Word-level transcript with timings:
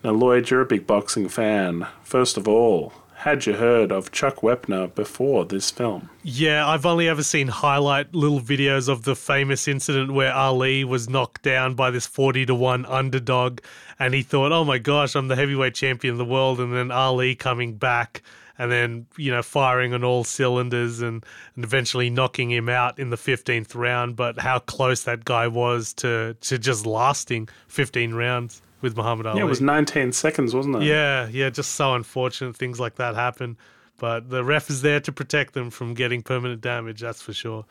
Now, 0.05 0.13
Lloyd, 0.13 0.51
you're 0.51 0.61
a 0.61 0.67
big 0.67 0.87
boxing 0.87 1.29
fan. 1.29 1.89
First 2.05 2.37
of 2.37 2.47
all, 2.47 2.93
had 3.17 3.45
you 3.45 3.55
heard 3.55 3.91
of 3.91 4.13
Chuck 4.13 4.37
Wepner 4.37 4.95
before 4.95 5.45
this 5.45 5.73
film? 5.73 6.11
Yeah, 6.23 6.69
I've 6.69 6.87
only 6.87 7.09
ever 7.09 7.25
seen 7.25 7.49
highlight 7.49 8.15
little 8.15 8.41
videos 8.41 8.89
of 8.89 9.03
the 9.03 9.17
famous 9.17 9.67
incident 9.67 10.13
where 10.13 10.33
Ali 10.33 10.85
was 10.85 11.09
knocked 11.09 11.43
down 11.43 11.75
by 11.75 11.91
this 11.91 12.07
40 12.07 12.47
to 12.47 12.55
1 12.55 12.87
underdog 12.87 13.59
and 13.99 14.15
he 14.15 14.23
thought, 14.23 14.53
"Oh 14.53 14.65
my 14.65 14.79
gosh, 14.79 15.17
I'm 15.17 15.27
the 15.27 15.35
heavyweight 15.35 15.75
champion 15.75 16.13
of 16.13 16.19
the 16.19 16.25
world." 16.25 16.61
And 16.61 16.73
then 16.73 16.93
Ali 16.93 17.35
coming 17.35 17.75
back 17.75 18.23
and 18.59 18.71
then, 18.71 19.07
you 19.17 19.31
know, 19.31 19.43
firing 19.43 19.93
on 19.95 20.05
all 20.05 20.25
cylinders 20.25 21.01
and, 21.01 21.25
and 21.57 21.65
eventually 21.65 22.09
knocking 22.11 22.51
him 22.51 22.69
out 22.69 22.99
in 22.99 23.11
the 23.11 23.17
15th 23.17 23.75
round, 23.75 24.17
but 24.17 24.39
how 24.39 24.59
close 24.61 25.03
that 25.05 25.25
guy 25.25 25.47
was 25.49 25.93
to 25.95 26.37
to 26.43 26.59
just 26.59 26.87
lasting 26.87 27.49
15 27.69 28.15
rounds 28.15 28.63
with 28.81 28.97
Muhammad 28.97 29.27
Ali. 29.27 29.39
Yeah, 29.39 29.47
it 29.47 29.49
was 29.49 29.61
19 29.61 30.13
seconds, 30.13 30.55
wasn't 30.55 30.77
it? 30.77 30.83
Yeah, 30.83 31.29
yeah, 31.29 31.51
just 31.51 31.73
so 31.73 31.95
unfortunate 31.95 32.57
things 32.57 32.79
like 32.79 32.97
that 32.97 33.15
happen. 33.15 33.57
But 33.97 34.29
the 34.29 34.45
ref 34.45 34.71
is 34.71 34.83
there 34.83 35.01
to 35.01 35.13
protect 35.13 35.55
them 35.55 35.71
from 35.71 35.95
getting 35.95 36.23
permanent 36.23 36.61
damage, 36.61 37.01
that's 37.01 37.23
for 37.23 37.33
sure. 37.33 37.65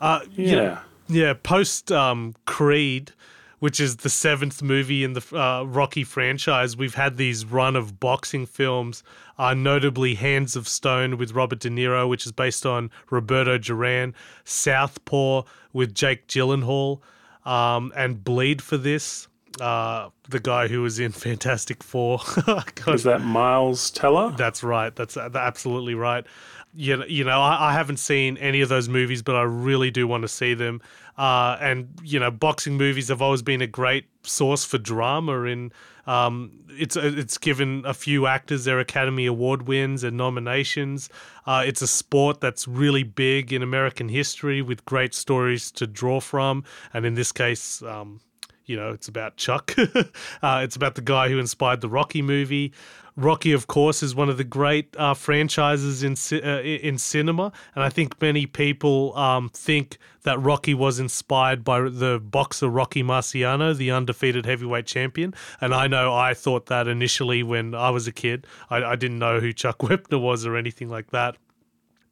Uh, 0.00 0.20
you 0.32 0.56
know, 0.56 0.62
Yeah. 0.62 0.78
yeah, 1.08 1.34
post 1.34 1.90
um, 1.92 2.34
Creed, 2.46 3.10
which 3.58 3.80
is 3.80 3.96
the 3.96 4.08
seventh 4.08 4.62
movie 4.62 5.04
in 5.04 5.14
the 5.14 5.22
uh, 5.38 5.64
Rocky 5.64 6.04
franchise, 6.04 6.76
we've 6.76 6.94
had 6.94 7.16
these 7.16 7.44
run 7.44 7.76
of 7.76 7.98
boxing 8.00 8.46
films, 8.46 9.02
uh, 9.38 9.54
notably 9.54 10.14
Hands 10.14 10.54
of 10.56 10.68
Stone 10.68 11.16
with 11.18 11.32
Robert 11.32 11.60
De 11.60 11.70
Niro, 11.70 12.08
which 12.08 12.26
is 12.26 12.32
based 12.32 12.64
on 12.64 12.90
Roberto 13.10 13.58
Duran, 13.58 14.14
Southpaw 14.44 15.42
with 15.72 15.94
Jake 15.94 16.26
Gyllenhaal, 16.28 17.00
um, 17.44 17.92
and 17.96 18.22
Bleed 18.22 18.62
for 18.62 18.76
this. 18.76 19.28
Uh, 19.60 20.08
the 20.28 20.40
guy 20.40 20.66
who 20.66 20.82
was 20.82 20.98
in 20.98 21.12
Fantastic 21.28 21.82
Four. 21.82 22.18
God, 22.46 22.94
Is 22.94 23.04
that 23.04 23.20
Miles 23.20 23.90
Teller? 23.90 24.32
that's 24.36 24.64
right. 24.64 24.94
That's 24.96 25.16
uh, 25.16 25.30
absolutely 25.34 25.94
right. 25.94 26.24
You 26.74 26.96
know, 26.96 27.04
you 27.06 27.24
know 27.24 27.40
I, 27.40 27.70
I 27.70 27.72
haven't 27.72 27.98
seen 27.98 28.36
any 28.38 28.60
of 28.60 28.68
those 28.68 28.88
movies, 28.88 29.22
but 29.22 29.36
I 29.36 29.42
really 29.42 29.90
do 29.90 30.06
want 30.06 30.22
to 30.22 30.28
see 30.28 30.54
them. 30.54 30.80
Uh, 31.16 31.56
and 31.60 31.88
you 32.02 32.18
know, 32.18 32.30
boxing 32.30 32.76
movies 32.76 33.08
have 33.08 33.22
always 33.22 33.42
been 33.42 33.62
a 33.62 33.66
great 33.66 34.06
source 34.22 34.64
for 34.64 34.78
drama. 34.78 35.42
In 35.42 35.72
um, 36.06 36.64
it's 36.68 36.96
it's 36.96 37.38
given 37.38 37.84
a 37.86 37.94
few 37.94 38.26
actors 38.26 38.64
their 38.64 38.80
Academy 38.80 39.26
Award 39.26 39.68
wins 39.68 40.02
and 40.04 40.16
nominations. 40.16 41.08
Uh, 41.46 41.62
it's 41.66 41.82
a 41.82 41.86
sport 41.86 42.40
that's 42.40 42.66
really 42.66 43.02
big 43.02 43.52
in 43.52 43.62
American 43.62 44.08
history 44.08 44.60
with 44.60 44.84
great 44.84 45.14
stories 45.14 45.70
to 45.72 45.86
draw 45.86 46.20
from. 46.20 46.64
And 46.92 47.06
in 47.06 47.14
this 47.14 47.32
case, 47.32 47.82
um, 47.82 48.20
you 48.66 48.76
know, 48.76 48.90
it's 48.90 49.08
about 49.08 49.36
Chuck. 49.36 49.74
uh, 49.78 50.60
it's 50.62 50.76
about 50.76 50.94
the 50.94 51.02
guy 51.02 51.28
who 51.28 51.38
inspired 51.38 51.80
the 51.80 51.88
Rocky 51.88 52.22
movie. 52.22 52.72
Rocky, 53.16 53.52
of 53.52 53.68
course, 53.68 54.02
is 54.02 54.14
one 54.14 54.28
of 54.28 54.38
the 54.38 54.44
great 54.44 54.94
uh, 54.96 55.14
franchises 55.14 56.02
in 56.02 56.16
uh, 56.44 56.60
in 56.62 56.98
cinema, 56.98 57.52
and 57.76 57.84
I 57.84 57.88
think 57.88 58.20
many 58.20 58.44
people 58.46 59.16
um, 59.16 59.50
think 59.50 59.98
that 60.24 60.40
Rocky 60.40 60.74
was 60.74 60.98
inspired 60.98 61.62
by 61.62 61.82
the 61.82 62.18
boxer 62.18 62.68
Rocky 62.68 63.04
Marciano, 63.04 63.76
the 63.76 63.92
undefeated 63.92 64.46
heavyweight 64.46 64.86
champion. 64.86 65.32
And 65.60 65.72
I 65.72 65.86
know 65.86 66.12
I 66.12 66.34
thought 66.34 66.66
that 66.66 66.88
initially 66.88 67.44
when 67.44 67.74
I 67.74 67.90
was 67.90 68.08
a 68.08 68.12
kid. 68.12 68.46
I, 68.68 68.82
I 68.82 68.96
didn't 68.96 69.20
know 69.20 69.38
who 69.38 69.52
Chuck 69.52 69.78
Wepner 69.80 70.20
was 70.20 70.44
or 70.44 70.56
anything 70.56 70.88
like 70.88 71.10
that 71.10 71.36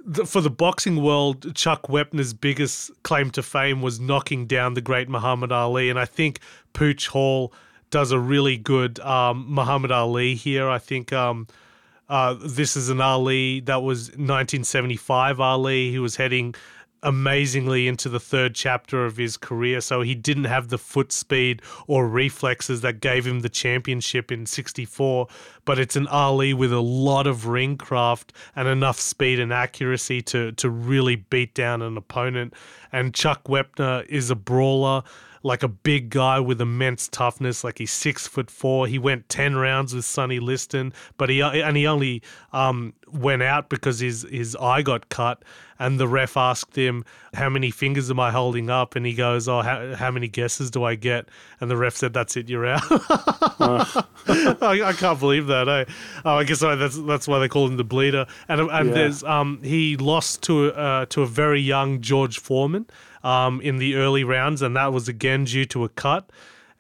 the, 0.05 0.27
for 0.27 0.41
the 0.41 0.51
boxing 0.51 1.03
world, 1.03 1.55
Chuck 1.55 1.85
Wepner's 1.89 2.35
biggest 2.35 2.91
claim 3.03 3.31
to 3.31 3.43
fame 3.43 3.83
was 3.83 4.01
knocking 4.01 4.47
down 4.47 4.75
the 4.75 4.81
great 4.81 5.09
Muhammad 5.09 5.53
Ali, 5.53 5.91
and 5.91 5.99
I 5.99 6.05
think 6.05 6.41
Pooch 6.73 7.09
Hall 7.09 7.53
does 7.91 8.11
a 8.11 8.19
really 8.19 8.57
good 8.57 8.99
um, 9.01 9.45
Muhammad 9.49 9.93
Ali 9.93 10.35
here. 10.35 10.69
I 10.69 10.79
think 10.79 11.13
um, 11.13 11.47
uh, 12.09 12.35
this 12.41 12.77
is 12.77 12.89
an 12.89 13.01
Ali 13.01 13.61
that 13.61 13.83
was 13.83 14.09
1975 14.09 15.41
Ali. 15.41 15.91
He 15.91 15.99
was 15.99 16.17
heading 16.17 16.55
amazingly 17.03 17.89
into 17.89 18.09
the 18.09 18.21
third 18.21 18.55
chapter 18.55 19.05
of 19.05 19.17
his 19.17 19.37
career. 19.37 19.81
So 19.81 20.03
he 20.03 20.15
didn't 20.15 20.45
have 20.45 20.69
the 20.69 20.79
foot 20.79 21.13
speed 21.13 21.63
or 21.87 22.09
reflexes 22.09 22.81
that 22.83 23.01
gave 23.01 23.27
him 23.27 23.41
the 23.41 23.49
championship 23.49 24.31
in 24.31 24.47
64. 24.47 25.27
But 25.65 25.79
it's 25.79 25.97
an 25.97 26.07
Ali 26.09 26.55
with 26.55 26.73
a 26.73 26.81
lot 26.81 27.27
of 27.27 27.47
ring 27.47 27.77
craft 27.77 28.33
and 28.55 28.69
enough 28.69 29.01
speed 29.01 29.41
and 29.41 29.53
accuracy 29.53 30.23
to, 30.23 30.53
to 30.53 30.71
really 30.71 31.17
beat 31.17 31.55
down 31.55 31.83
an 31.83 31.97
opponent. 31.97 32.55
And 32.93 33.15
Chuck 33.15 33.45
Wepner 33.45 34.07
is 34.07 34.31
a 34.31 34.37
brawler 34.37 35.03
like 35.45 35.63
a 35.63 35.69
big 35.69 36.11
guy 36.11 36.39
with 36.41 36.61
immense 36.61 37.09
toughness. 37.09 37.65
Like 37.65 37.79
he's 37.79 37.91
six 37.93 38.27
foot 38.27 38.51
four. 38.51 38.87
He 38.87 38.99
went 38.99 39.29
ten 39.29 39.57
rounds 39.57 39.95
with 39.95 40.05
Sonny 40.05 40.39
Liston, 40.41 40.93
but 41.19 41.29
he 41.31 41.41
and 41.41 41.77
he 41.77 41.87
only 41.87 42.23
um, 42.53 42.93
went 43.13 43.43
out 43.43 43.69
because 43.69 43.99
his 44.01 44.27
his 44.31 44.57
eye 44.57 44.83
got 44.83 45.09
cut. 45.09 45.43
And 45.79 45.99
the 45.99 46.07
ref 46.07 46.37
asked 46.37 46.77
him, 46.77 47.05
"How 47.35 47.49
many 47.49 47.73
fingers 47.73 48.09
am 48.09 48.21
I 48.21 48.31
holding 48.31 48.71
up?" 48.71 48.95
And 48.95 49.05
he 49.05 49.15
goes, 49.15 49.49
"Oh, 49.49 49.63
how, 49.63 49.97
how 49.97 50.13
many 50.13 50.29
guesses 50.29 50.71
do 50.71 50.85
I 50.85 50.95
get?" 50.95 51.29
And 51.61 51.69
the 51.69 51.77
ref 51.77 51.97
said, 51.97 52.13
"That's 52.13 52.37
it, 52.37 52.49
you're 52.49 52.67
out." 52.67 52.83
I, 53.59 54.83
I 54.85 54.93
can't 54.93 55.19
believe 55.19 55.47
that. 55.49 55.69
Eh? 55.69 55.85
Oh, 56.25 56.37
I 56.37 56.45
guess 56.45 56.61
that's 56.61 56.99
that's 56.99 57.27
why 57.27 57.39
they 57.41 57.49
call 57.49 57.67
him 57.67 57.77
the 57.77 57.85
bleeder. 57.85 58.27
And 58.49 58.61
and 58.61 58.89
Yeah. 58.89 58.95
there's 58.95 59.25
um 59.25 59.61
he 59.63 59.97
lost 59.97 60.43
to 60.45 60.73
uh, 60.73 61.07
to 61.07 61.23
a 61.23 61.27
very 61.27 61.61
young 61.61 62.01
George 62.01 62.39
Foreman 62.39 62.87
um 63.25 63.61
in 63.61 63.79
the 63.79 63.97
early 63.97 64.25
rounds, 64.25 64.63
and 64.63 64.77
that 64.77 64.93
was 64.93 65.09
again 65.09 65.45
due 65.45 65.65
to 65.67 65.85
a 65.85 65.89
cut. 65.89 66.31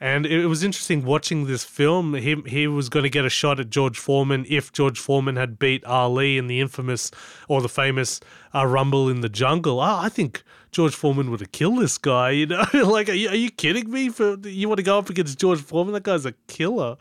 And 0.02 0.26
it 0.26 0.48
was 0.48 0.64
interesting 0.64 1.04
watching 1.04 1.46
this 1.46 1.62
film. 1.62 2.14
He 2.14 2.34
he 2.46 2.66
was 2.66 2.88
going 2.88 3.04
to 3.04 3.08
get 3.08 3.24
a 3.24 3.30
shot 3.30 3.60
at 3.60 3.70
George 3.70 3.96
Foreman 3.96 4.44
if 4.48 4.72
George 4.72 4.98
Foreman 4.98 5.36
had 5.36 5.60
beat 5.60 5.84
Ali 5.84 6.38
in 6.38 6.48
the 6.48 6.60
infamous 6.60 7.12
or 7.46 7.62
the 7.62 7.68
famous 7.68 8.18
uh, 8.52 8.66
Rumble 8.66 9.08
in 9.08 9.20
the 9.20 9.28
Jungle. 9.28 9.78
Oh, 9.78 9.98
I 10.00 10.08
think 10.08 10.42
George 10.72 10.92
Foreman 10.92 11.30
would 11.30 11.38
have 11.38 11.52
killed 11.52 11.78
this 11.78 11.98
guy. 11.98 12.30
You 12.30 12.46
know, 12.46 12.64
like 12.74 13.10
are 13.10 13.14
you, 13.14 13.28
are 13.28 13.36
you 13.36 13.48
kidding 13.48 13.92
me? 13.92 14.08
For 14.08 14.36
you 14.40 14.68
want 14.68 14.78
to 14.78 14.82
go 14.82 14.98
up 14.98 15.08
against 15.08 15.38
George 15.38 15.60
Foreman? 15.60 15.94
That 15.94 16.02
guy's 16.02 16.26
a 16.26 16.32
killer. 16.48 16.96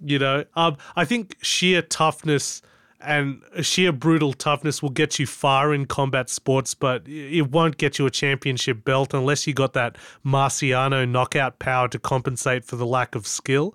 You 0.00 0.18
know, 0.18 0.44
um, 0.56 0.76
I 0.96 1.04
think 1.04 1.36
sheer 1.40 1.82
toughness 1.82 2.62
and 3.04 3.42
sheer 3.62 3.92
brutal 3.92 4.32
toughness 4.32 4.82
will 4.82 4.90
get 4.90 5.18
you 5.18 5.26
far 5.26 5.74
in 5.74 5.86
combat 5.86 6.28
sports, 6.28 6.74
but 6.74 7.06
it 7.06 7.50
won't 7.50 7.76
get 7.76 7.98
you 7.98 8.06
a 8.06 8.10
championship 8.10 8.84
belt 8.84 9.14
unless 9.14 9.46
you 9.46 9.54
got 9.54 9.72
that 9.74 9.96
Marciano 10.24 11.08
knockout 11.08 11.58
power 11.58 11.88
to 11.88 11.98
compensate 11.98 12.64
for 12.64 12.76
the 12.76 12.86
lack 12.86 13.14
of 13.14 13.26
skill. 13.26 13.74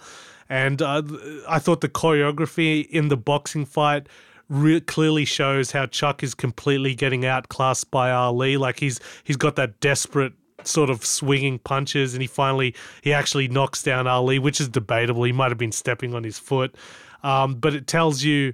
And 0.50 0.82
uh, 0.82 1.04
I 1.48 1.60
thought 1.60 1.82
the 1.82 1.90
choreography 1.90 2.88
in 2.90 3.10
the 3.10 3.18
boxing 3.18 3.66
fight 3.66 4.08
re- 4.50 4.82
clearly 4.82 5.26
shows 5.26 5.72
how 5.72 5.86
Chuck 5.86 6.24
is 6.24 6.34
completely 6.34 6.96
getting 6.96 7.26
outclassed 7.26 7.92
by 7.92 8.12
Ali. 8.12 8.58
Like 8.58 8.80
he's 8.80 9.00
he's 9.24 9.38
got 9.38 9.56
that 9.56 9.80
desperate 9.80 10.34
sort 10.64 10.90
of 10.90 11.06
swinging 11.06 11.60
punches, 11.60 12.14
and 12.14 12.22
he 12.22 12.28
finally 12.28 12.76
he 13.02 13.14
actually 13.14 13.48
knocks 13.48 13.84
down 13.84 14.08
Ali, 14.08 14.40
which 14.40 14.60
is 14.60 14.68
debatable. 14.68 15.24
He 15.24 15.32
might 15.32 15.50
have 15.50 15.58
been 15.58 15.72
stepping 15.72 16.16
on 16.16 16.24
his 16.24 16.40
foot, 16.40 16.76
um, 17.24 17.56
but 17.56 17.74
it 17.74 17.88
tells 17.88 18.24
you 18.24 18.54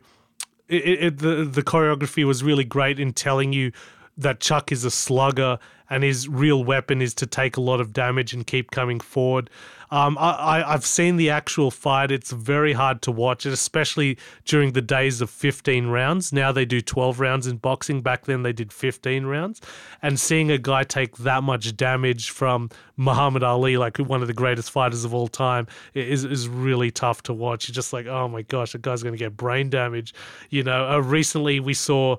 it, 0.67 1.03
it, 1.03 1.17
the 1.19 1.45
the 1.45 1.63
choreography 1.63 2.23
was 2.25 2.43
really 2.43 2.63
great 2.63 2.99
in 2.99 3.13
telling 3.13 3.53
you 3.53 3.71
that 4.17 4.39
Chuck 4.39 4.71
is 4.71 4.83
a 4.83 4.91
slugger 4.91 5.59
and 5.89 6.03
his 6.03 6.27
real 6.27 6.63
weapon 6.63 7.01
is 7.01 7.13
to 7.15 7.25
take 7.25 7.57
a 7.57 7.61
lot 7.61 7.79
of 7.79 7.93
damage 7.93 8.33
and 8.33 8.45
keep 8.45 8.71
coming 8.71 8.99
forward. 8.99 9.49
Um, 9.91 10.17
I, 10.17 10.31
I, 10.31 10.73
I've 10.73 10.85
seen 10.85 11.17
the 11.17 11.29
actual 11.29 11.71
fight. 11.71 12.11
It's 12.11 12.31
very 12.31 12.73
hard 12.73 13.01
to 13.03 13.11
watch, 13.11 13.45
especially 13.45 14.17
during 14.43 14.73
the 14.73 14.81
days 14.81 15.21
of 15.21 15.29
15 15.29 15.87
rounds. 15.87 16.33
Now 16.33 16.51
they 16.51 16.65
do 16.65 16.81
12 16.81 17.19
rounds 17.19 17.47
in 17.47 17.57
boxing. 17.57 18.01
Back 18.01 18.25
then 18.25 18.43
they 18.43 18.53
did 18.53 18.73
15 18.73 19.25
rounds. 19.25 19.61
And 20.01 20.19
seeing 20.19 20.51
a 20.51 20.57
guy 20.57 20.83
take 20.83 21.17
that 21.17 21.43
much 21.43 21.75
damage 21.77 22.29
from 22.29 22.69
Muhammad 22.97 23.43
Ali, 23.43 23.77
like 23.77 23.97
one 23.97 24.21
of 24.21 24.27
the 24.27 24.33
greatest 24.33 24.71
fighters 24.71 25.05
of 25.05 25.13
all 25.13 25.27
time, 25.27 25.67
is, 25.93 26.23
is 26.23 26.47
really 26.47 26.91
tough 26.91 27.23
to 27.23 27.33
watch. 27.33 27.67
You're 27.67 27.73
just 27.73 27.93
like, 27.93 28.07
oh 28.07 28.27
my 28.27 28.41
gosh, 28.41 28.73
a 28.75 28.79
guy's 28.79 29.03
going 29.03 29.13
to 29.13 29.19
get 29.19 29.37
brain 29.37 29.69
damage. 29.69 30.13
You 30.49 30.63
know, 30.63 30.89
uh, 30.89 30.99
recently 30.99 31.59
we 31.59 31.73
saw 31.73 32.17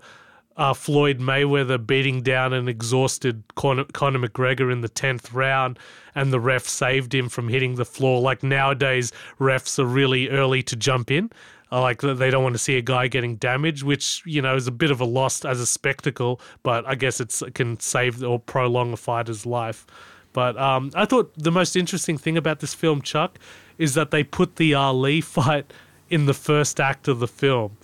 uh, 0.57 0.75
Floyd 0.75 1.19
Mayweather 1.19 1.85
beating 1.85 2.23
down 2.23 2.53
an 2.53 2.69
exhausted 2.69 3.43
Conor, 3.55 3.85
McGregor 3.85 4.73
in 4.73 4.81
the 4.81 4.89
10th 4.89 5.35
round, 5.35 5.79
and 6.15 6.33
the 6.33 6.41
ref 6.41 6.65
saved 6.65 7.15
him 7.15 7.29
from 7.29 7.49
hitting 7.49 7.75
the 7.75 7.85
floor. 7.85 8.21
Like 8.21 8.43
nowadays, 8.43 9.13
refs 9.39 9.79
are 9.79 9.85
really 9.85 10.29
early 10.29 10.63
to 10.65 10.77
jump 10.77 11.11
in. 11.11 11.31
Like 11.71 12.01
they 12.01 12.31
don't 12.31 12.45
want 12.45 12.55
to 12.55 12.61
see 12.61 12.79
a 12.79 12.83
guy 12.83 13.09
getting 13.09 13.37
damaged, 13.37 13.83
which 13.83 14.23
you 14.25 14.41
know 14.41 14.55
is 14.55 14.67
a 14.69 14.73
bit 14.73 14.91
of 14.91 15.01
a 15.01 15.05
loss 15.05 15.45
as 15.45 15.61
a 15.61 15.67
spectacle. 15.67 16.41
But 16.63 16.87
I 16.87 16.95
guess 16.95 17.21
it 17.21 17.55
can 17.55 17.79
save 17.81 18.23
or 18.23 18.39
prolong 18.39 18.93
a 18.93 18.97
fighter's 18.97 19.45
life. 19.45 19.85
But 20.33 20.57
um, 20.59 20.91
I 20.95 21.07
thought 21.07 21.33
the 21.37 21.51
most 21.51 21.77
interesting 21.77 22.19
thing 22.19 22.37
about 22.37 22.61
this 22.61 22.73
film, 22.73 23.03
Chuck, 23.03 23.39
is 23.79 23.95
that 23.95 24.11
they 24.11 24.23
put 24.23 24.57
the 24.57 24.75
Ali 24.75 25.21
fight 25.23 25.73
in 26.09 26.27
the 26.27 26.35
first 26.35 26.79
act 26.79 27.09
of 27.09 27.19
the 27.19 27.29
film. 27.29 27.77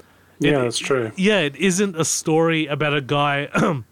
Yeah, 0.43 0.61
It- 0.61 0.63
that's 0.65 0.79
true. 0.79 1.13
Yeah, 1.17 1.41
it 1.41 1.57
isn't 1.57 1.97
a 1.97 2.05
story 2.05 2.67
about 2.67 2.95
a 2.95 3.01
guy 3.01 3.49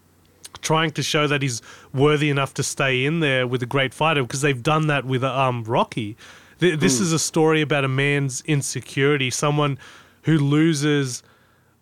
trying 0.61 0.91
to 0.91 1.03
show 1.03 1.27
that 1.27 1.41
he's 1.41 1.61
worthy 1.93 2.29
enough 2.29 2.53
to 2.55 2.63
stay 2.63 3.05
in 3.05 3.19
there 3.19 3.47
with 3.47 3.63
a 3.63 3.65
great 3.65 3.93
fighter 3.93 4.21
because 4.23 4.41
they've 4.41 4.61
done 4.63 4.87
that 4.87 5.05
with 5.05 5.23
um, 5.23 5.63
Rocky. 5.63 6.15
Th- 6.59 6.77
This 6.79 6.99
is 6.99 7.11
a 7.13 7.19
story 7.19 7.61
about 7.61 7.83
a 7.83 7.87
man's 7.87 8.41
insecurity, 8.45 9.29
someone 9.31 9.79
who 10.23 10.37
loses 10.37 11.23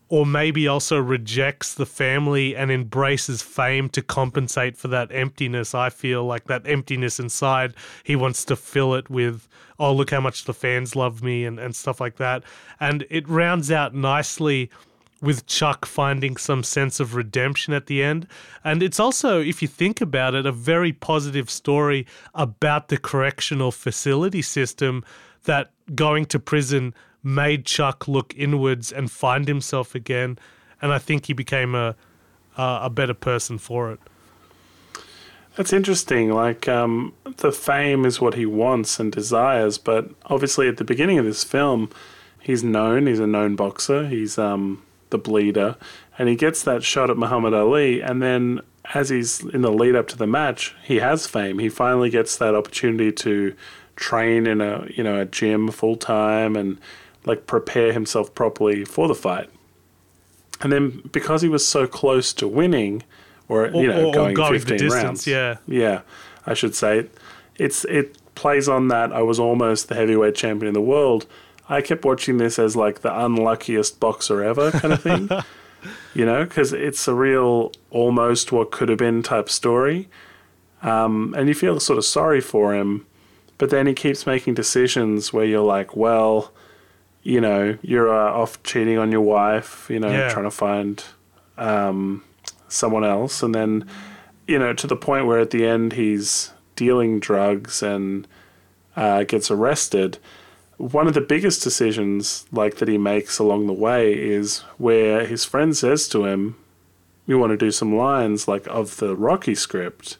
or 0.10 0.26
maybe 0.26 0.68
also 0.68 0.98
rejects 0.98 1.76
the 1.76 1.86
family 1.86 2.56
and 2.56 2.72
embraces 2.72 3.44
fame 3.44 3.88
to 3.90 4.02
compensate 4.02 4.76
for 4.76 4.88
that 4.88 5.10
emptiness. 5.12 5.76
I 5.76 5.90
feel 5.90 6.26
like 6.26 6.46
that 6.46 6.68
emptiness 6.68 7.20
inside, 7.20 7.76
he 8.04 8.16
wants 8.16 8.44
to 8.46 8.56
fill 8.56 8.96
it 8.96 9.10
with, 9.10 9.48
oh, 9.78 9.94
look 9.94 10.10
how 10.10 10.20
much 10.20 10.46
the 10.46 10.54
fans 10.54 10.96
love 10.96 11.22
me 11.22 11.46
and, 11.46 11.60
and 11.60 11.76
stuff 11.76 12.02
like 12.02 12.18
that. 12.18 12.44
And 12.80 13.06
it 13.12 13.30
rounds 13.30 13.72
out 13.72 13.94
nicely 13.94 14.72
with 15.22 15.46
Chuck 15.46 15.86
finding 15.86 16.38
some 16.38 16.64
sense 16.64 17.00
of 17.00 17.14
redemption 17.14 17.74
at 17.74 17.86
the 17.86 18.02
end. 18.02 18.28
And 18.64 18.82
it's 18.82 19.00
also, 19.00 19.40
if 19.42 19.62
you 19.62 19.68
think 19.68 20.02
about 20.02 20.34
it, 20.34 20.46
a 20.46 20.52
very 20.52 20.94
positive 20.94 21.50
story 21.50 22.08
about 22.34 22.88
the 22.88 22.98
correctional 22.98 23.72
facility 23.72 24.42
system 24.42 25.04
that 25.44 25.72
going 25.94 26.26
to 26.26 26.40
prison 26.40 26.94
made 27.24 27.66
Chuck 27.66 28.08
look 28.08 28.34
inwards 28.36 28.92
and 28.92 29.12
find 29.12 29.48
himself 29.48 29.96
again. 29.96 30.38
And 30.82 30.94
I 30.94 30.98
think 30.98 31.26
he 31.26 31.34
became 31.34 31.76
a 31.76 31.96
a, 32.60 32.80
a 32.84 32.90
better 32.90 33.14
person 33.14 33.58
for 33.58 33.92
it. 33.92 34.00
That's 35.56 35.74
interesting. 35.74 36.32
Like, 36.32 36.68
um, 36.68 37.14
the 37.38 37.52
fame 37.52 38.06
is 38.06 38.22
what 38.22 38.36
he 38.36 38.46
wants 38.46 39.00
and 39.00 39.12
desires, 39.12 39.78
but 39.78 40.10
obviously 40.26 40.68
at 40.68 40.78
the 40.78 40.84
beginning 40.84 41.18
of 41.18 41.26
this 41.26 41.44
film, 41.44 41.90
he's 42.40 42.64
known. 42.64 43.08
He's 43.08 43.20
a 43.20 43.28
known 43.28 43.56
boxer. 43.56 44.08
He's 44.08 44.38
um, 44.38 44.84
the 45.10 45.18
bleeder, 45.18 45.76
and 46.18 46.30
he 46.30 46.36
gets 46.36 46.64
that 46.64 46.84
shot 46.84 47.10
at 47.10 47.18
Muhammad 47.18 47.54
Ali, 47.54 48.02
and 48.02 48.22
then 48.22 48.62
as 48.94 49.10
he's 49.10 49.44
in 49.44 49.62
the 49.62 49.72
lead 49.72 49.96
up 49.96 50.08
to 50.10 50.18
the 50.18 50.28
match, 50.28 50.76
he 50.84 50.98
has 50.98 51.28
fame. 51.28 51.60
He 51.60 51.70
finally 51.70 52.10
gets 52.10 52.38
that 52.38 52.56
opportunity 52.56 53.12
to 53.12 53.56
train 53.96 54.48
in 54.48 54.62
a 54.62 54.88
you 54.96 55.04
know 55.04 55.20
a 55.20 55.26
gym 55.26 55.70
full 55.72 55.98
time 55.98 56.56
and 56.56 56.80
like 57.26 57.46
prepare 57.48 57.94
himself 57.94 58.34
properly 58.34 58.86
for 58.86 59.08
the 59.08 59.16
fight. 59.16 59.50
And 60.62 60.72
then 60.72 61.02
because 61.12 61.42
he 61.42 61.50
was 61.50 61.66
so 61.66 61.88
close 61.88 62.34
to 62.34 62.48
winning, 62.48 63.04
or, 63.48 63.66
Or- 63.68 63.82
you 63.82 63.88
know, 63.88 64.02
or- 64.04 64.08
or 64.08 64.14
going, 64.14 64.34
going 64.36 64.54
the 64.54 64.60
15 64.60 64.78
distance, 64.78 65.04
rounds, 65.04 65.28
yeah. 65.28 65.58
yeah, 65.68 66.02
I 66.46 66.54
should 66.54 66.76
say, 66.76 67.08
it's 67.58 67.86
it 67.86 68.18
plays 68.36 68.70
on 68.70 68.88
that. 68.90 69.12
I 69.12 69.22
was 69.22 69.40
almost 69.40 69.90
the 69.90 69.96
heavyweight 69.96 70.36
champion 70.36 70.68
in 70.68 70.74
the 70.74 70.82
world. 70.82 71.26
I 71.68 71.82
kept 71.82 72.04
watching 72.06 72.38
this 72.38 72.58
as 72.58 72.76
like 72.76 73.02
the 73.02 73.18
unluckiest 73.26 74.00
boxer 74.00 74.44
ever 74.44 74.72
kind 74.72 74.94
of 74.94 75.02
thing, 75.04 75.30
you 76.14 76.26
know, 76.26 76.44
because 76.46 76.74
it's 76.74 77.08
a 77.08 77.14
real 77.14 77.72
almost 77.92 78.52
what 78.52 78.72
could 78.72 78.90
have 78.90 78.98
been 78.98 79.22
type 79.24 79.50
story, 79.50 80.08
um, 80.82 81.34
and 81.38 81.48
you 81.48 81.54
feel 81.54 81.80
sort 81.80 81.98
of 82.00 82.06
sorry 82.06 82.42
for 82.42 82.74
him, 82.74 83.06
but 83.58 83.70
then 83.70 83.88
he 83.88 83.94
keeps 83.94 84.26
making 84.26 84.54
decisions 84.56 85.32
where 85.34 85.46
you're 85.46 85.60
like, 85.62 85.96
well, 85.96 86.52
you 87.30 87.40
know, 87.40 87.78
you're 87.84 88.10
uh, 88.12 88.32
off 88.42 88.62
cheating 88.64 88.98
on 88.98 89.12
your 89.12 89.22
wife, 89.22 89.88
you 89.90 90.00
know, 90.00 90.10
Yeah. 90.12 90.30
trying 90.34 90.46
to 90.46 90.58
find 90.68 91.04
um, 91.58 92.24
someone 92.68 93.04
else, 93.04 93.44
and 93.44 93.54
then 93.54 93.86
you 94.48 94.58
know 94.58 94.74
to 94.74 94.88
the 94.88 94.96
point 94.96 95.28
where 95.28 95.40
at 95.40 95.52
the 95.52 95.66
end 95.66 95.94
he's 95.94 96.52
dealing 96.76 97.20
drugs 97.20 97.84
and 97.84 98.28
uh, 98.96 99.24
gets 99.24 99.52
arrested. 99.52 100.18
One 100.78 101.08
of 101.08 101.14
the 101.14 101.22
biggest 101.34 101.62
decisions 101.64 102.46
like 102.52 102.76
that 102.78 102.88
he 102.88 102.98
makes 102.98 103.38
along 103.38 103.68
the 103.68 103.74
way 103.88 104.14
is 104.14 104.60
where 104.78 105.26
his 105.26 105.44
friend 105.46 105.76
says 105.76 106.08
to 106.10 106.26
him, 106.26 106.56
"You 107.28 107.38
want 107.38 107.52
to 107.52 107.58
do 107.66 107.72
some 107.72 107.94
lines 107.96 108.48
like 108.48 108.66
of 108.68 108.98
the 108.98 109.16
Rocky 109.16 109.56
script, 109.56 110.18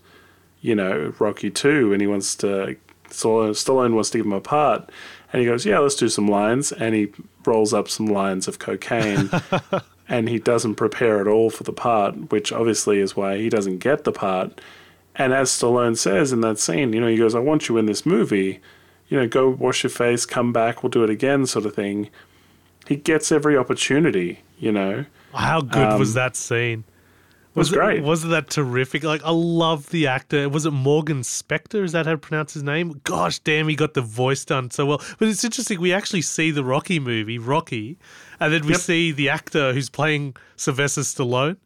you 0.62 0.76
know, 0.76 1.14
Rocky 1.18 1.50
Two, 1.50 1.92
and 1.94 2.02
he 2.02 2.08
wants 2.08 2.36
to 2.44 2.76
Stallone, 3.10 3.56
Stallone 3.56 3.94
wants 3.96 4.10
to 4.12 4.18
give 4.20 4.26
him 4.28 4.34
a 4.34 4.42
part." 4.42 4.92
And 5.32 5.42
he 5.42 5.46
goes, 5.48 5.66
"Yeah, 5.66 5.80
let's 5.80 5.96
do 5.96 6.10
some 6.10 6.28
lines." 6.28 6.72
And 6.72 6.96
he 6.96 7.10
rolls 7.46 7.74
up 7.74 7.88
some 7.88 8.08
lines 8.08 8.48
of 8.48 8.58
cocaine, 8.60 9.30
and 10.10 10.28
he 10.30 10.40
doesn't 10.40 10.76
prepare 10.76 11.20
at 11.22 11.28
all 11.28 11.50
for 11.50 11.64
the 11.64 11.74
part, 11.74 12.32
which 12.32 12.52
obviously 12.52 13.00
is 13.00 13.16
why 13.16 13.38
he 13.38 13.50
doesn't 13.50 13.78
get 13.80 14.04
the 14.04 14.12
part. 14.12 14.60
And 15.16 15.34
as 15.34 15.50
Stallone 15.52 15.98
says 15.98 16.32
in 16.32 16.42
that 16.42 16.60
scene, 16.60 16.94
you 16.94 17.02
know, 17.02 17.08
he 17.08 17.18
goes, 17.18 17.36
"I 17.36 17.40
want 17.40 17.70
you 17.70 17.78
in 17.78 17.86
this 17.86 18.06
movie. 18.06 18.60
You 19.08 19.20
know, 19.20 19.28
go 19.28 19.50
wash 19.50 19.84
your 19.84 19.90
face, 19.90 20.26
come 20.26 20.54
back, 20.54 20.82
we'll 20.84 20.90
do 20.92 21.04
it 21.04 21.10
again," 21.10 21.46
sort 21.46 21.66
of 21.66 21.76
thing. 21.76 22.10
He 22.88 22.96
gets 22.96 23.32
every 23.32 23.56
opportunity, 23.56 24.40
you 24.58 24.72
know. 24.72 25.06
How 25.34 25.62
good 25.62 26.00
was 26.00 26.10
Um, 26.12 26.16
that 26.16 26.36
scene? 26.36 26.84
Was 27.60 27.72
it- 27.72 27.76
great. 27.76 28.04
wasn't 28.04 28.32
that 28.32 28.50
terrific? 28.50 29.04
Like 29.04 29.22
I 29.24 29.30
love 29.32 29.90
the 29.92 30.08
actor. 30.08 30.50
Was 30.50 30.66
it 30.66 30.72
Morgan 30.72 31.22
Spector? 31.22 31.84
Is 31.84 31.92
that 31.92 32.06
how 32.06 32.14
to 32.14 32.18
pronounce 32.18 32.54
his 32.54 32.64
name? 32.64 33.00
Gosh 33.04 33.40
damn, 33.40 33.68
he 33.68 33.76
got 33.76 33.94
the 33.94 34.02
voice 34.02 34.44
done 34.46 34.72
so 34.72 34.86
well. 34.86 35.02
But 35.20 35.28
it's 35.28 35.44
interesting. 35.44 35.80
We 35.80 35.94
actually 35.94 36.22
see 36.24 36.50
the 36.52 36.64
Rocky 36.64 37.00
movie, 37.00 37.38
Rocky, 37.38 37.98
and 38.40 38.52
then 38.54 38.64
we 38.66 38.72
Yep. 38.72 38.80
see 38.82 39.12
the 39.12 39.30
actor 39.30 39.74
who's 39.74 39.90
playing 39.90 40.36
Sylvester 40.56 41.02
Stallone. 41.02 41.58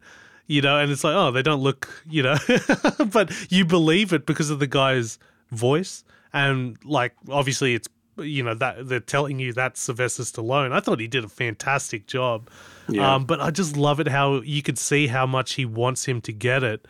You 0.46 0.60
know, 0.60 0.78
and 0.78 0.92
it's 0.92 1.02
like, 1.02 1.14
oh, 1.14 1.30
they 1.30 1.40
don't 1.40 1.62
look, 1.62 1.88
you 2.06 2.22
know, 2.22 2.36
but 3.10 3.32
you 3.50 3.64
believe 3.64 4.12
it 4.12 4.26
because 4.26 4.50
of 4.50 4.58
the 4.58 4.66
guy's 4.66 5.18
voice, 5.52 6.04
and 6.34 6.76
like 6.84 7.14
obviously 7.30 7.74
it's 7.74 7.88
you 8.16 8.42
know 8.42 8.54
that 8.54 8.88
they're 8.88 9.00
telling 9.00 9.38
you 9.38 9.52
that 9.54 9.76
Sylvester 9.76 10.22
Stallone. 10.22 10.72
I 10.72 10.80
thought 10.80 11.00
he 11.00 11.08
did 11.08 11.24
a 11.24 11.28
fantastic 11.28 12.06
job. 12.06 12.48
Yeah. 12.88 13.14
Um, 13.14 13.24
but 13.24 13.40
I 13.40 13.50
just 13.50 13.76
love 13.76 14.00
it 14.00 14.08
how 14.08 14.40
you 14.42 14.62
could 14.62 14.78
see 14.78 15.06
how 15.06 15.26
much 15.26 15.54
he 15.54 15.64
wants 15.64 16.04
him 16.04 16.20
to 16.22 16.32
get 16.32 16.62
it. 16.62 16.86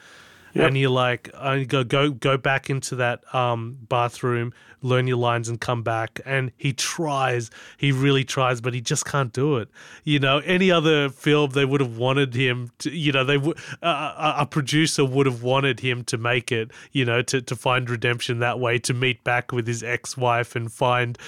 Yep. 0.54 0.68
And 0.68 0.78
you're 0.78 0.90
like, 0.90 1.30
I 1.34 1.64
go 1.64 1.82
go 1.82 2.10
go 2.10 2.36
back 2.36 2.70
into 2.70 2.94
that 2.96 3.22
um, 3.34 3.76
bathroom, 3.88 4.52
learn 4.82 5.08
your 5.08 5.16
lines, 5.16 5.48
and 5.48 5.60
come 5.60 5.82
back. 5.82 6.20
And 6.24 6.52
he 6.56 6.72
tries, 6.72 7.50
he 7.76 7.90
really 7.90 8.22
tries, 8.22 8.60
but 8.60 8.72
he 8.72 8.80
just 8.80 9.04
can't 9.04 9.32
do 9.32 9.56
it. 9.56 9.68
You 10.04 10.20
know, 10.20 10.38
any 10.38 10.70
other 10.70 11.08
film 11.08 11.50
they 11.50 11.64
would 11.64 11.80
have 11.80 11.98
wanted 11.98 12.34
him 12.34 12.70
to. 12.78 12.90
You 12.90 13.10
know, 13.10 13.24
they 13.24 13.36
would 13.36 13.58
uh, 13.82 14.34
a 14.38 14.46
producer 14.46 15.04
would 15.04 15.26
have 15.26 15.42
wanted 15.42 15.80
him 15.80 16.04
to 16.04 16.18
make 16.18 16.52
it. 16.52 16.70
You 16.92 17.04
know, 17.04 17.20
to 17.22 17.42
to 17.42 17.56
find 17.56 17.90
redemption 17.90 18.38
that 18.38 18.60
way, 18.60 18.78
to 18.78 18.94
meet 18.94 19.24
back 19.24 19.50
with 19.50 19.66
his 19.66 19.82
ex-wife 19.82 20.54
and 20.54 20.72
find, 20.72 21.18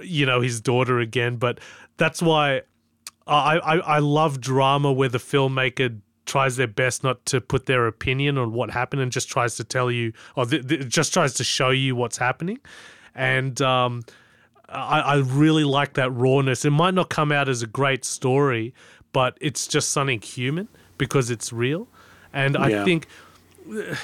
you 0.00 0.26
know, 0.26 0.40
his 0.40 0.60
daughter 0.60 1.00
again. 1.00 1.38
But 1.38 1.58
that's 1.96 2.22
why 2.22 2.62
I, 3.26 3.58
I, 3.58 3.76
I 3.78 3.98
love 3.98 4.40
drama 4.40 4.92
where 4.92 5.08
the 5.08 5.18
filmmaker 5.18 6.00
tries 6.26 6.56
their 6.56 6.66
best 6.66 7.02
not 7.02 7.24
to 7.26 7.40
put 7.40 7.66
their 7.66 7.86
opinion 7.86 8.36
on 8.36 8.52
what 8.52 8.70
happened 8.70 9.00
and 9.02 9.10
just 9.12 9.28
tries 9.28 9.56
to 9.56 9.64
tell 9.64 9.90
you 9.90 10.12
or 10.34 10.44
th- 10.44 10.66
th- 10.66 10.88
just 10.88 11.12
tries 11.12 11.34
to 11.34 11.44
show 11.44 11.70
you 11.70 11.96
what's 11.96 12.18
happening. 12.18 12.58
And 13.14 13.60
um, 13.62 14.04
I, 14.68 15.00
I 15.00 15.16
really 15.16 15.64
like 15.64 15.94
that 15.94 16.10
rawness. 16.10 16.64
It 16.64 16.70
might 16.70 16.94
not 16.94 17.08
come 17.08 17.32
out 17.32 17.48
as 17.48 17.62
a 17.62 17.66
great 17.66 18.04
story, 18.04 18.74
but 19.12 19.38
it's 19.40 19.66
just 19.66 19.90
something 19.90 20.20
human 20.20 20.68
because 20.98 21.30
it's 21.30 21.52
real. 21.52 21.88
And 22.32 22.56
I 22.56 22.84
think 22.84 23.06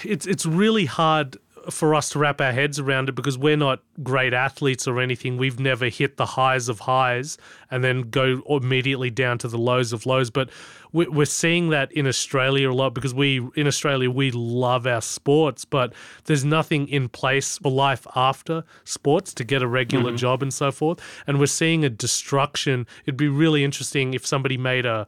it's 0.04 0.26
it's 0.26 0.46
really 0.46 0.86
hard 0.86 1.36
for 1.70 1.94
us 1.94 2.10
to 2.10 2.18
wrap 2.18 2.40
our 2.40 2.52
heads 2.52 2.78
around 2.78 3.08
it 3.08 3.14
because 3.14 3.38
we're 3.38 3.56
not 3.56 3.80
great 4.02 4.32
athletes 4.32 4.88
or 4.88 5.00
anything. 5.00 5.36
We've 5.36 5.60
never 5.60 5.88
hit 5.88 6.16
the 6.16 6.26
highs 6.26 6.68
of 6.68 6.80
highs 6.80 7.38
and 7.70 7.84
then 7.84 8.02
go 8.02 8.42
immediately 8.48 9.10
down 9.10 9.38
to 9.38 9.48
the 9.48 9.58
lows 9.58 9.92
of 9.92 10.06
lows. 10.06 10.30
But 10.30 10.50
we're 10.92 11.24
seeing 11.24 11.70
that 11.70 11.90
in 11.92 12.06
Australia 12.06 12.70
a 12.70 12.74
lot 12.74 12.94
because 12.94 13.14
we, 13.14 13.40
in 13.56 13.66
Australia, 13.66 14.10
we 14.10 14.30
love 14.30 14.86
our 14.86 15.00
sports, 15.00 15.64
but 15.64 15.92
there's 16.24 16.44
nothing 16.44 16.86
in 16.88 17.08
place 17.08 17.58
for 17.58 17.72
life 17.72 18.06
after 18.14 18.64
sports 18.84 19.32
to 19.34 19.44
get 19.44 19.62
a 19.62 19.66
regular 19.66 20.14
job 20.16 20.42
and 20.42 20.52
so 20.52 20.70
forth. 20.70 21.00
And 21.26 21.40
we're 21.40 21.46
seeing 21.46 21.84
a 21.84 21.90
destruction. 21.90 22.86
It'd 23.04 23.16
be 23.16 23.28
really 23.28 23.64
interesting 23.64 24.12
if 24.12 24.26
somebody 24.26 24.58
made 24.58 24.84
a, 24.84 25.06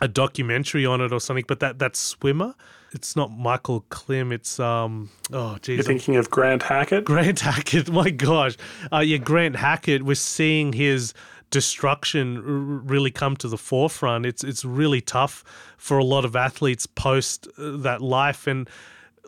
a 0.00 0.08
documentary 0.08 0.86
on 0.86 1.00
it 1.00 1.12
or 1.12 1.20
something, 1.20 1.44
but 1.46 1.60
that 1.60 1.78
that 1.78 1.94
swimmer, 1.94 2.54
it's 2.92 3.14
not 3.14 3.30
Michael 3.30 3.84
Klim, 3.90 4.32
it's 4.32 4.58
um 4.58 5.10
oh 5.32 5.58
geez, 5.60 5.76
You're 5.76 5.84
thinking 5.84 6.16
of 6.16 6.30
Grant 6.30 6.62
Hackett? 6.62 7.04
Grant 7.04 7.40
Hackett. 7.40 7.90
My 7.92 8.10
gosh, 8.10 8.56
uh, 8.92 8.98
yeah, 9.00 9.18
Grant 9.18 9.56
Hackett. 9.56 10.02
We're 10.02 10.14
seeing 10.14 10.72
his 10.72 11.12
destruction 11.50 12.86
really 12.86 13.10
come 13.10 13.36
to 13.36 13.48
the 13.48 13.58
forefront. 13.58 14.26
It's 14.26 14.44
it's 14.44 14.64
really 14.64 15.00
tough 15.00 15.44
for 15.76 15.98
a 15.98 16.04
lot 16.04 16.24
of 16.24 16.36
athletes 16.36 16.86
post 16.86 17.48
uh, 17.58 17.76
that 17.78 18.00
life 18.00 18.46
and. 18.46 18.68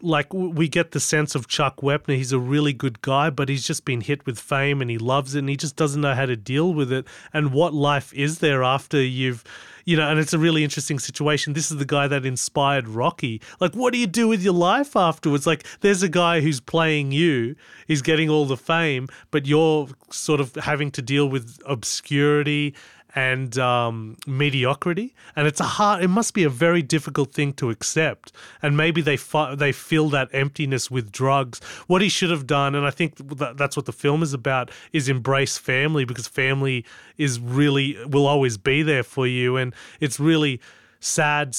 Like 0.05 0.35
we 0.35 0.69
get 0.69 0.91
the 0.91 0.99
sense 0.99 1.37
of 1.37 1.47
Chuck 1.47 1.77
Wepner, 1.77 2.17
he's 2.17 2.33
a 2.33 2.39
really 2.39 2.73
good 2.73 3.03
guy, 3.03 3.31
but 3.31 3.49
he's 3.49 3.65
just 3.65 3.85
been 3.85 4.01
hit 4.01 4.27
with 4.27 4.37
fame 4.37 4.81
and 4.81 4.91
he 4.91 4.99
loves 4.99 5.37
it 5.37 5.41
and 5.41 5.49
he 5.49 5.57
just 5.57 5.77
doesn't 5.77 6.01
know 6.01 6.15
how 6.15 6.27
to 6.27 6.35
deal 6.35 6.75
with 6.75 6.91
it. 6.91 7.07
And 7.33 7.53
what 7.53 7.73
life 7.73 8.13
is 8.13 8.41
there 8.41 8.65
after 8.65 9.01
you've, 9.01 9.45
you 9.85 9.97
know, 9.97 10.09
and 10.09 10.19
it's 10.19 10.33
a 10.33 10.39
really 10.39 10.65
interesting 10.65 10.99
situation. 10.99 11.53
This 11.53 11.71
is 11.71 11.79
the 11.79 11.85
guy 11.85 12.09
that 12.09 12.25
inspired 12.25 12.89
Rocky. 12.89 13.41
Like, 13.61 13.75
what 13.75 13.93
do 13.93 13.99
you 13.99 14.07
do 14.07 14.29
with 14.29 14.43
your 14.43 14.55
life 14.55 14.97
afterwards? 14.97 15.47
Like, 15.47 15.65
there's 15.81 16.03
a 16.03 16.09
guy 16.09 16.41
who's 16.41 16.61
playing 16.61 17.13
you, 17.13 17.57
he's 17.87 18.03
getting 18.03 18.29
all 18.29 18.45
the 18.45 18.57
fame, 18.57 19.09
but 19.31 19.47
you're 19.47 19.89
sort 20.11 20.41
of 20.41 20.55
having 20.57 20.91
to 20.93 21.03
deal 21.03 21.29
with 21.29 21.59
obscurity 21.67 22.75
and 23.15 23.59
um, 23.59 24.17
mediocrity, 24.27 25.15
and 25.37 25.47
it's 25.47 25.61
a 25.61 25.65
hard. 25.65 26.03
It 26.03 26.09
must 26.09 26.35
be 26.35 26.45
a 26.45 26.51
very 26.51 26.83
difficult 26.83 27.33
thing 27.33 27.53
to 27.55 27.71
accept. 27.71 28.33
And 28.63 28.77
maybe 28.77 29.01
they 29.01 29.17
fi- 29.17 29.55
they 29.55 29.73
fill 29.73 30.09
that 30.11 30.29
emptiness 30.33 30.91
with 30.91 31.13
drugs. 31.13 31.61
What 31.87 32.03
he 32.03 32.09
should 32.09 32.31
have 32.31 32.47
done, 32.47 32.75
and 32.75 32.87
I 32.87 32.91
think 32.91 33.17
that 33.39 33.57
that's 33.57 33.77
what 33.77 33.87
the 33.87 33.93
film 33.93 34.23
is 34.23 34.33
about, 34.33 34.71
is 34.93 35.09
embrace 35.09 35.59
family 35.59 36.05
because 36.05 36.27
family 36.27 36.85
is 37.19 37.39
really 37.39 37.97
will 38.07 38.27
always 38.27 38.57
be 38.57 38.83
there 38.83 39.03
for 39.03 39.27
you, 39.27 39.57
and 39.57 39.75
it's 40.01 40.19
really 40.19 40.61
sad 41.05 41.57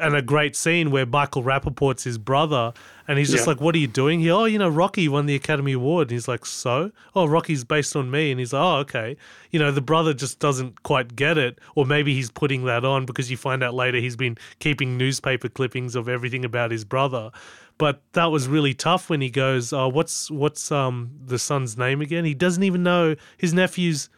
and 0.00 0.16
a 0.16 0.22
great 0.22 0.56
scene 0.56 0.90
where 0.90 1.04
Michael 1.04 1.42
Rapaport's 1.42 2.04
his 2.04 2.16
brother, 2.16 2.72
and 3.06 3.18
he's 3.18 3.30
just 3.30 3.44
Yeah. 3.44 3.50
like, 3.50 3.60
"What 3.60 3.74
are 3.74 3.78
you 3.78 3.86
doing 3.86 4.20
here?" 4.20 4.32
Oh, 4.32 4.46
you 4.46 4.58
know, 4.58 4.68
Rocky 4.70 5.08
won 5.08 5.26
the 5.26 5.34
Academy 5.34 5.72
Award, 5.72 6.08
and 6.08 6.12
he's 6.12 6.26
like, 6.26 6.46
"So? 6.46 6.90
Oh, 7.14 7.26
Rocky's 7.26 7.64
based 7.64 7.94
on 7.94 8.10
me," 8.10 8.30
and 8.30 8.40
he's 8.40 8.54
like, 8.54 8.62
"Oh, 8.62 8.76
okay." 8.78 9.16
You 9.50 9.58
know, 9.58 9.70
the 9.70 9.82
brother 9.82 10.14
just 10.14 10.38
doesn't 10.38 10.82
quite 10.84 11.14
get 11.16 11.36
it, 11.36 11.58
or 11.74 11.84
maybe 11.84 12.14
he's 12.14 12.30
putting 12.30 12.64
that 12.64 12.82
on 12.82 13.04
because 13.04 13.30
you 13.30 13.36
find 13.36 13.62
out 13.62 13.74
later 13.74 13.98
he's 13.98 14.16
been 14.16 14.38
keeping 14.58 14.96
newspaper 14.96 15.50
clippings 15.50 15.94
of 15.94 16.08
everything 16.08 16.42
about 16.44 16.70
his 16.70 16.86
brother. 16.86 17.30
But 17.76 18.00
that 18.14 18.30
was 18.32 18.48
really 18.48 18.72
tough 18.72 19.10
when 19.10 19.20
he 19.20 19.28
goes, 19.28 19.70
"Oh, 19.70 19.88
what's 19.88 20.30
what's 20.30 20.72
um 20.72 21.10
the 21.26 21.38
son's 21.38 21.76
name 21.76 22.00
again?" 22.00 22.24
He 22.24 22.32
doesn't 22.34 22.62
even 22.62 22.82
know 22.82 23.16
his 23.36 23.52
nephew's 23.52 24.08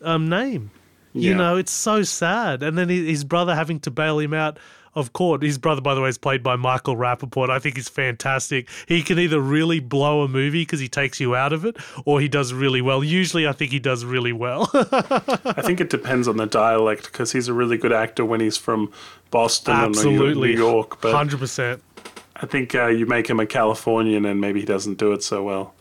um 0.00 0.26
name. 0.26 0.70
You 1.16 1.30
Yeah. 1.30 1.36
know, 1.36 1.56
it's 1.56 1.72
so 1.72 2.02
sad. 2.02 2.62
And 2.62 2.76
then 2.76 2.88
his 2.88 3.24
brother 3.24 3.54
having 3.54 3.80
to 3.80 3.90
bail 3.90 4.18
him 4.18 4.34
out 4.34 4.58
of 4.94 5.12
court. 5.12 5.42
His 5.42 5.58
brother, 5.58 5.80
by 5.82 5.94
the 5.94 6.00
way, 6.00 6.08
is 6.08 6.16
played 6.16 6.42
by 6.42 6.56
Michael 6.56 6.96
Rapaport. 6.96 7.50
I 7.50 7.58
think 7.58 7.76
he's 7.76 7.88
fantastic. 7.88 8.66
He 8.88 9.02
can 9.02 9.18
either 9.18 9.40
really 9.40 9.78
blow 9.78 10.22
a 10.22 10.28
movie 10.28 10.62
because 10.62 10.80
he 10.80 10.88
takes 10.88 11.20
you 11.20 11.34
out 11.36 11.52
of 11.52 11.64
it, 11.66 11.76
or 12.06 12.18
he 12.20 12.28
does 12.28 12.54
really 12.54 12.80
well. 12.80 13.04
Usually, 13.04 13.46
I 13.46 13.52
think 13.52 13.72
he 13.72 13.78
does 13.78 14.04
really 14.06 14.32
well. 14.32 14.70
I 14.74 15.60
think 15.62 15.80
it 15.82 15.90
depends 15.90 16.28
on 16.28 16.38
the 16.38 16.46
dialect 16.46 17.04
because 17.12 17.32
he's 17.32 17.46
a 17.48 17.52
really 17.52 17.76
good 17.76 17.92
actor 17.92 18.24
when 18.24 18.40
he's 18.40 18.56
from 18.56 18.90
Boston 19.30 19.74
or 19.76 19.90
New- 20.04 20.34
New 20.34 20.46
York. 20.46 21.00
But 21.02 21.14
100%. 21.14 21.80
I 22.36 22.46
think 22.46 22.74
uh, 22.74 22.86
you 22.86 23.04
make 23.06 23.28
him 23.28 23.38
a 23.40 23.46
Californian 23.46 24.24
and 24.24 24.40
maybe 24.40 24.60
he 24.60 24.66
doesn't 24.66 24.96
do 24.98 25.12
it 25.12 25.22
so 25.22 25.42
well. 25.42 25.74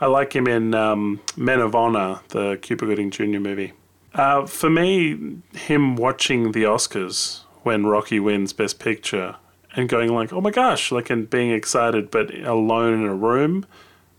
I 0.00 0.06
like 0.06 0.32
him 0.34 0.48
in 0.48 0.74
um, 0.74 1.20
Men 1.36 1.60
of 1.60 1.76
Honor, 1.76 2.20
the 2.30 2.58
Cuba 2.60 2.86
Gooding 2.86 3.10
Jr. 3.12 3.38
movie. 3.38 3.72
Uh, 4.14 4.46
for 4.46 4.68
me, 4.68 5.38
him 5.54 5.96
watching 5.96 6.52
the 6.52 6.64
Oscars 6.64 7.40
when 7.62 7.86
Rocky 7.86 8.20
wins 8.20 8.52
Best 8.52 8.78
Picture 8.78 9.36
and 9.74 9.88
going 9.88 10.12
like, 10.12 10.32
"Oh 10.32 10.40
my 10.40 10.50
gosh!" 10.50 10.92
like 10.92 11.10
and 11.10 11.28
being 11.28 11.50
excited, 11.50 12.10
but 12.10 12.34
alone 12.34 12.94
in 12.94 13.08
a 13.08 13.14
room, 13.14 13.64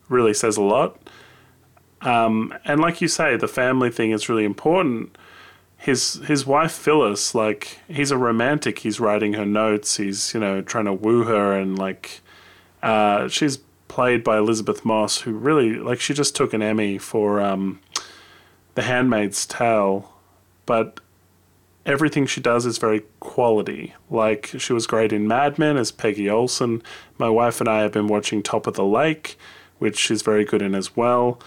really 0.10 0.34
says 0.34 0.58
a 0.58 0.62
lot. 0.64 0.98
Um, 2.02 2.54
and 2.66 2.80
like 2.80 3.02
you 3.02 3.08
say, 3.08 3.38
the 3.38 3.48
family 3.48 3.90
thing 3.90 4.12
is 4.12 4.30
really 4.30 4.46
important. 4.46 5.18
His 5.78 6.16
his 6.26 6.46
wife 6.46 6.72
Phyllis, 6.72 7.36
like 7.36 7.80
he's 7.88 8.12
a 8.12 8.18
romantic. 8.18 8.80
He's 8.80 9.00
writing 9.00 9.34
her 9.34 9.46
notes. 9.46 9.98
He's 9.98 10.34
you 10.34 10.40
know 10.40 10.62
trying 10.62 10.86
to 10.86 10.94
woo 10.94 11.24
her, 11.26 11.54
and 11.54 11.78
like 11.78 12.22
uh, 12.82 13.28
she's 13.28 13.58
played 13.88 14.24
by 14.24 14.38
Elisabeth 14.38 14.84
Moss, 14.84 15.22
who 15.22 15.34
really 15.34 15.76
like 15.76 16.00
she 16.00 16.14
just 16.14 16.36
took 16.36 16.54
an 16.54 16.62
Emmy 16.62 16.98
for 16.98 17.42
um, 17.42 17.80
The 18.76 18.84
Handmaid's 18.84 19.46
Tale, 19.46 20.12
but 20.66 21.00
everything 21.86 22.26
she 22.26 22.42
does 22.42 22.66
is 22.66 22.78
very 22.78 23.04
quality. 23.20 23.94
Like 24.10 24.48
she 24.58 24.74
was 24.74 24.88
great 24.88 25.14
in 25.14 25.28
Mad 25.28 25.60
Men 25.60 25.78
as 25.78 25.92
Peggy 25.92 26.30
Olson. 26.30 26.82
My 27.18 27.30
wife 27.30 27.60
and 27.60 27.70
I 27.70 27.82
have 27.82 27.92
been 27.92 28.08
watching 28.08 28.42
Top 28.42 28.68
of 28.68 28.76
the 28.76 28.86
Lake, 28.86 29.38
which 29.80 29.98
she's 29.98 30.22
very 30.22 30.46
good 30.46 30.62
in 30.62 30.76
as 30.76 30.96
well. 30.96 31.40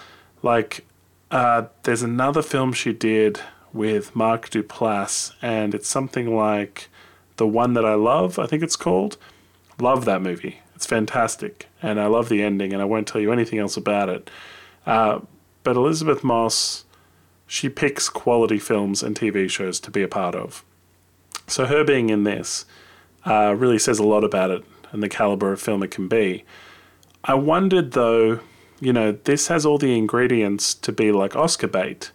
Like 0.42 0.84
uh, 1.30 1.64
there's 1.82 2.02
another 2.02 2.42
film 2.42 2.72
she 2.72 2.92
did 2.92 3.40
with 3.72 4.16
Mark 4.16 4.48
Duplass, 4.50 5.32
and 5.42 5.74
it's 5.74 5.88
something 5.88 6.34
like 6.34 6.88
The 7.36 7.46
One 7.46 7.74
That 7.74 7.84
I 7.84 7.94
Love, 7.94 8.38
I 8.38 8.46
think 8.46 8.62
it's 8.62 8.76
called. 8.76 9.16
Love 9.78 10.06
that 10.06 10.22
movie. 10.22 10.60
It's 10.74 10.86
fantastic, 10.86 11.66
and 11.82 12.00
I 12.00 12.06
love 12.06 12.28
the 12.28 12.42
ending, 12.42 12.72
and 12.72 12.80
I 12.80 12.86
won't 12.86 13.06
tell 13.06 13.20
you 13.20 13.32
anything 13.32 13.58
else 13.58 13.76
about 13.76 14.08
it. 14.08 14.30
Uh, 14.86 15.20
but 15.62 15.76
Elisabeth 15.76 16.24
Moss, 16.24 16.84
she 17.46 17.68
picks 17.68 18.08
quality 18.08 18.58
films 18.58 19.02
and 19.02 19.16
TV 19.16 19.48
shows 19.48 19.80
to 19.80 19.90
be 19.90 20.02
a 20.02 20.08
part 20.08 20.34
of. 20.34 20.64
So 21.46 21.66
her 21.66 21.84
being 21.84 22.10
in 22.10 22.24
this 22.24 22.64
uh, 23.24 23.54
really 23.56 23.78
says 23.78 23.98
a 23.98 24.04
lot 24.04 24.24
about 24.24 24.50
it 24.50 24.64
and 24.92 25.02
the 25.02 25.08
caliber 25.08 25.52
of 25.52 25.60
film 25.60 25.82
it 25.82 25.90
can 25.90 26.08
be. 26.08 26.44
I 27.24 27.34
wondered 27.34 27.92
though, 27.92 28.40
you 28.80 28.92
know, 28.92 29.12
this 29.12 29.48
has 29.48 29.66
all 29.66 29.78
the 29.78 29.96
ingredients 29.96 30.74
to 30.74 30.92
be 30.92 31.12
like 31.12 31.36
Oscar 31.36 31.68
bait. 31.68 32.10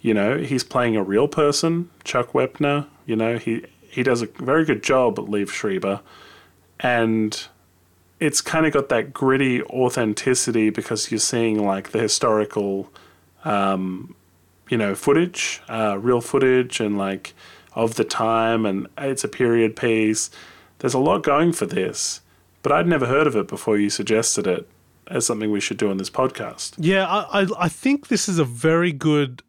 You 0.00 0.14
know, 0.14 0.38
he's 0.38 0.64
playing 0.64 0.96
a 0.96 1.02
real 1.02 1.28
person, 1.28 1.90
Chuck 2.04 2.32
Wepner. 2.32 2.86
You 3.06 3.16
know, 3.16 3.38
he 3.38 3.64
he 3.80 4.02
does 4.02 4.22
a 4.22 4.26
very 4.26 4.64
good 4.64 4.82
job 4.82 5.18
at 5.18 5.26
Liev 5.26 5.48
Schreiber, 5.48 6.00
and 6.80 7.46
it's 8.18 8.40
kind 8.40 8.66
of 8.66 8.72
got 8.72 8.88
that 8.88 9.12
gritty 9.12 9.62
authenticity 9.62 10.70
because 10.70 11.10
you're 11.10 11.20
seeing 11.20 11.64
like 11.64 11.90
the 11.90 11.98
historical, 11.98 12.90
um, 13.44 14.14
you 14.68 14.76
know, 14.76 14.94
footage, 14.94 15.60
uh, 15.68 15.98
real 16.00 16.20
footage, 16.20 16.80
and 16.80 16.98
like 16.98 17.34
of 17.74 17.94
the 17.96 18.04
time, 18.04 18.64
and 18.66 18.86
it's 18.98 19.24
a 19.24 19.28
period 19.28 19.76
piece. 19.76 20.30
There's 20.78 20.94
a 20.94 20.98
lot 20.98 21.22
going 21.22 21.52
for 21.52 21.66
this, 21.66 22.20
but 22.62 22.72
I'd 22.72 22.86
never 22.86 23.06
heard 23.06 23.26
of 23.26 23.36
it 23.36 23.48
before 23.48 23.78
you 23.78 23.90
suggested 23.90 24.46
it 24.46 24.68
as 25.08 25.26
something 25.26 25.50
we 25.50 25.60
should 25.60 25.76
do 25.76 25.90
on 25.90 25.98
this 25.98 26.10
podcast. 26.10 26.74
Yeah, 26.78 27.06
I, 27.06 27.42
I, 27.42 27.46
I 27.58 27.68
think 27.68 28.08
this 28.08 28.28
is 28.28 28.38
a 28.38 28.44
very 28.44 28.92
good 28.92 29.42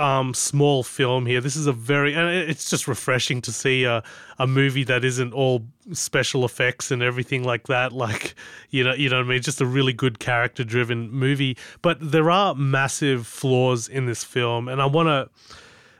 um, 0.00 0.34
small 0.34 0.82
film 0.82 1.26
here. 1.26 1.40
This 1.40 1.56
is 1.56 1.66
a 1.66 1.72
very, 1.72 2.14
and 2.14 2.28
it's 2.28 2.68
just 2.70 2.86
refreshing 2.88 3.40
to 3.42 3.52
see 3.52 3.84
a, 3.84 4.02
a 4.38 4.46
movie 4.46 4.84
that 4.84 5.04
isn't 5.04 5.32
all 5.32 5.64
special 5.92 6.44
effects 6.44 6.90
and 6.90 7.02
everything 7.02 7.44
like 7.44 7.66
that. 7.68 7.92
Like, 8.06 8.34
you 8.70 8.84
know, 8.84 8.94
you 8.94 9.08
know 9.08 9.16
what 9.16 9.26
I 9.26 9.28
mean? 9.28 9.42
Just 9.42 9.60
a 9.60 9.66
really 9.66 9.92
good 9.92 10.18
character 10.18 10.62
driven 10.64 11.10
movie. 11.10 11.56
But 11.82 11.98
there 12.00 12.30
are 12.30 12.54
massive 12.54 13.26
flaws 13.26 13.88
in 13.88 14.06
this 14.06 14.22
film, 14.22 14.68
and 14.68 14.80
I 14.82 14.86
want 14.86 15.08
to. 15.08 15.28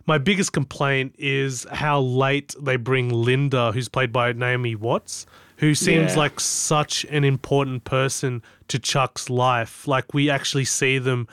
My 0.09 0.19
biggest 0.19 0.53
complaint 0.53 1.17
is 1.19 1.67
how 1.73 2.01
late 2.01 2.55
they 2.61 2.77
bring 2.77 3.09
Linda, 3.09 3.73
who's 3.73 3.89
played 3.89 4.13
by 4.13 4.33
Naomi 4.33 4.77
Watts, 4.77 5.27
who 5.57 5.75
seems 5.75 6.13
Yeah. 6.13 6.19
like 6.21 6.39
such 6.39 7.05
an 7.11 7.25
important 7.25 7.83
person 7.83 8.41
to 8.69 8.79
Chuck's 8.79 9.29
life. 9.29 9.89
Like 9.89 10.15
we 10.15 10.31
actually 10.31 10.65
see 10.65 10.99
them, 10.99 11.27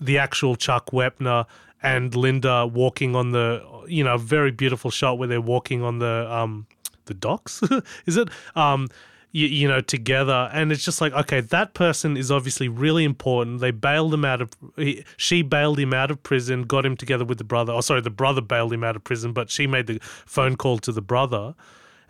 the 0.00 0.18
actual 0.18 0.56
Chuck 0.56 0.90
Wepner 0.90 1.46
and 1.94 2.14
Linda 2.14 2.66
walking 2.66 3.14
on 3.16 3.30
the, 3.32 3.62
you 3.88 4.02
know, 4.04 4.16
very 4.18 4.50
beautiful 4.50 4.90
shot 4.90 5.18
where 5.18 5.28
they're 5.28 5.40
walking 5.40 5.82
on 5.82 5.98
the 5.98 6.26
um 6.30 6.66
the 7.06 7.14
docks. 7.14 7.62
Is 8.06 8.16
it? 8.16 8.28
Um, 8.54 8.88
you, 9.32 9.46
you 9.48 9.68
know, 9.68 9.80
together, 9.82 10.48
and 10.52 10.72
it's 10.72 10.84
just 10.84 11.00
like, 11.02 11.12
okay, 11.12 11.40
that 11.42 11.74
person 11.74 12.16
is 12.16 12.30
obviously 12.30 12.68
really 12.68 13.04
important. 13.04 13.60
They 13.60 13.70
bailed 13.70 14.14
him 14.14 14.24
out 14.24 14.40
of, 14.40 14.48
he, 14.76 15.04
she 15.18 15.42
bailed 15.42 15.78
him 15.78 15.92
out 15.92 16.10
of 16.10 16.22
prison, 16.22 16.62
got 16.62 16.86
him 16.86 16.96
together 16.96 17.24
with 17.26 17.36
the 17.36 17.44
brother. 17.44 17.72
Oh, 17.74 17.82
sorry, 17.82 18.00
the 18.00 18.08
brother 18.22 18.40
bailed 18.40 18.72
him 18.72 18.82
out 18.82 18.96
of 18.96 19.04
prison, 19.04 19.32
but 19.34 19.50
she 19.50 19.66
made 19.66 19.88
the 19.88 19.98
phone 20.02 20.56
call 20.56 20.78
to 20.78 20.92
the 20.92 21.02
brother. 21.02 21.54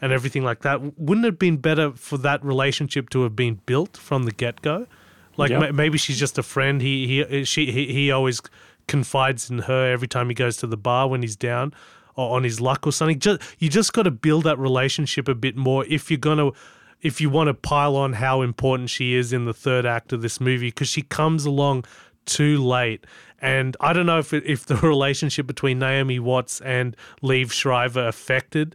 and 0.01 0.13
everything 0.13 0.45
like 0.45 0.61
that. 0.61 0.81
Wouldn't 0.99 1.25
it 1.25 1.33
have 1.33 1.39
been 1.39 1.57
better 1.57 1.91
for 1.93 2.19
that 2.19 2.45
relationship 2.45 3.09
to 3.11 3.23
have 3.23 3.35
been 3.35 3.61
built 3.67 3.97
from 3.97 4.23
the 4.25 4.31
get 4.33 4.61
go? 4.63 4.87
Like 5.37 5.51
Yep. 5.51 5.61
ma- 5.61 5.73
maybe 5.73 5.99
she's 5.99 6.19
just 6.19 6.39
a 6.39 6.43
friend. 6.43 6.81
He 6.81 7.25
he 7.29 7.45
she 7.45 7.73
he, 7.73 7.93
he 7.93 8.11
always 8.13 8.41
confides 8.89 9.51
in 9.51 9.61
her 9.61 9.91
every 9.91 10.09
time 10.09 10.29
he 10.29 10.35
goes 10.35 10.57
to 10.59 10.67
the 10.67 10.77
bar 10.77 11.09
when 11.09 11.23
he's 11.23 11.37
down 11.37 11.73
or 12.15 12.37
on 12.37 12.45
his 12.45 12.61
luck 12.61 12.87
or 12.87 12.93
something. 12.93 13.19
Just 13.19 13.43
you 13.59 13.69
just 13.69 13.93
got 13.93 14.05
to 14.05 14.11
build 14.11 14.45
that 14.45 14.59
relationship 14.59 15.29
a 15.29 15.35
bit 15.35 15.57
more 15.57 15.85
if 15.87 16.11
you're 16.11 16.19
gonna 16.19 16.51
if 17.03 17.21
you 17.21 17.31
want 17.31 17.49
to 17.49 17.55
pile 17.55 17.97
on 17.97 18.15
how 18.15 18.43
important 18.43 18.91
she 18.91 19.15
is 19.15 19.33
in 19.33 19.45
the 19.45 19.55
third 19.55 19.87
act 19.87 20.13
of 20.13 20.23
this 20.23 20.41
movie 20.41 20.69
because 20.69 20.89
she 20.89 21.03
comes 21.03 21.45
along 21.45 21.85
too 22.25 22.63
late. 22.63 23.05
And 23.41 23.77
I 23.81 23.93
don't 23.93 24.07
know 24.07 24.19
if 24.19 24.33
it, 24.33 24.45
if 24.47 24.67
the 24.67 24.77
relationship 24.83 25.47
between 25.47 25.79
Naomi 25.79 26.19
Watts 26.19 26.61
and 26.63 26.97
Liev 27.23 27.53
Schreiber 27.53 28.09
affected 28.09 28.75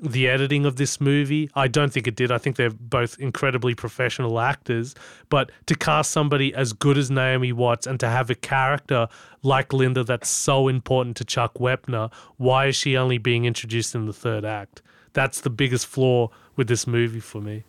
the 0.00 0.28
editing 0.28 0.64
of 0.64 0.76
this 0.76 1.00
movie. 1.00 1.50
I 1.54 1.68
don't 1.68 1.92
think 1.92 2.06
it 2.06 2.14
did. 2.16 2.30
I 2.30 2.38
think 2.38 2.56
they're 2.56 2.70
both 2.70 3.18
incredibly 3.18 3.74
professional 3.74 4.38
actors. 4.40 4.94
But 5.28 5.50
to 5.66 5.74
cast 5.74 6.10
somebody 6.10 6.54
as 6.54 6.72
good 6.72 6.96
as 6.98 7.10
Naomi 7.10 7.52
Watts 7.52 7.86
and 7.86 7.98
to 8.00 8.08
have 8.08 8.30
a 8.30 8.34
character 8.34 9.08
like 9.42 9.72
Linda 9.72 10.04
that's 10.04 10.28
so 10.28 10.68
important 10.68 11.16
to 11.16 11.24
Chuck 11.24 11.54
Wepner, 11.54 12.12
why 12.36 12.66
is 12.66 12.76
she 12.76 12.96
only 12.96 13.18
being 13.18 13.44
introduced 13.44 13.94
in 13.94 14.06
the 14.06 14.12
third 14.12 14.44
act? 14.44 14.82
That's 15.14 15.40
the 15.40 15.50
biggest 15.50 15.86
flaw 15.86 16.28
with 16.56 16.68
this 16.68 16.86
movie 16.86 17.20
for 17.20 17.40
me. 17.40 17.64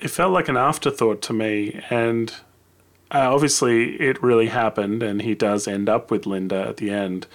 it 0.00 0.08
felt 0.08 0.32
like 0.32 0.48
an 0.48 0.56
afterthought 0.56 1.20
to 1.22 1.32
me 1.32 1.78
and 1.90 2.32
uh, 3.12 3.34
obviously 3.34 3.96
it 4.00 4.22
really 4.22 4.46
happened 4.46 5.02
and 5.02 5.20
he 5.22 5.34
does 5.34 5.68
end 5.68 5.88
up 5.90 6.10
with 6.10 6.24
linda 6.26 6.56
at 6.68 6.76
the 6.78 6.90
end 6.90 7.26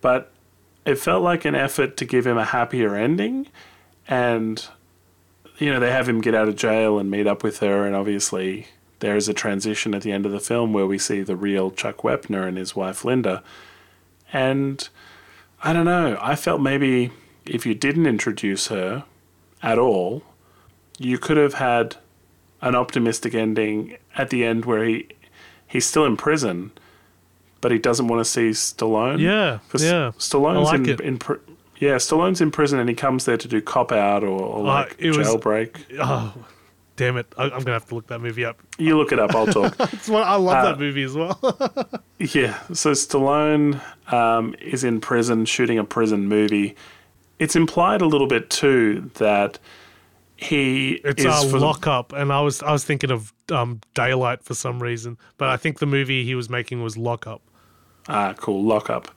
but 0.00 0.32
it 0.88 0.98
felt 0.98 1.22
like 1.22 1.44
an 1.44 1.54
effort 1.54 1.96
to 1.98 2.04
give 2.04 2.26
him 2.26 2.38
a 2.38 2.44
happier 2.44 2.96
ending. 2.96 3.46
And 4.06 4.64
you 5.58 5.72
know 5.72 5.80
they 5.80 5.90
have 5.90 6.08
him 6.08 6.20
get 6.20 6.34
out 6.34 6.48
of 6.48 6.56
jail 6.56 6.98
and 6.98 7.10
meet 7.10 7.26
up 7.26 7.42
with 7.42 7.58
her. 7.58 7.86
And 7.86 7.94
obviously 7.94 8.68
there 9.00 9.16
is 9.16 9.28
a 9.28 9.34
transition 9.34 9.94
at 9.94 10.02
the 10.02 10.12
end 10.12 10.26
of 10.26 10.32
the 10.32 10.40
film 10.40 10.72
where 10.72 10.86
we 10.86 10.98
see 10.98 11.22
the 11.22 11.36
real 11.36 11.70
chuck 11.70 11.98
wepner 11.98 12.46
and 12.46 12.56
his 12.56 12.74
wife 12.74 13.04
linda. 13.04 13.42
And 14.32 14.88
i 15.62 15.72
don't 15.72 15.84
know. 15.84 16.18
I 16.20 16.36
felt 16.36 16.60
maybe 16.60 17.10
if 17.44 17.66
you 17.66 17.74
didn't 17.74 18.06
introduce 18.06 18.68
her 18.68 19.04
at 19.62 19.78
all 19.78 20.22
you 20.98 21.18
could 21.18 21.36
have 21.36 21.54
had 21.54 21.96
an 22.60 22.74
optimistic 22.74 23.34
ending 23.34 23.96
at 24.16 24.30
the 24.30 24.44
end 24.44 24.64
where 24.64 24.84
he 24.84 25.08
he's 25.66 25.86
still 25.86 26.04
in 26.04 26.16
prison, 26.16 26.72
but 27.60 27.72
he 27.72 27.78
doesn't 27.78 28.08
want 28.08 28.20
to 28.20 28.24
see 28.24 28.50
Stallone. 28.50 29.18
Yeah, 29.20 29.58
yeah. 29.80 30.12
Stallone's 30.18 30.64
like 30.66 30.80
in, 30.80 30.88
it. 30.90 31.00
in 31.00 31.18
pr- 31.18 31.34
yeah, 31.78 31.96
Stallone's 31.96 32.40
in 32.40 32.50
prison 32.50 32.78
and 32.78 32.88
he 32.88 32.94
comes 32.94 33.24
there 33.24 33.36
to 33.36 33.48
do 33.48 33.60
cop 33.60 33.92
out 33.92 34.22
or, 34.24 34.40
or 34.40 34.64
like 34.64 34.92
Uh, 34.92 34.94
it 34.98 35.16
was- 35.16 35.28
jailbreak. 35.28 35.76
Oh, 36.00 36.34
damn 36.96 37.16
it. 37.16 37.26
I, 37.38 37.44
I'm 37.44 37.50
going 37.50 37.64
to 37.66 37.72
have 37.72 37.86
to 37.86 37.94
look 37.94 38.08
that 38.08 38.20
movie 38.20 38.44
up. 38.44 38.58
You 38.78 38.96
look 38.96 39.12
it 39.12 39.18
up. 39.20 39.34
I'll 39.34 39.46
talk. 39.46 39.76
It's 39.92 40.08
one, 40.08 40.24
I 40.24 40.34
love 40.36 40.56
Uh, 40.64 40.70
that 40.72 40.78
movie 40.80 41.02
as 41.04 41.14
well. 41.14 41.38
Yeah, 42.20 42.58
so 42.72 42.90
Stallone 42.90 43.80
um, 44.12 44.56
is 44.60 44.82
in 44.82 45.00
prison 45.00 45.44
shooting 45.44 45.78
a 45.78 45.84
prison 45.84 46.26
movie. 46.26 46.74
It's 47.38 47.54
implied 47.54 48.00
a 48.02 48.06
little 48.06 48.26
bit 48.26 48.50
too 48.50 49.08
that 49.14 49.60
he 50.36 50.94
It's 51.04 51.20
is 51.24 51.26
uh, 51.26 51.44
the- 51.46 51.60
Lockup, 51.60 52.12
and 52.12 52.32
I 52.32 52.40
was 52.40 52.60
I 52.60 52.72
was 52.72 52.84
thinking 52.84 53.12
of 53.12 53.32
um, 53.52 53.80
Daylight 53.94 54.42
for 54.42 54.54
some 54.54 54.82
reason, 54.82 55.16
but 55.36 55.48
I 55.48 55.56
think 55.56 55.78
the 55.78 55.86
movie 55.86 56.24
he 56.24 56.34
was 56.34 56.50
making 56.50 56.82
was 56.82 56.96
Lockup. 56.96 57.40
Ah, 58.08 58.34
cool. 58.36 58.62
Lockup. 58.64 59.10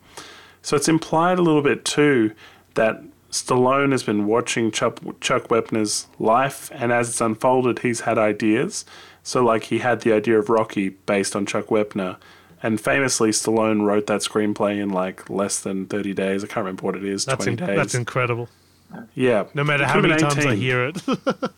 So 0.61 0.75
it's 0.75 0.87
implied 0.87 1.39
a 1.39 1.41
little 1.41 1.61
bit 1.61 1.85
too 1.85 2.33
that 2.75 3.01
Stallone 3.31 3.91
has 3.93 4.03
been 4.03 4.27
watching 4.27 4.71
Chuck, 4.71 4.99
Chuck 5.21 5.47
Wepner's 5.47 6.07
life, 6.19 6.69
and 6.73 6.91
as 6.91 7.09
it's 7.09 7.21
unfolded, 7.21 7.79
he's 7.79 8.01
had 8.01 8.17
ideas. 8.17 8.83
So, 9.23 9.43
like, 9.43 9.63
he 9.65 9.79
had 9.79 10.01
the 10.01 10.11
idea 10.13 10.37
of 10.37 10.49
Rocky 10.49 10.89
based 10.89 11.35
on 11.35 11.45
Chuck 11.45 11.67
Wepner. 11.67 12.17
And 12.63 12.79
famously, 12.79 13.29
Stallone 13.31 13.83
wrote 13.85 14.07
that 14.07 14.21
screenplay 14.21 14.79
in 14.79 14.89
like 14.89 15.29
less 15.29 15.61
than 15.61 15.85
30 15.87 16.13
days. 16.13 16.43
I 16.43 16.47
can't 16.47 16.57
remember 16.57 16.83
what 16.83 16.95
it 16.95 17.03
is, 17.05 17.25
That's 17.25 17.45
20 17.45 17.61
in, 17.63 17.67
days. 17.67 17.77
that's 17.77 17.95
incredible. 17.95 18.49
yeah. 19.15 19.45
No 19.53 19.63
matter 19.63 19.85
how 19.85 19.99
many 20.01 20.17
times 20.17 20.45
I 20.45 20.55
hear 20.55 20.85
it. 20.87 21.01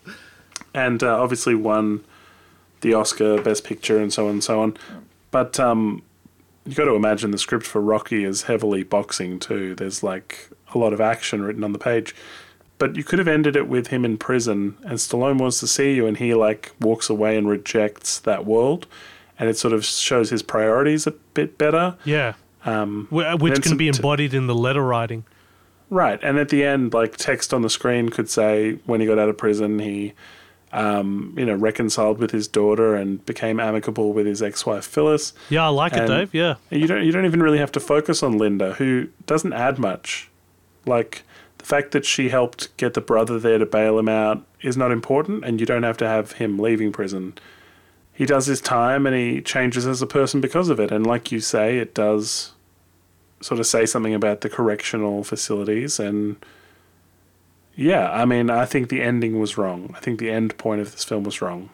and 0.74 1.02
uh, 1.02 1.20
obviously 1.22 1.54
won 1.54 2.04
the 2.80 2.94
Oscar 2.94 3.42
Best 3.42 3.64
Picture 3.64 3.98
and 3.98 4.12
so 4.12 4.26
on 4.26 4.32
and 4.32 4.44
so 4.44 4.60
on. 4.60 4.76
But 5.30 5.58
um, 5.60 6.02
you 6.66 6.74
got 6.74 6.84
to 6.84 6.94
imagine 6.94 7.30
the 7.30 7.38
script 7.38 7.66
for 7.66 7.80
Rocky 7.80 8.24
is 8.24 8.42
heavily 8.42 8.82
boxing 8.82 9.38
too. 9.38 9.74
There's 9.74 10.02
like 10.02 10.50
a 10.74 10.78
lot 10.78 10.92
of 10.92 11.00
action 11.00 11.42
written 11.42 11.64
on 11.64 11.72
the 11.72 11.78
page. 11.78 12.14
But 12.76 12.96
you 12.96 13.04
could 13.04 13.20
have 13.20 13.28
ended 13.28 13.54
it 13.54 13.68
with 13.68 13.86
him 13.88 14.04
in 14.04 14.18
prison, 14.18 14.76
and 14.82 14.94
Stallone 14.98 15.38
wants 15.38 15.60
to 15.60 15.66
see 15.68 15.94
you, 15.94 16.06
and 16.06 16.16
he 16.16 16.34
like 16.34 16.72
walks 16.80 17.08
away 17.08 17.36
and 17.38 17.48
rejects 17.48 18.18
that 18.20 18.44
world, 18.44 18.88
and 19.38 19.48
it 19.48 19.56
sort 19.56 19.72
of 19.72 19.84
shows 19.84 20.30
his 20.30 20.42
priorities 20.42 21.06
a 21.06 21.12
bit 21.12 21.56
better. 21.56 21.96
yeah, 22.04 22.34
Um, 22.64 23.06
which 23.10 23.62
can 23.62 23.76
be 23.76 23.86
embodied 23.88 24.34
in 24.34 24.48
the 24.48 24.54
letter 24.56 24.82
writing. 24.82 25.24
Right, 25.88 26.18
and 26.22 26.36
at 26.36 26.48
the 26.48 26.64
end, 26.64 26.92
like 26.92 27.16
text 27.16 27.54
on 27.54 27.62
the 27.62 27.70
screen 27.70 28.08
could 28.08 28.28
say 28.28 28.78
when 28.86 29.00
he 29.00 29.06
got 29.06 29.20
out 29.20 29.28
of 29.28 29.38
prison, 29.38 29.78
he, 29.78 30.12
um, 30.74 31.32
you 31.38 31.46
know, 31.46 31.54
reconciled 31.54 32.18
with 32.18 32.32
his 32.32 32.48
daughter 32.48 32.96
and 32.96 33.24
became 33.24 33.60
amicable 33.60 34.12
with 34.12 34.26
his 34.26 34.42
ex-wife 34.42 34.84
Phyllis. 34.84 35.32
Yeah, 35.48 35.66
I 35.66 35.68
like 35.68 35.94
it, 35.94 36.08
Dave. 36.08 36.34
Yeah. 36.34 36.56
You 36.68 36.88
don't 36.88 37.04
you 37.04 37.12
don't 37.12 37.24
even 37.24 37.42
really 37.42 37.58
have 37.58 37.72
to 37.72 37.80
focus 37.80 38.22
on 38.22 38.38
Linda, 38.38 38.74
who 38.74 39.08
doesn't 39.26 39.52
add 39.52 39.78
much. 39.78 40.28
Like 40.84 41.22
the 41.58 41.64
fact 41.64 41.92
that 41.92 42.04
she 42.04 42.28
helped 42.28 42.76
get 42.76 42.94
the 42.94 43.00
brother 43.00 43.38
there 43.38 43.58
to 43.58 43.66
bail 43.66 43.98
him 43.98 44.08
out 44.08 44.44
is 44.62 44.76
not 44.76 44.90
important, 44.90 45.44
and 45.44 45.60
you 45.60 45.66
don't 45.66 45.84
have 45.84 45.96
to 45.98 46.08
have 46.08 46.32
him 46.32 46.58
leaving 46.58 46.90
prison. 46.90 47.34
He 48.12 48.26
does 48.26 48.46
his 48.46 48.60
time 48.60 49.06
and 49.06 49.16
he 49.16 49.40
changes 49.40 49.86
as 49.86 50.02
a 50.02 50.06
person 50.06 50.40
because 50.40 50.68
of 50.68 50.78
it. 50.78 50.92
And 50.92 51.06
like 51.06 51.32
you 51.32 51.40
say, 51.40 51.78
it 51.78 51.94
does 51.94 52.52
sort 53.40 53.60
of 53.60 53.66
say 53.66 53.86
something 53.86 54.14
about 54.14 54.40
the 54.40 54.48
correctional 54.48 55.24
facilities 55.24 55.98
and 55.98 56.36
yeah, 57.76 58.10
I 58.10 58.24
mean, 58.24 58.50
I 58.50 58.64
think 58.64 58.88
the 58.88 59.02
ending 59.02 59.38
was 59.38 59.58
wrong. 59.58 59.94
I 59.96 60.00
think 60.00 60.18
the 60.18 60.30
end 60.30 60.56
point 60.58 60.80
of 60.80 60.92
this 60.92 61.04
film 61.04 61.24
was 61.24 61.40
wrong. 61.42 61.70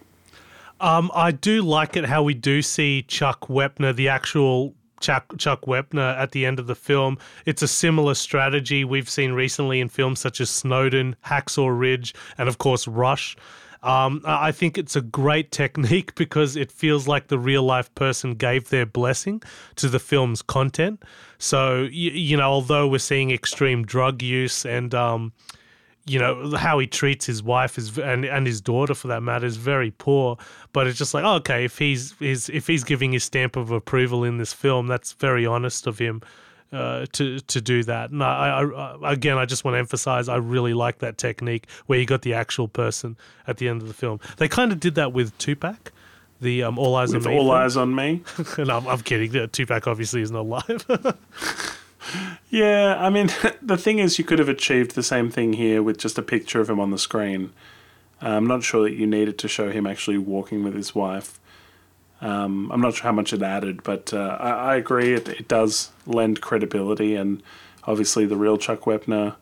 Um, 0.80 1.10
I 1.14 1.30
do 1.30 1.60
like 1.62 1.96
it 1.96 2.06
how 2.06 2.22
we 2.22 2.32
do 2.34 2.62
see 2.62 3.02
Chuck 3.02 3.48
Wepner, 3.48 3.94
the 3.94 4.08
actual 4.08 4.74
Chuck, 5.00 5.36
Chuck 5.36 5.62
Wepner, 5.62 6.16
at 6.16 6.32
the 6.32 6.46
end 6.46 6.58
of 6.58 6.66
the 6.66 6.74
film. 6.74 7.18
It's 7.44 7.62
a 7.62 7.68
similar 7.68 8.14
strategy 8.14 8.84
we've 8.84 9.08
seen 9.08 9.32
recently 9.32 9.80
in 9.80 9.88
films 9.88 10.20
such 10.20 10.40
as 10.40 10.48
Snowden, 10.48 11.16
Hacksaw 11.26 11.78
Ridge, 11.78 12.14
and 12.38 12.48
of 12.48 12.58
course 12.58 12.88
Rush. 12.88 13.36
Um, 13.82 14.22
I 14.26 14.52
think 14.52 14.76
it's 14.76 14.96
a 14.96 15.00
great 15.00 15.50
technique 15.52 16.14
because 16.14 16.56
it 16.56 16.70
feels 16.70 17.08
like 17.08 17.28
the 17.28 17.38
real 17.38 17.62
life 17.62 17.94
person 17.94 18.34
gave 18.34 18.68
their 18.68 18.86
blessing 18.86 19.42
to 19.76 19.88
the 19.88 19.98
film's 19.98 20.42
content. 20.42 21.02
So, 21.38 21.88
you, 21.90 22.10
you 22.10 22.36
know, 22.36 22.50
although 22.50 22.86
we're 22.86 22.98
seeing 22.98 23.30
extreme 23.30 23.84
drug 23.84 24.22
use 24.22 24.66
and, 24.66 24.94
um, 24.94 25.32
you 26.06 26.18
know 26.18 26.56
how 26.56 26.78
he 26.78 26.86
treats 26.86 27.26
his 27.26 27.42
wife 27.42 27.78
is 27.78 27.98
and 27.98 28.24
and 28.24 28.46
his 28.46 28.60
daughter 28.60 28.94
for 28.94 29.08
that 29.08 29.22
matter 29.22 29.46
is 29.46 29.56
very 29.56 29.90
poor. 29.92 30.36
But 30.72 30.86
it's 30.86 30.98
just 30.98 31.14
like 31.14 31.24
oh, 31.24 31.34
okay 31.36 31.64
if 31.64 31.78
he's 31.78 32.14
is 32.20 32.48
if 32.48 32.66
he's 32.66 32.84
giving 32.84 33.12
his 33.12 33.24
stamp 33.24 33.56
of 33.56 33.70
approval 33.70 34.24
in 34.24 34.38
this 34.38 34.52
film 34.52 34.86
that's 34.86 35.12
very 35.12 35.46
honest 35.46 35.86
of 35.86 35.98
him 35.98 36.22
uh, 36.72 37.06
to 37.12 37.40
to 37.40 37.60
do 37.60 37.82
that. 37.84 38.10
And 38.10 38.22
I, 38.22 38.62
I, 38.62 39.12
again 39.12 39.38
I 39.38 39.44
just 39.44 39.64
want 39.64 39.74
to 39.74 39.78
emphasize 39.78 40.28
I 40.28 40.36
really 40.36 40.74
like 40.74 40.98
that 40.98 41.18
technique 41.18 41.68
where 41.86 41.98
you 41.98 42.06
got 42.06 42.22
the 42.22 42.34
actual 42.34 42.68
person 42.68 43.16
at 43.46 43.58
the 43.58 43.68
end 43.68 43.82
of 43.82 43.88
the 43.88 43.94
film. 43.94 44.20
They 44.38 44.48
kind 44.48 44.72
of 44.72 44.80
did 44.80 44.94
that 44.96 45.12
with 45.12 45.36
Tupac 45.38 45.92
the 46.40 46.62
um, 46.62 46.78
All 46.78 46.96
Eyes 46.96 47.12
With 47.12 47.26
on 47.26 47.32
Me 47.32 47.38
all 47.38 47.44
film. 47.44 47.56
eyes 47.56 47.76
on 47.76 47.94
me. 47.94 48.22
and 48.58 48.70
I'm, 48.70 48.86
I'm 48.88 49.00
kidding. 49.00 49.48
Tupac 49.48 49.86
obviously 49.86 50.22
is 50.22 50.30
not 50.30 50.40
alive 50.40 50.86
Yeah, 52.48 52.96
I 52.98 53.10
mean, 53.10 53.30
the 53.62 53.76
thing 53.76 53.98
is, 53.98 54.18
you 54.18 54.24
could 54.24 54.38
have 54.38 54.48
achieved 54.48 54.94
the 54.94 55.02
same 55.02 55.30
thing 55.30 55.54
here 55.54 55.82
with 55.82 55.98
just 55.98 56.18
a 56.18 56.22
picture 56.22 56.60
of 56.60 56.68
him 56.68 56.80
on 56.80 56.90
the 56.90 56.98
screen. 56.98 57.52
I'm 58.20 58.46
not 58.46 58.62
sure 58.62 58.82
that 58.82 58.94
you 58.94 59.06
needed 59.06 59.38
to 59.38 59.48
show 59.48 59.70
him 59.70 59.86
actually 59.86 60.18
walking 60.18 60.62
with 60.62 60.74
his 60.74 60.94
wife. 60.94 61.40
Um, 62.20 62.70
I'm 62.70 62.80
not 62.80 62.94
sure 62.94 63.04
how 63.04 63.12
much 63.12 63.32
it 63.32 63.42
added, 63.42 63.82
but 63.82 64.12
uh, 64.12 64.36
I, 64.38 64.50
I 64.50 64.76
agree 64.76 65.14
it, 65.14 65.28
it 65.28 65.48
does 65.48 65.90
lend 66.06 66.42
credibility, 66.42 67.14
and 67.14 67.42
obviously 67.84 68.26
the 68.26 68.36
real 68.36 68.58
Chuck 68.58 68.80
Wepner 68.82 69.36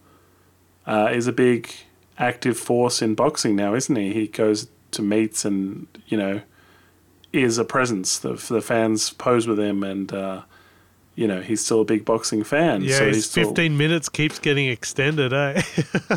uh, 0.87 1.11
is 1.13 1.27
a 1.27 1.33
big 1.33 1.73
active 2.19 2.57
force 2.57 3.03
in 3.03 3.15
boxing 3.15 3.57
now, 3.57 3.75
isn't 3.75 3.97
he? 3.97 4.13
He 4.13 4.29
goes 4.29 4.69
to 4.91 5.03
meets 5.03 5.45
and 5.45 5.87
you 6.07 6.17
know 6.17 6.41
is 7.33 7.59
a 7.59 7.65
presence. 7.65 8.19
The 8.19 8.35
the 8.35 8.63
fans 8.63 9.11
pose 9.11 9.47
with 9.47 9.59
him, 9.59 9.83
and 9.83 10.13
uh, 10.13 10.43
you 11.19 11.27
know 11.27 11.41
he's 11.41 11.65
still 11.65 11.81
a 11.81 11.85
big 11.85 12.05
boxing 12.05 12.45
fan. 12.45 12.83
yeah 12.83 12.99
so 12.99 13.07
his 13.07 13.17
he's 13.17 13.31
still, 13.31 13.49
15 13.49 13.77
minutes 13.77 14.09
keeps 14.09 14.39
getting 14.39 14.69
extended 14.69 15.33
eh 15.33 15.63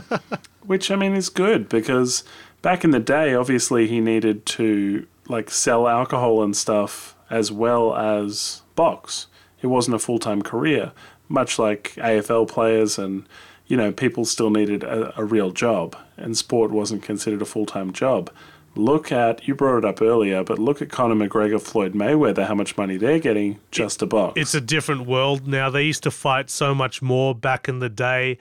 which 0.65 0.91
I 0.91 0.95
mean 0.95 1.15
is 1.15 1.29
good 1.29 1.67
because 1.69 2.23
back 2.61 2.83
in 2.83 2.91
the 2.91 2.99
day, 2.99 3.33
obviously 3.33 3.87
he 3.87 3.99
needed 3.99 4.45
to 4.57 5.05
like 5.27 5.49
sell 5.49 5.87
alcohol 5.87 6.43
and 6.43 6.55
stuff 6.55 7.15
as 7.29 7.51
well 7.51 7.95
as 7.95 8.61
box. 8.75 9.27
It 9.61 9.67
wasn't 9.67 9.95
a 9.95 9.99
full 9.99 10.19
time 10.19 10.41
career, 10.41 10.91
much 11.29 11.59
like 11.59 11.93
AFL 11.95 12.47
players 12.47 12.97
and 12.97 13.27
you 13.67 13.77
know, 13.77 13.91
people 13.93 14.25
still 14.25 14.49
needed 14.49 14.83
a, 14.83 15.17
a 15.17 15.23
real 15.23 15.51
job, 15.51 15.95
and 16.17 16.37
sport 16.37 16.71
wasn't 16.71 17.03
considered 17.03 17.41
a 17.41 17.45
full 17.45 17.65
time 17.65 17.93
job. 17.93 18.29
Look 18.75 19.11
at 19.11 19.47
you 19.47 19.55
brought 19.55 19.79
it 19.79 19.85
up 19.85 20.01
earlier, 20.01 20.43
but 20.43 20.57
look 20.57 20.81
at 20.81 20.89
Conor 20.89 21.15
McGregor, 21.15 21.61
Floyd 21.61 21.93
Mayweather, 21.93 22.47
how 22.47 22.55
much 22.55 22.77
money 22.77 22.97
they're 22.97 23.19
getting 23.19 23.59
just 23.69 23.99
to 23.99 24.05
box. 24.05 24.39
It's 24.39 24.53
a 24.53 24.61
different 24.61 25.05
world 25.05 25.47
now. 25.47 25.69
They 25.69 25.83
used 25.83 26.03
to 26.03 26.11
fight 26.11 26.49
so 26.49 26.73
much 26.73 27.01
more 27.01 27.35
back 27.35 27.67
in 27.67 27.79
the 27.79 27.89
day. 27.89 28.37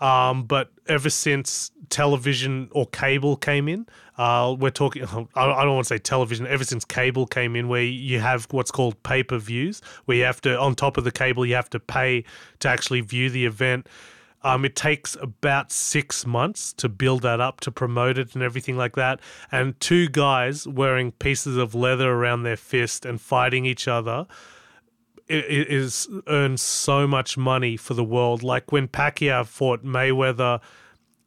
Um, 0.00 0.44
but 0.44 0.70
ever 0.86 1.10
since 1.10 1.70
television 1.90 2.68
or 2.72 2.86
cable 2.86 3.36
came 3.36 3.68
in, 3.68 3.86
uh, 4.16 4.54
we're 4.58 4.70
talking, 4.70 5.04
I 5.34 5.44
I 5.44 5.64
don't 5.64 5.74
want 5.74 5.86
to 5.86 5.94
say 5.94 5.98
television, 5.98 6.46
ever 6.46 6.64
since 6.64 6.84
cable 6.84 7.26
came 7.26 7.56
in, 7.56 7.68
where 7.68 7.82
you 7.82 8.20
have 8.20 8.46
what's 8.50 8.70
called 8.70 9.02
pay 9.02 9.22
per 9.22 9.38
views, 9.38 9.80
where 10.06 10.16
you 10.16 10.24
have 10.24 10.40
to, 10.42 10.58
on 10.58 10.74
top 10.74 10.96
of 10.96 11.04
the 11.04 11.12
cable, 11.12 11.44
you 11.44 11.54
have 11.54 11.70
to 11.70 11.80
pay 11.80 12.24
to 12.60 12.68
actually 12.68 13.00
view 13.00 13.30
the 13.30 13.46
event. 13.46 13.86
Um, 14.42 14.64
it 14.64 14.74
takes 14.74 15.16
about 15.20 15.70
six 15.70 16.26
months 16.26 16.72
to 16.74 16.88
build 16.88 17.22
that 17.22 17.40
up, 17.40 17.60
to 17.60 17.70
promote 17.70 18.16
it, 18.18 18.34
and 18.34 18.42
everything 18.42 18.76
like 18.76 18.96
that. 18.96 19.20
And 19.52 19.78
two 19.80 20.08
guys 20.08 20.66
wearing 20.66 21.12
pieces 21.12 21.56
of 21.56 21.74
leather 21.74 22.10
around 22.10 22.42
their 22.42 22.56
fist 22.56 23.04
and 23.04 23.20
fighting 23.20 23.66
each 23.66 23.86
other 23.86 24.26
it 25.30 25.68
is 25.68 26.08
earns 26.26 26.60
so 26.60 27.06
much 27.06 27.38
money 27.38 27.76
for 27.76 27.94
the 27.94 28.02
world. 28.02 28.42
Like 28.42 28.72
when 28.72 28.88
Pacquiao 28.88 29.46
fought 29.46 29.84
Mayweather 29.84 30.60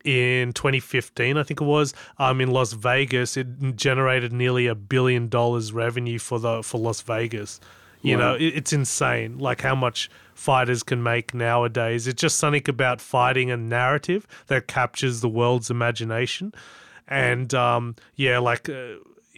in 0.04 0.52
2015, 0.52 1.38
I 1.38 1.44
think 1.44 1.62
it 1.62 1.66
was, 1.66 1.94
um, 2.18 2.42
in 2.42 2.52
Las 2.52 2.74
Vegas, 2.74 3.38
it 3.38 3.78
generated 3.78 4.34
nearly 4.34 4.68
a 4.68 4.76
billion 4.76 5.30
dollars 5.30 5.72
revenue 5.72 6.20
for 6.20 6.38
the 6.40 6.62
for 6.64 6.80
Las 6.80 7.02
Vegas. 7.02 7.62
You 8.04 8.18
Wow. 8.18 8.34
know, 8.34 8.36
it, 8.36 8.54
it's 8.58 8.74
insane. 8.74 9.40
Like 9.40 9.62
how 9.62 9.74
much 9.76 10.10
fighters 10.36 10.84
can 10.84 11.02
make 11.02 11.34
nowadays. 11.34 12.06
It's 12.06 12.22
just 12.22 12.38
something 12.38 12.70
about 12.70 13.02
fighting 13.02 13.50
a 13.50 13.58
narrative 13.58 14.28
that 14.48 14.68
captures 14.68 15.22
the 15.22 15.30
world's 15.30 15.72
imagination. 15.72 16.54
And 17.08 17.54
um, 17.54 17.96
yeah, 18.16 18.38
like. 18.40 18.70
Uh, 18.70 18.96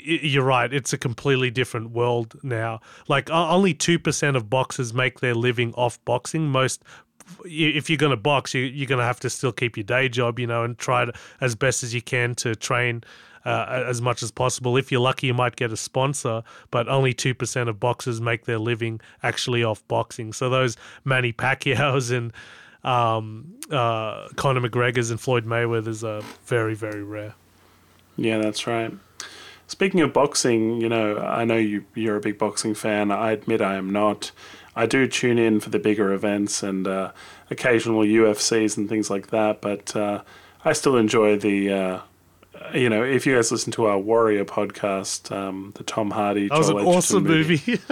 you're 0.08 0.43
right. 0.43 0.71
It's 0.71 0.93
a 0.93 0.99
completely 0.99 1.49
different 1.49 1.89
world 1.89 2.36
now. 2.43 2.80
Like 3.08 3.32
only 3.32 3.73
two 3.73 3.97
percent 3.97 4.38
of 4.38 4.51
boxers 4.51 4.93
make 4.93 5.19
their 5.19 5.34
living 5.34 5.73
off 5.73 5.97
boxing. 6.06 6.47
Most, 6.47 6.84
if 7.43 7.89
you're 7.89 7.97
going 7.97 8.12
to 8.12 8.17
box, 8.17 8.54
you, 8.54 8.62
you're 8.62 8.86
going 8.86 8.99
to 8.99 9.06
have 9.06 9.19
to 9.21 9.32
still 9.32 9.51
keep 9.51 9.78
your 9.78 9.84
day 9.84 10.08
job, 10.08 10.38
you 10.38 10.45
know, 10.45 10.63
and 10.63 10.78
try 10.78 11.06
to, 11.06 11.13
as 11.41 11.56
best 11.56 11.82
as 11.82 11.95
you 11.95 12.04
can 12.04 12.36
to 12.36 12.56
train 12.56 13.04
uh, 13.46 13.84
as 13.88 14.02
much 14.02 14.24
as 14.24 14.32
possible. 14.32 14.76
If 14.76 14.92
you're 14.92 15.02
lucky, 15.02 15.28
you 15.28 15.34
might 15.34 15.56
get 15.56 15.72
a 15.72 15.78
sponsor, 15.78 16.44
but 16.72 16.88
only 16.88 17.14
two 17.14 17.34
percent 17.34 17.70
of 17.70 17.80
boxers 17.80 18.20
make 18.20 18.46
their 18.46 18.60
living 18.60 19.00
actually 19.24 19.64
off 19.64 19.88
boxing. 19.88 20.34
So 20.34 20.50
those 20.50 20.78
Manny 21.04 21.32
Pacquiao's 21.32 22.12
and 22.12 22.34
um, 22.84 23.54
uh, 23.72 24.28
Conor 24.36 24.62
McGregor's 24.62 25.10
and 25.10 25.20
Floyd 25.20 25.46
Mayweather's 25.46 26.04
are 26.04 26.22
very, 26.46 26.76
very 26.76 27.04
rare. 27.04 27.34
Yeah, 28.18 28.38
that's 28.38 28.68
right. 28.68 28.94
Speaking 29.68 30.02
of 30.02 30.14
boxing, 30.14 30.80
you 30.80 30.88
know, 30.88 31.18
I 31.18 31.44
know 31.44 31.58
you 31.58 31.86
you're 31.96 32.18
a 32.18 32.22
big 32.22 32.38
boxing 32.38 32.76
fan. 32.76 33.12
I 33.12 33.32
admit 33.32 33.62
I 33.62 33.76
am 33.76 33.90
not. 33.90 34.32
I 34.76 34.86
do 34.86 35.08
tune 35.08 35.40
in 35.40 35.60
for 35.60 35.70
the 35.70 35.80
bigger 35.80 36.14
events 36.14 36.62
and 36.62 36.88
uh, 36.88 37.12
occasional 37.50 38.02
UFCs 38.02 38.78
and 38.78 38.88
things 38.88 39.10
like 39.10 39.28
that, 39.28 39.62
but 39.62 39.96
uh, 39.96 40.22
I 40.64 40.74
still 40.74 40.98
enjoy 40.98 41.38
the. 41.38 41.72
Uh, 41.72 42.00
you 42.73 42.89
know, 42.89 43.04
if 43.04 43.25
you 43.25 43.36
guys 43.36 43.51
listen 43.51 43.71
to 43.73 43.86
our 43.86 43.97
Warrior 43.99 44.45
podcast, 44.45 45.32
um, 45.36 45.73
the 45.75 45.84
Tom 45.84 46.12
Hardy, 46.12 46.47
That 46.47 46.58
was 46.58 46.69
an 46.69 46.78
Edgerton 46.78 46.95
awesome 46.95 47.23
movie. 47.23 47.80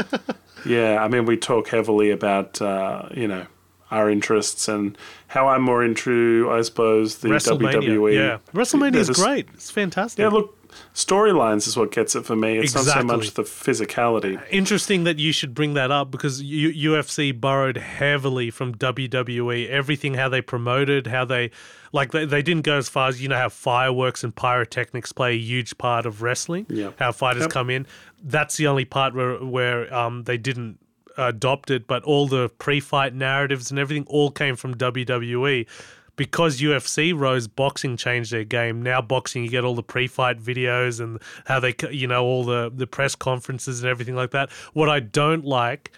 Yeah, 0.66 1.04
I 1.04 1.10
mean, 1.10 1.26
we 1.26 1.36
talk 1.36 1.68
heavily 1.68 2.10
about 2.10 2.62
uh, 2.62 3.10
you 3.14 3.28
know 3.28 3.48
our 3.92 4.10
interests 4.10 4.68
and 4.70 4.98
how 5.28 5.50
I'm 5.50 5.62
more 5.62 5.84
into, 5.84 6.48
I 6.50 6.62
suppose, 6.62 7.18
the 7.18 7.28
WWE. 7.28 8.16
Yeah. 8.16 8.38
WrestleMania 8.54 8.96
is 8.96 9.10
great. 9.10 9.48
It's 9.54 9.70
fantastic. 9.70 10.20
Yeah, 10.20 10.30
look, 10.30 10.58
storylines 10.94 11.68
is 11.68 11.76
what 11.78 11.92
gets 11.92 12.16
it 12.16 12.26
for 12.26 12.36
me. 12.36 12.60
It's 12.60 12.76
not 12.76 12.86
so 12.86 13.04
much 13.04 13.32
the 13.32 13.44
physicality. 13.44 14.42
Interesting 14.52 15.04
that 15.06 15.20
you 15.20 15.32
should 15.32 15.54
bring 15.54 15.74
that 15.74 15.92
up 15.92 16.12
because 16.12 16.42
U- 16.42 16.92
UFC 16.92 17.40
borrowed 17.40 17.78
heavily 17.78 18.50
from 18.52 18.76
WWE. 18.76 19.68
Everything, 19.70 20.14
how 20.14 20.30
they 20.30 20.42
promoted, 20.42 21.08
how 21.08 21.26
they, 21.26 21.52
like, 21.92 22.12
they, 22.12 22.26
they 22.26 22.42
didn't 22.42 22.64
go 22.64 22.78
as 22.78 22.90
far 22.90 23.10
as, 23.10 23.22
you 23.22 23.28
know, 23.28 23.38
how 23.38 23.50
fireworks 23.50 24.24
and 24.24 24.36
pyrotechnics 24.36 25.12
play 25.12 25.34
a 25.34 25.38
huge 25.40 25.78
part 25.78 26.06
of 26.06 26.22
wrestling, 26.22 26.66
Yeah. 26.70 26.92
how 27.00 27.12
fighters 27.12 27.42
Yep. 27.44 27.50
come 27.52 27.70
in. 27.70 27.88
That's 28.24 28.58
the 28.58 28.68
only 28.68 28.86
part 28.86 29.14
where, 29.16 29.36
where 29.38 29.94
um, 29.94 30.24
they 30.24 30.38
didn't 30.38 30.80
adopt 31.18 31.70
it, 31.70 31.86
but 31.88 32.04
all 32.04 32.28
the 32.28 32.50
pre 32.58 32.80
fight 32.80 33.14
narratives 33.14 33.70
and 33.70 33.80
everything 33.80 34.06
all 34.08 34.32
came 34.32 34.56
from 34.56 34.76
WWE. 34.76 35.68
Because 36.16 36.62
UFC 36.62 37.18
rose, 37.18 37.48
boxing 37.48 37.98
changed 37.98 38.32
their 38.32 38.44
game. 38.44 38.84
Now 38.84 39.02
boxing, 39.02 39.44
you 39.44 39.50
get 39.50 39.64
all 39.64 39.74
the 39.74 39.82
pre-fight 39.82 40.40
videos 40.40 41.00
and 41.00 41.20
how 41.46 41.60
they, 41.60 41.74
you 41.90 42.08
know, 42.08 42.24
all 42.24 42.44
the 42.44 42.72
the 42.74 42.86
press 42.86 43.16
conferences 43.16 43.82
and 43.82 43.90
everything 43.90 44.16
like 44.16 44.32
that. 44.32 44.52
What 44.74 44.90
I 44.90 45.00
don't 45.00 45.44
like 45.44 45.92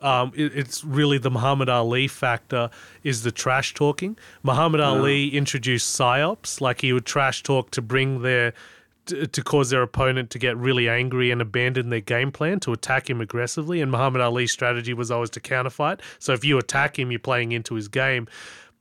um, 0.00 0.32
it, 0.34 0.54
it's 0.54 0.84
really 0.84 1.18
the 1.18 1.30
Muhammad 1.30 1.68
Ali 1.68 2.08
factor 2.08 2.70
is 3.02 3.22
the 3.22 3.32
trash 3.32 3.74
talking. 3.74 4.16
Muhammad 4.42 4.80
Ali 4.80 5.28
introduced 5.30 5.98
psyops, 5.98 6.60
like 6.60 6.80
he 6.82 6.92
would 6.92 7.06
trash 7.06 7.42
talk 7.42 7.70
to 7.72 7.82
bring 7.82 8.22
their 8.22 8.52
to, 9.06 9.26
to 9.26 9.42
cause 9.42 9.70
their 9.70 9.82
opponent 9.82 10.30
to 10.30 10.38
get 10.38 10.56
really 10.56 10.88
angry 10.88 11.30
and 11.30 11.40
abandon 11.40 11.90
their 11.90 12.00
game 12.00 12.32
plan 12.32 12.58
to 12.60 12.72
attack 12.72 13.08
him 13.08 13.20
aggressively. 13.20 13.80
And 13.80 13.90
Muhammad 13.90 14.20
Ali's 14.20 14.52
strategy 14.52 14.92
was 14.92 15.12
always 15.12 15.30
to 15.30 15.40
counterfight. 15.40 16.00
So 16.18 16.32
if 16.32 16.44
you 16.44 16.58
attack 16.58 16.98
him, 16.98 17.12
you're 17.12 17.20
playing 17.20 17.52
into 17.52 17.74
his 17.74 17.86
game. 17.86 18.26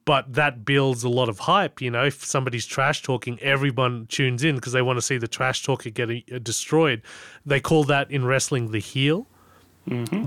But 0.06 0.34
that 0.36 0.66
builds 0.66 1.04
a 1.04 1.10
lot 1.10 1.30
of 1.30 1.40
hype. 1.40 1.82
You 1.82 1.90
know, 1.90 2.06
if 2.06 2.24
somebody's 2.24 2.66
trash 2.66 3.02
talking, 3.02 3.40
everyone 3.42 4.06
tunes 4.08 4.44
in 4.44 4.56
because 4.56 4.72
they 4.72 4.84
want 4.84 4.98
to 4.98 5.02
see 5.02 5.18
the 5.18 5.28
trash 5.28 5.64
talker 5.64 5.90
get 5.90 6.10
uh, 6.10 6.40
destroyed. 6.40 7.02
They 7.46 7.60
call 7.60 7.84
that 7.86 8.12
in 8.12 8.24
wrestling 8.24 8.72
the 8.72 8.80
heel 8.80 9.28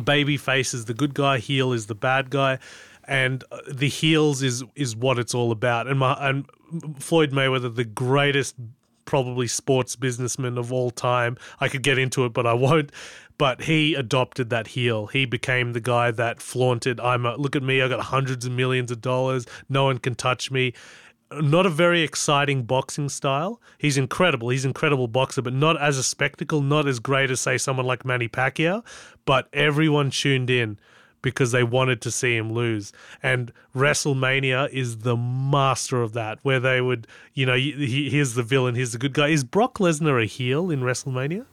baby 0.04 0.36
face 0.36 0.72
is 0.74 0.84
the 0.84 0.94
good 0.94 1.14
guy, 1.14 1.38
heel 1.38 1.72
is 1.72 1.86
the 1.86 1.94
bad 1.94 2.30
guy, 2.30 2.58
and 3.04 3.44
uh, 3.50 3.60
the 3.70 3.88
heels 3.88 4.42
is 4.42 4.62
is 4.74 4.94
what 4.94 5.18
it's 5.18 5.34
all 5.34 5.50
about. 5.50 5.86
And 5.86 5.98
my, 5.98 6.16
and 6.20 6.46
Floyd 6.98 7.32
Mayweather, 7.32 7.74
the 7.74 7.84
greatest 7.84 8.56
probably 9.08 9.46
sports 9.46 9.96
businessman 9.96 10.58
of 10.58 10.70
all 10.70 10.90
time. 10.90 11.38
I 11.60 11.68
could 11.68 11.82
get 11.82 11.96
into 11.96 12.26
it, 12.26 12.34
but 12.34 12.46
I 12.46 12.52
won't. 12.52 12.92
But 13.38 13.62
he 13.62 13.94
adopted 13.94 14.50
that 14.50 14.66
heel. 14.66 15.06
He 15.06 15.24
became 15.24 15.72
the 15.72 15.80
guy 15.80 16.10
that 16.10 16.42
flaunted, 16.42 17.00
"I'm 17.00 17.24
a 17.24 17.34
look 17.36 17.56
at 17.56 17.62
me. 17.62 17.80
I 17.80 17.88
got 17.88 18.00
hundreds 18.00 18.44
of 18.44 18.52
millions 18.52 18.90
of 18.90 19.00
dollars. 19.00 19.46
No 19.68 19.84
one 19.84 19.98
can 19.98 20.14
touch 20.14 20.50
me." 20.50 20.74
not 21.30 21.66
a 21.66 21.68
very 21.68 22.00
exciting 22.00 22.62
boxing 22.62 23.06
style. 23.06 23.60
He's 23.76 23.98
incredible. 23.98 24.48
He's 24.48 24.64
an 24.64 24.70
incredible 24.70 25.08
boxer, 25.08 25.42
but 25.42 25.52
not 25.52 25.78
as 25.78 25.98
a 25.98 26.02
spectacle, 26.02 26.62
not 26.62 26.88
as 26.88 27.00
great 27.00 27.30
as 27.30 27.38
say 27.38 27.58
someone 27.58 27.84
like 27.84 28.02
Manny 28.02 28.28
Pacquiao. 28.28 28.82
But 29.26 29.46
everyone 29.52 30.10
tuned 30.10 30.48
in 30.48 30.78
because 31.22 31.52
they 31.52 31.62
wanted 31.62 32.00
to 32.02 32.10
see 32.10 32.36
him 32.36 32.52
lose. 32.52 32.92
And 33.22 33.52
WrestleMania 33.74 34.70
is 34.70 34.98
the 34.98 35.16
master 35.16 36.02
of 36.02 36.12
that, 36.12 36.38
where 36.42 36.60
they 36.60 36.80
would, 36.80 37.06
you 37.34 37.46
know, 37.46 37.56
he, 37.56 38.08
here's 38.10 38.34
the 38.34 38.42
villain, 38.42 38.74
here's 38.74 38.92
the 38.92 38.98
good 38.98 39.12
guy. 39.12 39.28
Is 39.28 39.44
Brock 39.44 39.78
Lesnar 39.78 40.22
a 40.22 40.26
heel 40.26 40.70
in 40.70 40.80
WrestleMania? 40.80 41.46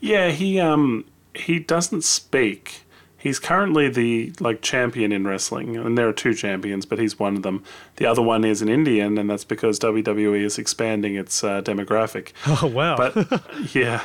Yeah, 0.00 0.30
he 0.30 0.58
um 0.58 1.04
he 1.34 1.58
doesn't 1.58 2.04
speak. 2.04 2.84
He's 3.16 3.38
currently 3.38 3.90
the 3.90 4.32
like 4.40 4.62
champion 4.62 5.12
in 5.12 5.26
wrestling, 5.26 5.76
and 5.76 5.96
there 5.96 6.08
are 6.08 6.12
two 6.12 6.32
champions, 6.32 6.86
but 6.86 6.98
he's 6.98 7.18
one 7.18 7.36
of 7.36 7.42
them. 7.42 7.62
The 7.96 8.06
other 8.06 8.22
one 8.22 8.44
is 8.44 8.62
an 8.62 8.70
Indian, 8.70 9.18
and 9.18 9.28
that's 9.28 9.44
because 9.44 9.78
WWE 9.78 10.42
is 10.42 10.58
expanding 10.58 11.16
its 11.16 11.44
uh, 11.44 11.60
demographic. 11.60 12.32
Oh 12.62 12.66
wow! 12.66 12.96
But 12.96 13.74
yeah, 13.74 14.02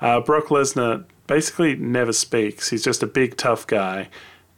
uh, 0.00 0.20
Brock 0.20 0.46
Lesnar 0.46 1.04
basically 1.26 1.76
never 1.76 2.12
speaks. 2.12 2.70
He's 2.70 2.84
just 2.84 3.02
a 3.02 3.06
big 3.06 3.36
tough 3.36 3.66
guy. 3.66 4.08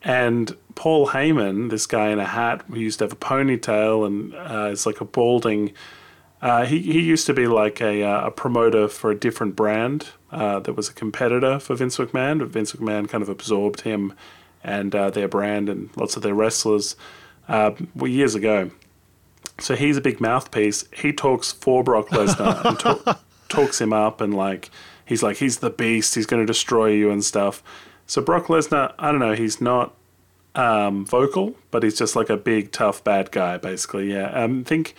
And 0.02 0.57
Paul 0.74 1.09
Heyman, 1.09 1.70
this 1.70 1.87
guy 1.87 2.11
in 2.11 2.18
a 2.18 2.24
hat 2.24 2.62
who 2.68 2.78
used 2.78 3.00
to 3.00 3.07
have 3.07 3.12
a 3.12 3.16
ponytail 3.16 4.07
and 4.07 4.35
uh, 4.35 4.70
is 4.70 4.87
like 4.87 5.00
a 5.00 5.04
balding. 5.04 5.72
Uh, 6.40 6.64
he 6.64 6.81
he 6.81 7.00
used 7.00 7.26
to 7.26 7.35
be 7.35 7.48
like 7.48 7.81
a 7.81 8.04
uh, 8.04 8.26
a 8.26 8.31
promoter 8.31 8.87
for 8.87 9.11
a 9.11 9.18
different 9.18 9.57
brand 9.57 10.11
uh, 10.31 10.61
that 10.61 10.74
was 10.74 10.88
a 10.88 10.92
competitor 10.92 11.59
for 11.59 11.74
Vince 11.74 11.96
McMahon, 11.96 12.38
but 12.38 12.48
Vince 12.48 12.72
McMahon 12.72 13.09
kind 13.09 13.22
of 13.22 13.28
absorbed 13.28 13.81
him 13.81 14.14
and 14.62 14.94
uh, 14.94 15.11
their 15.11 15.28
brand 15.28 15.68
and 15.68 15.90
lots 15.96 16.16
of 16.16 16.22
their 16.22 16.35
wrestlers 16.35 16.94
uh, 17.48 17.72
years 18.02 18.35
ago. 18.35 18.70
So 19.59 19.74
he's 19.74 19.96
a 19.96 20.00
big 20.00 20.20
mouthpiece. 20.20 20.85
He 20.92 21.12
talks 21.12 21.52
for 21.52 21.83
Brock 21.83 22.09
Lesnar 22.11 22.64
and 22.64 22.78
talk, 23.04 23.20
talks 23.48 23.81
him 23.81 23.92
up 23.92 24.20
and 24.20 24.35
like 24.35 24.70
he's 25.09 25.23
like 25.23 25.38
he's 25.38 25.59
the 25.59 25.71
beast. 25.71 26.14
He's 26.14 26.27
going 26.27 26.42
to 26.42 26.47
destroy 26.47 26.88
you 26.88 27.11
and 27.11 27.25
stuff. 27.25 27.62
So 28.07 28.23
Brock 28.23 28.47
Lesnar, 28.47 28.94
I 28.99 29.11
don't 29.11 29.21
know. 29.21 29.35
He's 29.35 29.61
not 29.61 29.94
um, 30.55 31.05
vocal, 31.05 31.55
but 31.71 31.83
he's 31.83 31.97
just 31.99 32.14
like 32.14 32.31
a 32.31 32.37
big 32.37 32.73
tough 32.73 33.03
bad 33.03 33.31
guy, 33.31 33.57
basically. 33.57 34.12
Yeah, 34.12 34.31
um, 34.31 34.64
think 34.64 34.94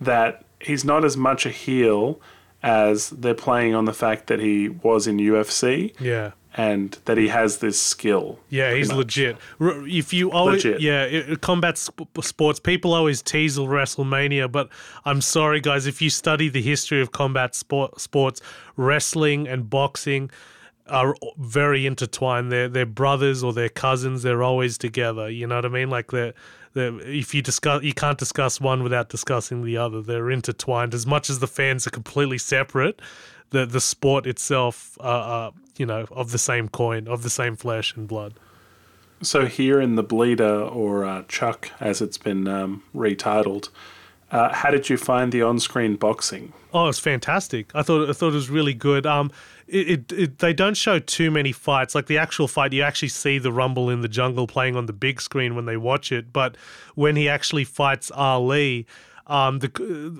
that 0.00 0.44
he's 0.60 0.84
not 0.84 1.04
as 1.04 1.16
much 1.16 1.46
a 1.46 1.50
heel 1.50 2.20
as 2.62 3.10
they're 3.10 3.34
playing 3.34 3.74
on 3.74 3.84
the 3.84 3.92
fact 3.92 4.28
that 4.28 4.40
he 4.40 4.68
was 4.68 5.06
in 5.06 5.16
UFC. 5.18 5.98
yeah, 6.00 6.32
and 6.54 6.98
that 7.06 7.16
he 7.16 7.28
has 7.28 7.58
this 7.58 7.80
skill. 7.80 8.38
Yeah, 8.50 8.74
he's 8.74 8.88
much. 8.88 8.96
legit. 8.98 9.36
If 9.60 10.12
you 10.12 10.30
always, 10.30 10.64
Legit. 10.64 10.80
yeah, 10.82 11.24
i- 11.32 11.36
combat 11.36 11.78
sp- 11.80 12.06
sports, 12.20 12.60
people 12.60 12.92
always 12.92 13.22
tease 13.22 13.56
WrestleMania, 13.58 14.50
but 14.52 14.68
I'm 15.04 15.20
sorry, 15.20 15.60
guys. 15.60 15.86
If 15.86 16.02
you 16.02 16.10
study 16.10 16.48
the 16.48 16.62
history 16.62 17.00
of 17.00 17.12
combat 17.12 17.54
sport, 17.54 18.00
sports, 18.00 18.40
wrestling 18.76 19.48
and 19.48 19.68
boxing 19.70 20.30
are 20.88 21.14
very 21.38 21.86
intertwined. 21.86 22.50
They're 22.50 22.68
they're 22.68 22.84
brothers 22.86 23.42
or 23.44 23.52
they're 23.52 23.68
cousins. 23.68 24.22
They're 24.22 24.42
always 24.42 24.76
together. 24.76 25.30
You 25.30 25.46
know 25.46 25.54
what 25.56 25.64
I 25.64 25.68
mean? 25.68 25.88
Like 25.90 26.10
they're. 26.10 26.34
they're 26.74 27.00
if 27.00 27.34
you 27.34 27.40
discuss, 27.40 27.82
you 27.84 27.94
can't 27.94 28.18
discuss 28.18 28.60
one 28.60 28.82
without 28.82 29.08
discussing 29.08 29.64
the 29.64 29.76
other. 29.76 30.02
They're 30.02 30.30
intertwined. 30.30 30.92
As 30.92 31.06
much 31.06 31.30
as 31.30 31.38
the 31.38 31.46
fans 31.46 31.86
are 31.86 31.90
completely 31.90 32.36
separate, 32.36 33.00
the 33.52 33.64
the 33.64 33.80
sport 33.80 34.26
itself, 34.26 34.98
uh, 35.00 35.04
uh, 35.04 35.50
you 35.78 35.86
know, 35.86 36.06
of 36.10 36.32
the 36.32 36.38
same 36.38 36.68
coin, 36.68 37.06
of 37.06 37.22
the 37.22 37.30
same 37.30 37.56
flesh 37.56 37.94
and 37.96 38.08
blood. 38.08 38.34
So 39.22 39.46
here 39.46 39.80
in 39.80 39.94
the 39.94 40.02
Bleeder 40.02 40.62
or 40.62 41.04
uh, 41.04 41.22
Chuck, 41.28 41.70
as 41.78 42.02
it's 42.02 42.18
been 42.18 42.48
um, 42.48 42.82
retitled, 42.92 43.68
uh, 44.32 44.52
how 44.52 44.70
did 44.72 44.88
you 44.90 44.96
find 44.96 45.30
the 45.30 45.42
on-screen 45.42 45.94
boxing? 45.94 46.52
Oh, 46.72 46.88
it's 46.88 46.98
fantastic. 46.98 47.70
I 47.74 47.82
thought 47.82 48.10
I 48.10 48.14
thought 48.14 48.32
it 48.32 48.34
was 48.34 48.50
really 48.50 48.74
good. 48.74 49.06
Um, 49.06 49.30
it, 49.68 49.88
it, 49.88 50.12
it 50.12 50.38
they 50.38 50.52
don't 50.52 50.76
show 50.76 50.98
too 50.98 51.30
many 51.30 51.52
fights. 51.52 51.94
Like 51.94 52.06
the 52.06 52.18
actual 52.18 52.48
fight, 52.48 52.72
you 52.72 52.82
actually 52.82 53.10
see 53.10 53.38
the 53.38 53.52
Rumble 53.52 53.90
in 53.90 54.00
the 54.00 54.08
Jungle 54.08 54.46
playing 54.46 54.74
on 54.74 54.86
the 54.86 54.92
big 54.92 55.20
screen 55.20 55.54
when 55.54 55.66
they 55.66 55.76
watch 55.76 56.10
it. 56.10 56.32
But 56.32 56.56
when 56.94 57.14
he 57.14 57.28
actually 57.28 57.64
fights 57.64 58.10
Ali, 58.10 58.86
um, 59.26 59.60
the 59.60 59.68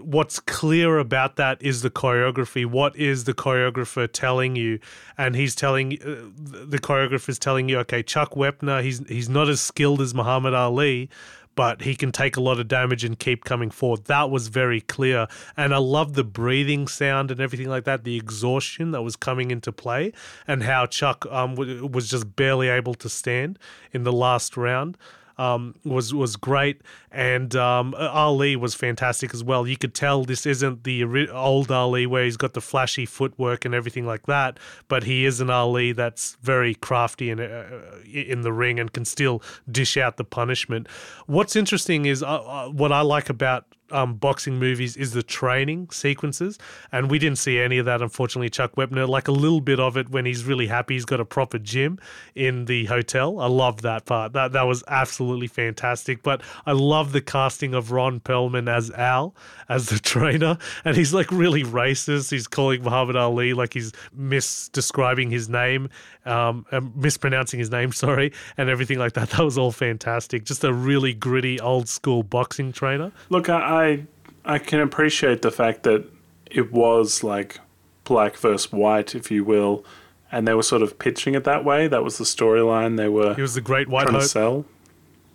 what's 0.02 0.38
clear 0.40 0.98
about 0.98 1.36
that 1.36 1.60
is 1.60 1.82
the 1.82 1.90
choreography. 1.90 2.64
What 2.64 2.96
is 2.96 3.24
the 3.24 3.34
choreographer 3.34 4.08
telling 4.10 4.56
you? 4.56 4.78
And 5.18 5.34
he's 5.34 5.54
telling 5.54 5.94
uh, 5.94 6.30
the 6.36 6.78
choreographer 6.78 7.28
is 7.28 7.38
telling 7.38 7.68
you, 7.68 7.78
okay, 7.80 8.02
Chuck 8.02 8.32
Wepner, 8.32 8.82
he's 8.82 9.06
he's 9.08 9.28
not 9.28 9.48
as 9.48 9.60
skilled 9.60 10.00
as 10.00 10.14
Muhammad 10.14 10.54
Ali, 10.54 11.10
but 11.54 11.82
he 11.82 11.94
can 11.94 12.12
take 12.12 12.36
a 12.36 12.40
lot 12.40 12.58
of 12.58 12.68
damage 12.68 13.04
and 13.04 13.18
keep 13.18 13.44
coming 13.44 13.70
forward. 13.70 14.04
That 14.06 14.30
was 14.30 14.48
very 14.48 14.80
clear. 14.80 15.26
And 15.56 15.74
I 15.74 15.78
love 15.78 16.14
the 16.14 16.24
breathing 16.24 16.88
sound 16.88 17.30
and 17.30 17.40
everything 17.40 17.68
like 17.68 17.84
that, 17.84 18.04
the 18.04 18.16
exhaustion 18.16 18.92
that 18.92 19.02
was 19.02 19.16
coming 19.16 19.50
into 19.50 19.72
play, 19.72 20.12
and 20.46 20.62
how 20.62 20.86
Chuck 20.86 21.26
um, 21.30 21.54
was 21.56 22.08
just 22.08 22.36
barely 22.36 22.68
able 22.68 22.94
to 22.94 23.08
stand 23.08 23.58
in 23.92 24.04
the 24.04 24.12
last 24.12 24.56
round. 24.56 24.96
Um, 25.42 25.74
was 25.84 26.14
was 26.14 26.36
great, 26.36 26.82
and 27.10 27.54
um, 27.56 27.94
Ali 27.98 28.54
was 28.54 28.74
fantastic 28.74 29.34
as 29.34 29.42
well. 29.42 29.66
You 29.66 29.76
could 29.76 29.94
tell 29.94 30.24
this 30.24 30.46
isn't 30.46 30.84
the 30.84 31.28
old 31.30 31.70
Ali 31.72 32.06
where 32.06 32.24
he's 32.24 32.36
got 32.36 32.52
the 32.54 32.60
flashy 32.60 33.06
footwork 33.06 33.64
and 33.64 33.74
everything 33.74 34.06
like 34.06 34.26
that, 34.26 34.58
but 34.86 35.02
he 35.02 35.24
is 35.24 35.40
an 35.40 35.50
Ali 35.50 35.90
that's 35.92 36.36
very 36.42 36.74
crafty 36.74 37.28
in 37.30 37.40
uh, 37.40 37.64
in 38.12 38.42
the 38.42 38.52
ring 38.52 38.78
and 38.78 38.92
can 38.92 39.04
still 39.04 39.42
dish 39.68 39.96
out 39.96 40.16
the 40.16 40.24
punishment. 40.24 40.86
What's 41.26 41.56
interesting 41.56 42.04
is 42.06 42.22
uh, 42.22 42.26
uh, 42.26 42.68
what 42.68 42.92
I 42.92 43.00
like 43.00 43.28
about 43.28 43.64
um, 43.92 44.14
boxing 44.14 44.58
movies 44.58 44.96
is 44.96 45.12
the 45.12 45.22
training 45.22 45.88
sequences, 45.90 46.58
and 46.90 47.10
we 47.10 47.18
didn't 47.18 47.38
see 47.38 47.58
any 47.58 47.78
of 47.78 47.86
that. 47.86 48.02
Unfortunately, 48.02 48.50
Chuck 48.50 48.74
Wepner, 48.76 49.08
like 49.08 49.28
a 49.28 49.32
little 49.32 49.60
bit 49.60 49.78
of 49.78 49.96
it 49.96 50.08
when 50.08 50.24
he's 50.24 50.44
really 50.44 50.66
happy, 50.66 50.94
he's 50.94 51.04
got 51.04 51.20
a 51.20 51.24
proper 51.24 51.58
gym 51.58 51.98
in 52.34 52.64
the 52.64 52.86
hotel. 52.86 53.40
I 53.40 53.46
love 53.46 53.82
that 53.82 54.06
part. 54.06 54.32
That 54.32 54.52
that 54.52 54.62
was 54.62 54.82
absolutely 54.88 55.48
fantastic. 55.48 56.22
But 56.22 56.42
I 56.66 56.72
love 56.72 57.12
the 57.12 57.20
casting 57.20 57.74
of 57.74 57.92
Ron 57.92 58.20
Perlman 58.20 58.68
as 58.68 58.90
Al, 58.92 59.34
as 59.68 59.86
the 59.86 59.98
trainer, 60.12 60.58
and 60.84 60.96
he's 60.96 61.14
like 61.14 61.30
really 61.30 61.62
racist. 61.62 62.30
He's 62.30 62.48
calling 62.48 62.82
Muhammad 62.82 63.16
Ali 63.16 63.52
like 63.54 63.74
he's 63.74 63.92
misdescribing 64.18 65.30
his 65.30 65.48
name, 65.48 65.88
um, 66.24 66.66
mispronouncing 66.94 67.58
his 67.58 67.70
name, 67.70 67.92
sorry, 68.04 68.32
and 68.56 68.68
everything 68.68 68.98
like 68.98 69.12
that. 69.14 69.30
That 69.30 69.44
was 69.44 69.58
all 69.58 69.72
fantastic. 69.72 70.44
Just 70.44 70.64
a 70.64 70.72
really 70.72 71.14
gritty 71.14 71.60
old 71.60 71.88
school 71.88 72.22
boxing 72.22 72.72
trainer. 72.72 73.12
Look, 73.30 73.48
I 73.48 73.81
I 73.82 74.06
I 74.44 74.58
can 74.58 74.80
appreciate 74.80 75.42
the 75.42 75.50
fact 75.50 75.82
that 75.84 76.04
it 76.50 76.72
was 76.72 77.22
like 77.24 77.60
black 78.04 78.36
versus 78.36 78.72
white, 78.72 79.14
if 79.14 79.30
you 79.30 79.44
will, 79.44 79.84
and 80.30 80.46
they 80.46 80.54
were 80.54 80.62
sort 80.62 80.82
of 80.82 80.98
pitching 80.98 81.34
it 81.34 81.44
that 81.44 81.64
way. 81.64 81.88
That 81.88 82.02
was 82.04 82.18
the 82.18 82.24
storyline 82.24 82.96
they 82.96 83.08
were 83.08 83.34
He 83.34 83.42
was 83.42 83.54
the 83.54 83.60
great 83.60 83.88
white 83.88 84.02
trying 84.04 84.14
hope. 84.14 84.22
to 84.22 84.28
sell. 84.28 84.64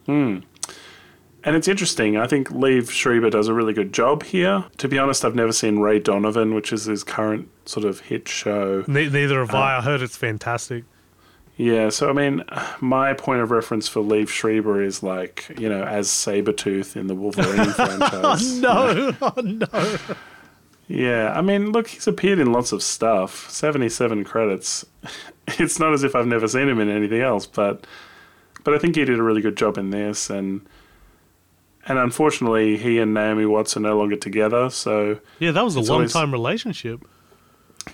Hmm. 0.06 0.40
And 1.44 1.56
it's 1.56 1.68
interesting. 1.70 2.18
I 2.18 2.28
think 2.28 2.50
Liev 2.50 2.90
Schreiber 2.90 3.30
does 3.30 3.48
a 3.48 3.54
really 3.54 3.72
good 3.74 3.94
job 3.94 4.24
here. 4.24 4.66
To 4.80 4.88
be 4.90 4.98
honest, 5.00 5.24
I've 5.24 5.36
never 5.36 5.54
seen 5.54 5.80
Ray 5.80 6.00
Donovan, 6.00 6.54
which 6.54 6.74
is 6.74 6.86
his 6.86 7.06
current 7.06 7.48
sort 7.66 7.86
of 7.86 8.02
hit 8.02 8.28
show. 8.28 8.84
Ne- 8.88 9.08
neither 9.10 9.40
have 9.40 9.54
I. 9.56 9.78
I 9.78 9.82
heard 9.82 10.02
it's 10.02 10.18
fantastic. 10.18 10.84
Yeah, 11.60 11.90
so 11.90 12.08
I 12.10 12.14
mean, 12.14 12.44
my 12.82 13.14
point 13.14 13.42
of 13.42 13.50
reference 13.50 13.88
for 13.88 14.02
Liev 14.04 14.30
Schreiber 14.30 14.82
is 14.84 15.02
like, 15.02 15.52
you 15.60 15.68
know, 15.68 15.84
as 15.84 16.08
Sabretooth 16.08 16.96
in 16.96 17.08
the 17.08 17.16
Wolverine 17.16 17.66
franchise. 17.74 18.60
No, 18.60 19.12
oh 19.22 19.34
no. 19.42 19.98
Yeah, 20.88 21.34
I 21.38 21.42
mean, 21.42 21.72
look, 21.72 21.88
he's 21.88 22.08
appeared 22.08 22.40
in 22.40 22.52
lots 22.54 22.72
of 22.72 22.82
stuff. 22.84 23.50
77 23.50 24.24
credits. 24.24 24.86
It's 25.60 25.80
not 25.80 25.94
as 25.94 26.04
if 26.04 26.16
I've 26.16 26.28
never 26.28 26.48
seen 26.48 26.70
him 26.70 26.80
in 26.80 26.90
anything 26.90 27.22
else, 27.22 27.46
but 27.48 27.86
but 28.64 28.74
I 28.74 28.78
think 28.78 28.96
he 28.96 29.04
did 29.06 29.18
a 29.20 29.24
really 29.24 29.42
good 29.42 29.58
job 29.58 29.78
in 29.78 29.90
this 29.90 30.30
and 30.30 30.62
and 31.88 31.98
unfortunately 31.98 32.78
he 32.78 33.00
and 33.00 33.14
Naomi 33.14 33.46
Watts 33.46 33.76
are 33.78 33.80
no 33.80 33.98
longer 33.98 34.16
together, 34.18 34.70
so 34.70 35.20
Yeah, 35.40 35.52
that 35.52 35.64
was 35.64 35.76
a 35.76 35.82
long 35.82 36.08
time 36.08 36.32
relationship. 36.32 37.02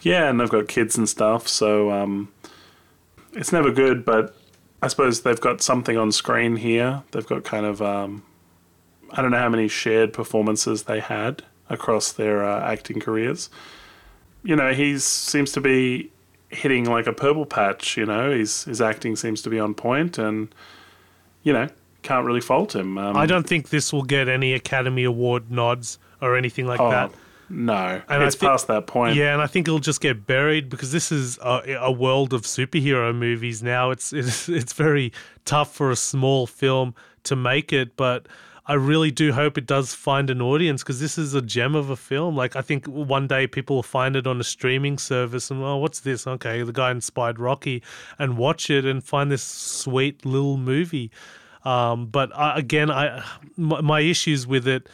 yeah, 0.01 0.29
and 0.29 0.39
they've 0.39 0.49
got 0.49 0.67
kids 0.67 0.97
and 0.97 1.07
stuff, 1.07 1.47
so 1.47 1.91
um 1.91 2.29
it's 3.35 3.51
never 3.51 3.71
good, 3.71 4.05
but 4.05 4.35
I 4.81 4.87
suppose 4.87 5.21
they've 5.21 5.39
got 5.39 5.61
something 5.61 5.97
on 5.97 6.11
screen 6.11 6.57
here. 6.57 7.03
They've 7.11 7.25
got 7.25 7.43
kind 7.43 7.65
of 7.65 7.81
um 7.81 8.23
I 9.11 9.21
don't 9.21 9.31
know 9.31 9.37
how 9.39 9.49
many 9.49 9.67
shared 9.67 10.11
performances 10.13 10.83
they 10.83 10.99
had 10.99 11.43
across 11.69 12.11
their 12.11 12.43
uh, 12.43 12.61
acting 12.61 12.99
careers. 12.99 13.49
You 14.43 14.55
know, 14.55 14.73
he 14.73 14.97
seems 14.99 15.51
to 15.53 15.61
be 15.61 16.11
hitting 16.49 16.85
like 16.85 17.07
a 17.07 17.13
purple 17.13 17.45
patch. 17.45 17.95
You 17.95 18.05
know, 18.05 18.31
his 18.31 18.63
his 18.65 18.81
acting 18.81 19.15
seems 19.15 19.41
to 19.43 19.49
be 19.49 19.59
on 19.59 19.73
point, 19.73 20.17
and 20.17 20.53
you 21.43 21.53
know, 21.53 21.67
can't 22.01 22.25
really 22.25 22.41
fault 22.41 22.75
him. 22.75 22.97
Um, 22.97 23.15
I 23.15 23.25
don't 23.25 23.47
think 23.47 23.69
this 23.69 23.93
will 23.93 24.03
get 24.03 24.27
any 24.27 24.53
Academy 24.53 25.03
Award 25.03 25.51
nods 25.51 25.99
or 26.21 26.35
anything 26.35 26.65
like 26.65 26.79
Oh, 26.79 26.89
that. 26.89 27.11
No, 27.53 28.01
And 28.09 28.23
it's 28.23 28.35
past 28.35 28.67
that 28.67 28.87
point. 28.87 29.15
Yeah, 29.15 29.33
and 29.33 29.41
I 29.41 29.47
think 29.47 29.67
it'll 29.67 29.79
just 29.79 30.01
get 30.01 30.25
buried 30.25 30.69
because 30.69 30.91
this 30.91 31.11
is 31.11 31.37
a, 31.37 31.77
a 31.81 31.91
world 31.91 32.33
of 32.33 32.41
superhero 32.41 33.15
movies 33.15 33.61
now. 33.61 33.91
It's 33.91 34.11
it's 34.11 34.49
it's 34.49 34.73
very 34.73 35.13
tough 35.45 35.73
for 35.73 35.91
a 35.91 35.95
small 35.95 36.47
film 36.47 36.95
to 37.23 37.35
make 37.35 37.71
it, 37.71 37.95
but 37.95 38.27
I 38.65 38.73
really 38.73 39.11
do 39.11 39.33
hope 39.33 39.57
it 39.57 39.65
does 39.65 39.93
find 39.93 40.29
an 40.29 40.41
audience 40.41 40.83
because 40.83 40.99
this 40.99 41.17
is 41.17 41.33
a 41.33 41.41
gem 41.41 41.75
of 41.75 41.89
a 41.89 41.95
film. 41.95 42.35
Like 42.35 42.55
I 42.55 42.61
think 42.61 42.87
one 42.87 43.27
day 43.27 43.45
people 43.45 43.77
will 43.77 43.83
find 43.83 44.15
it 44.15 44.25
on 44.25 44.39
a 44.39 44.43
streaming 44.43 44.97
service 44.97 45.51
and 45.51 45.61
oh, 45.61 45.77
what's 45.77 45.99
this? 45.99 46.25
Okay, 46.25 46.63
the 46.63 46.73
guy 46.73 46.89
inspired 46.89 47.39
Rocky, 47.39 47.83
and 48.17 48.37
watch 48.37 48.69
it 48.69 48.83
and 48.83 49.03
find 49.03 49.31
this 49.31 49.43
sweet 49.43 50.25
little 50.25 50.57
movie. 50.57 51.11
Um, 51.65 52.07
but 52.07 52.35
I, 52.35 52.57
again, 52.57 52.89
I 52.89 53.23
my, 53.57 53.81
my 53.81 53.99
issues 53.99 54.47
with 54.47 54.67
it 54.67 54.87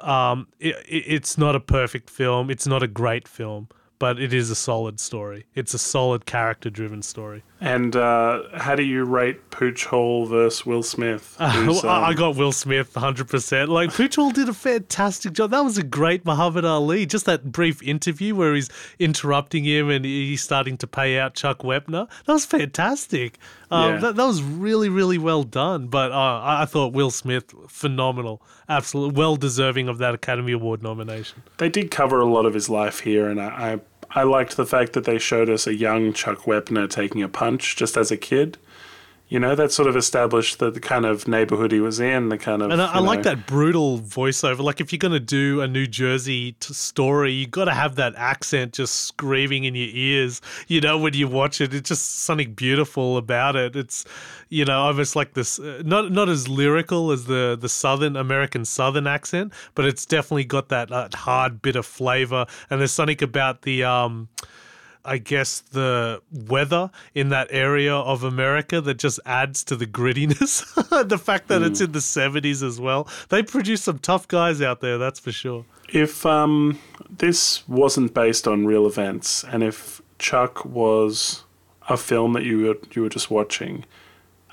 um, 0.00 0.48
it, 0.60 0.76
it- 0.88 1.04
it's 1.06 1.36
not 1.38 1.54
a 1.54 1.60
perfect 1.60 2.10
film. 2.10 2.50
It's 2.50 2.66
not 2.66 2.82
a 2.82 2.88
great 2.88 3.28
film, 3.28 3.68
but 3.98 4.18
it 4.20 4.32
is 4.32 4.50
a 4.50 4.54
solid 4.54 4.98
story. 5.00 5.46
It's 5.54 5.74
a 5.74 5.78
solid 5.78 6.26
character-driven 6.26 7.02
story. 7.02 7.42
And 7.64 7.94
uh, 7.94 8.42
how 8.58 8.74
do 8.74 8.82
you 8.82 9.04
rate 9.04 9.50
Pooch 9.50 9.84
Hall 9.84 10.26
versus 10.26 10.66
Will 10.66 10.82
Smith? 10.82 11.36
Uh, 11.40 11.86
I 11.88 12.12
got 12.12 12.34
Will 12.34 12.50
Smith 12.50 12.92
100%. 12.94 13.68
Like, 13.68 13.92
Pooch 13.94 14.16
Hall 14.16 14.32
did 14.32 14.48
a 14.48 14.52
fantastic 14.52 15.32
job. 15.32 15.50
That 15.52 15.60
was 15.64 15.78
a 15.78 15.84
great 15.84 16.24
Muhammad 16.24 16.64
Ali. 16.64 17.06
Just 17.06 17.24
that 17.26 17.52
brief 17.52 17.80
interview 17.82 18.34
where 18.34 18.52
he's 18.54 18.68
interrupting 18.98 19.62
him 19.64 19.90
and 19.90 20.04
he's 20.04 20.42
starting 20.42 20.76
to 20.78 20.86
pay 20.88 21.18
out 21.20 21.34
Chuck 21.34 21.60
Wepner. 21.60 22.08
That 22.26 22.32
was 22.32 22.44
fantastic. 22.44 23.38
Um, 23.70 23.94
Yeah. 23.94 23.98
that, 24.00 24.16
that 24.16 24.24
was 24.26 24.42
really, 24.42 24.88
really 24.88 25.18
well 25.18 25.44
done. 25.44 25.86
But 25.86 26.10
uh, 26.10 26.16
I, 26.40 26.62
I 26.62 26.64
thought 26.64 26.92
Will 26.92 27.10
Smith, 27.12 27.54
phenomenal. 27.68 28.42
Absolutely 28.68 29.16
well 29.16 29.36
deserving 29.36 29.88
of 29.88 29.98
that 29.98 30.14
Academy 30.14 30.52
Award 30.52 30.82
nomination. 30.82 31.42
they 31.58 31.68
did 31.68 31.90
cover 31.92 32.20
a 32.20 32.26
lot 32.26 32.44
of 32.44 32.54
his 32.54 32.68
life 32.68 33.00
here, 33.00 33.28
and 33.28 33.40
I, 33.40 33.46
I 33.74 33.80
I 34.14 34.24
liked 34.24 34.56
the 34.56 34.66
fact 34.66 34.92
that 34.92 35.04
they 35.04 35.18
showed 35.18 35.48
us 35.48 35.66
a 35.66 35.74
young 35.74 36.12
Chuck 36.12 36.40
Wepner 36.40 36.88
taking 36.88 37.22
a 37.22 37.28
punch 37.28 37.76
just 37.76 37.96
as 37.96 38.10
a 38.10 38.16
kid. 38.16 38.58
You 39.32 39.40
know, 39.40 39.54
that 39.54 39.72
sort 39.72 39.88
of 39.88 39.96
established 39.96 40.58
the, 40.58 40.70
the 40.70 40.78
kind 40.78 41.06
of 41.06 41.26
neighborhood 41.26 41.72
he 41.72 41.80
was 41.80 41.98
in, 41.98 42.28
the 42.28 42.36
kind 42.36 42.60
of. 42.60 42.70
And 42.70 42.82
I, 42.82 42.96
I 42.96 42.98
like 42.98 43.22
that 43.22 43.46
brutal 43.46 43.98
voiceover. 43.98 44.58
Like 44.58 44.78
if 44.78 44.92
you're 44.92 44.98
gonna 44.98 45.18
do 45.18 45.62
a 45.62 45.66
New 45.66 45.86
Jersey 45.86 46.52
t- 46.60 46.74
story, 46.74 47.32
you 47.32 47.46
got 47.46 47.64
to 47.64 47.72
have 47.72 47.94
that 47.94 48.12
accent 48.16 48.74
just 48.74 48.94
screaming 48.94 49.64
in 49.64 49.74
your 49.74 49.88
ears. 49.90 50.42
You 50.68 50.82
know 50.82 50.98
when 50.98 51.14
you 51.14 51.28
watch 51.28 51.62
it, 51.62 51.72
it's 51.72 51.88
just 51.88 52.24
something 52.24 52.52
beautiful 52.52 53.16
about 53.16 53.56
it. 53.56 53.74
It's 53.74 54.04
you 54.50 54.66
know 54.66 54.82
almost 54.82 55.16
like 55.16 55.32
this, 55.32 55.58
uh, 55.58 55.80
not 55.82 56.12
not 56.12 56.28
as 56.28 56.46
lyrical 56.46 57.10
as 57.10 57.24
the 57.24 57.56
the 57.58 57.70
Southern 57.70 58.16
American 58.16 58.66
Southern 58.66 59.06
accent, 59.06 59.54
but 59.74 59.86
it's 59.86 60.04
definitely 60.04 60.44
got 60.44 60.68
that 60.68 60.92
uh, 60.92 61.08
hard, 61.14 61.66
of 61.74 61.86
flavor. 61.86 62.44
And 62.68 62.80
there's 62.80 62.92
something 62.92 63.22
about 63.22 63.62
the 63.62 63.82
um 63.84 64.28
I 65.04 65.18
guess 65.18 65.60
the 65.60 66.22
weather 66.30 66.90
in 67.14 67.30
that 67.30 67.48
area 67.50 67.94
of 67.94 68.22
America 68.22 68.80
that 68.80 68.98
just 68.98 69.18
adds 69.26 69.64
to 69.64 69.76
the 69.76 69.86
grittiness. 69.86 71.08
the 71.08 71.18
fact 71.18 71.48
that 71.48 71.62
it's 71.62 71.80
in 71.80 71.92
the 71.92 71.98
70s 71.98 72.62
as 72.62 72.80
well. 72.80 73.08
They 73.28 73.42
produce 73.42 73.82
some 73.82 73.98
tough 73.98 74.28
guys 74.28 74.62
out 74.62 74.80
there, 74.80 74.98
that's 74.98 75.18
for 75.18 75.32
sure. 75.32 75.64
If 75.92 76.24
um, 76.24 76.78
this 77.10 77.66
wasn't 77.68 78.14
based 78.14 78.46
on 78.46 78.66
real 78.66 78.86
events, 78.86 79.44
and 79.44 79.62
if 79.62 80.00
Chuck 80.18 80.64
was 80.64 81.44
a 81.88 81.96
film 81.96 82.32
that 82.34 82.44
you 82.44 82.66
were 82.66 82.76
you 82.92 83.02
were 83.02 83.08
just 83.08 83.30
watching, 83.30 83.84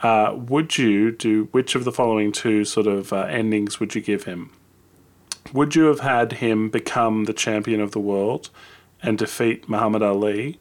uh, 0.02 0.36
would 0.36 0.78
you 0.78 1.12
do 1.12 1.48
which 1.52 1.76
of 1.76 1.86
the 1.86 1.92
following 1.92 2.32
two 2.32 2.66
sort 2.66 2.88
of 2.88 3.14
uh, 3.14 3.22
endings 3.22 3.80
would 3.80 3.96
you 3.96 4.02
give 4.02 4.24
him? 4.24 4.52
Would 5.54 5.76
you 5.76 5.86
have 5.86 6.02
had 6.02 6.34
him 6.34 6.70
become 6.70 7.26
the 7.26 7.34
champion 7.34 7.82
of 7.82 7.92
the 7.92 8.00
world 8.00 8.50
and 9.02 9.18
defeat 9.18 9.70
Muhammad 9.70 10.02
Ali, 10.04 10.60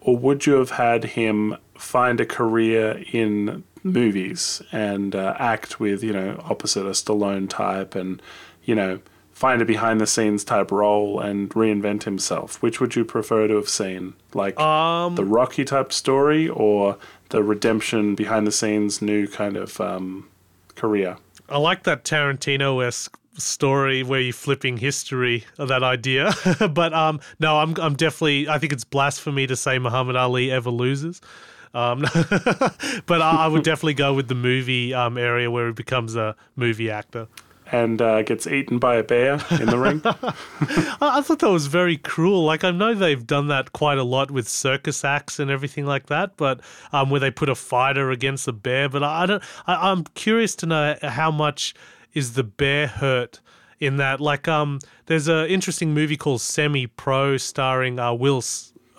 or 0.00 0.16
would 0.16 0.46
you 0.46 0.54
have 0.54 0.70
had 0.70 1.04
him 1.04 1.56
find 1.76 2.20
a 2.20 2.26
career 2.26 3.04
in 3.12 3.64
movies 3.84 4.62
and 4.70 5.14
uh, 5.14 5.34
act 5.38 5.80
with 5.80 6.02
you 6.04 6.12
know 6.12 6.40
opposite 6.44 6.86
a 6.86 6.90
Stallone 6.90 7.48
type 7.48 7.94
and 7.94 8.22
you 8.64 8.74
know 8.74 9.00
find 9.32 9.60
a 9.60 9.64
behind 9.64 10.00
the 10.00 10.06
scenes 10.06 10.44
type 10.44 10.70
role 10.70 11.18
and 11.18 11.50
reinvent 11.50 12.04
himself? 12.04 12.62
Which 12.62 12.80
would 12.80 12.94
you 12.94 13.04
prefer 13.04 13.48
to 13.48 13.56
have 13.56 13.68
seen, 13.68 14.14
like 14.34 14.58
Um, 14.60 15.16
the 15.16 15.24
Rocky 15.24 15.64
type 15.64 15.92
story 15.92 16.48
or 16.48 16.96
the 17.30 17.42
redemption 17.42 18.14
behind 18.14 18.46
the 18.46 18.52
scenes 18.52 19.02
new 19.02 19.26
kind 19.26 19.56
of 19.56 19.80
um, 19.80 20.28
career? 20.76 21.16
I 21.48 21.58
like 21.58 21.82
that 21.84 22.04
Tarantino 22.04 22.86
esque 22.86 23.18
story 23.34 24.02
where 24.02 24.20
you're 24.20 24.32
flipping 24.32 24.76
history 24.76 25.44
of 25.58 25.68
that 25.68 25.82
idea. 25.82 26.32
but 26.72 26.92
um, 26.92 27.20
no, 27.40 27.58
I'm 27.58 27.74
I'm 27.80 27.94
definitely 27.94 28.48
I 28.48 28.58
think 28.58 28.72
it's 28.72 28.84
blasphemy 28.84 29.46
to 29.46 29.56
say 29.56 29.78
Muhammad 29.78 30.16
Ali 30.16 30.50
ever 30.50 30.70
loses. 30.70 31.20
Um, 31.74 32.00
but 33.06 33.22
I, 33.22 33.44
I 33.44 33.46
would 33.48 33.62
definitely 33.62 33.94
go 33.94 34.12
with 34.12 34.28
the 34.28 34.34
movie 34.34 34.92
um, 34.92 35.16
area 35.16 35.50
where 35.50 35.68
he 35.68 35.72
becomes 35.72 36.16
a 36.16 36.36
movie 36.56 36.90
actor. 36.90 37.28
And 37.70 38.02
uh, 38.02 38.20
gets 38.20 38.46
eaten 38.46 38.78
by 38.78 38.96
a 38.96 39.02
bear 39.02 39.40
in 39.58 39.64
the 39.64 39.78
ring. 39.78 40.02
I, 40.04 41.22
thought 41.22 41.38
that 41.38 41.48
was 41.48 41.68
very 41.68 41.96
cruel. 41.96 42.44
Like 42.44 42.64
I 42.64 42.70
know 42.70 42.92
they've 42.92 43.26
done 43.26 43.48
that 43.48 43.72
quite 43.72 43.96
a 43.96 44.02
lot 44.02 44.30
with 44.30 44.46
circus 44.46 45.06
acts 45.06 45.38
and 45.38 45.50
everything 45.50 45.86
like 45.86 46.06
that, 46.06 46.36
but 46.36 46.60
um, 46.92 47.08
where 47.08 47.18
they 47.18 47.30
put 47.30 47.48
a 47.48 47.54
fighter 47.54 48.10
against 48.10 48.46
a 48.46 48.52
bear. 48.52 48.90
But 48.90 49.02
I, 49.02 49.22
I 49.22 49.26
don't. 49.26 49.42
I, 49.66 49.90
I'm 49.90 50.04
curious 50.04 50.54
to 50.56 50.66
know 50.66 50.96
how 51.02 51.30
much 51.30 51.72
is 52.14 52.34
the 52.34 52.44
bear 52.44 52.86
hurt 52.86 53.40
in 53.80 53.96
that. 53.96 54.20
Like 54.20 54.48
um, 54.48 54.78
there's 55.06 55.28
an 55.28 55.46
interesting 55.46 55.94
movie 55.94 56.16
called 56.16 56.40
Semi 56.40 56.86
Pro 56.86 57.36
starring 57.36 57.98
uh, 57.98 58.12
Will. 58.12 58.42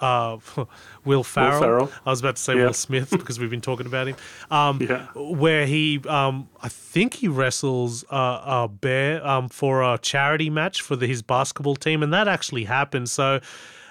Uh, 0.01 0.37
Will 1.05 1.23
Farrell. 1.23 1.61
Ferrell. 1.61 1.91
I 2.05 2.09
was 2.09 2.19
about 2.19 2.35
to 2.37 2.41
say 2.41 2.55
Yeah. 2.55 2.65
Will 2.65 2.73
Smith 2.73 3.09
because 3.11 3.39
we've 3.39 3.49
been 3.49 3.61
talking 3.61 3.85
about 3.85 4.07
him. 4.07 4.15
Um, 4.51 4.81
Yeah. 4.81 5.07
where 5.15 5.65
he, 5.65 6.01
um, 6.07 6.49
I 6.61 6.67
think 6.69 7.13
he 7.15 7.27
wrestles 7.29 8.03
uh, 8.11 8.41
a 8.45 8.67
bear 8.67 9.25
um, 9.25 9.47
for 9.49 9.81
a 9.81 9.97
charity 9.97 10.49
match 10.49 10.81
for 10.81 10.95
the, 10.97 11.07
his 11.07 11.21
basketball 11.21 11.75
team, 11.75 12.03
and 12.03 12.13
that 12.13 12.27
actually 12.27 12.65
happened. 12.65 13.09
So 13.09 13.35
uh, 13.35 13.39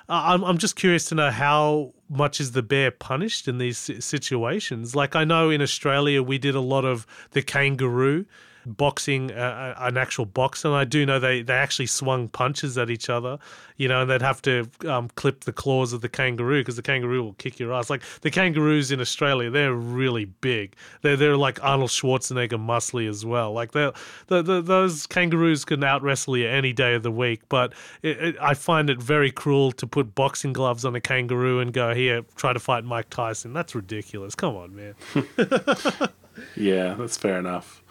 I'm, 0.08 0.42
I'm 0.44 0.58
just 0.58 0.76
curious 0.76 1.04
to 1.06 1.14
know 1.14 1.30
how 1.30 1.92
much 2.11 2.40
is 2.40 2.52
the 2.52 2.62
bear 2.62 2.90
punished 2.90 3.48
in 3.48 3.56
these 3.58 3.78
situations. 4.04 4.94
Like 4.94 5.16
I 5.16 5.24
know 5.24 5.48
in 5.50 5.62
Australia 5.62 6.22
we 6.22 6.37
did 6.38 6.54
a 6.54 6.61
lot 6.61 6.85
of 6.85 7.06
the 7.30 7.40
kangaroo 7.42 8.26
boxing 8.66 9.33
uh, 9.33 9.75
an 9.79 9.96
actual 9.96 10.27
box 10.27 10.64
and 10.64 10.75
I 10.75 10.85
do 10.85 11.05
know 11.05 11.18
they 11.18 11.42
they 11.42 11.55
actually 11.55 11.87
swung 11.87 12.29
punches 12.29 12.79
at 12.79 12.90
each 12.90 13.11
other 13.11 13.38
you 13.77 13.88
know 13.88 14.03
and 14.03 14.11
they'd 14.11 14.22
have 14.22 14.42
to 14.42 14.68
um, 14.87 15.09
clip 15.16 15.44
the 15.44 15.53
claws 15.53 15.92
of 15.92 16.01
the 16.01 16.09
kangaroo 16.09 16.61
because 16.61 16.77
the 16.77 16.83
kangaroo 16.83 17.22
will 17.22 17.33
kick 17.35 17.59
your 17.59 17.72
ass. 17.72 17.90
Like 17.90 18.03
the 18.20 18.31
kangaroos 18.31 18.90
in 18.90 19.01
Australia 19.01 19.51
they're 19.51 19.75
really 19.75 20.25
big. 20.27 20.75
They're 21.03 21.16
they're 21.16 21.37
like 21.37 21.62
Arnold 21.62 21.90
Schwarzenegger 21.90 22.64
muscly 22.64 23.09
as 23.09 23.25
well. 23.25 23.53
Like 23.53 23.72
they 23.72 23.90
the, 24.29 24.42
the, 24.42 24.61
those 24.62 25.07
kangaroos 25.07 25.64
can 25.64 25.83
out 25.83 26.03
wrestle 26.03 26.37
you 26.37 26.48
any 26.48 26.72
day 26.72 26.94
of 26.94 27.03
the 27.03 27.11
week 27.11 27.40
but 27.48 27.72
it, 28.03 28.22
it, 28.22 28.37
I 28.40 28.55
find 28.55 28.90
it 28.90 29.03
very 29.03 29.31
cruel 29.31 29.72
to 29.72 29.87
put 29.87 30.14
boxing 30.14 30.53
gloves 30.53 30.85
on 30.85 30.94
a 30.94 31.01
kangaroo 31.01 31.61
and 31.61 31.72
go 31.72 31.94
here 31.94 32.22
try 32.37 32.53
to 32.53 32.61
fight 32.61 32.85
Mike 32.85 33.11
Tyson. 33.11 33.53
That's 33.53 33.75
ridiculous. 33.75 34.35
Come 34.35 34.57
on 34.57 34.75
man. 34.75 34.94
Yeah, 36.57 36.94
that's 36.94 37.16
fair 37.16 37.38
enough. 37.38 37.83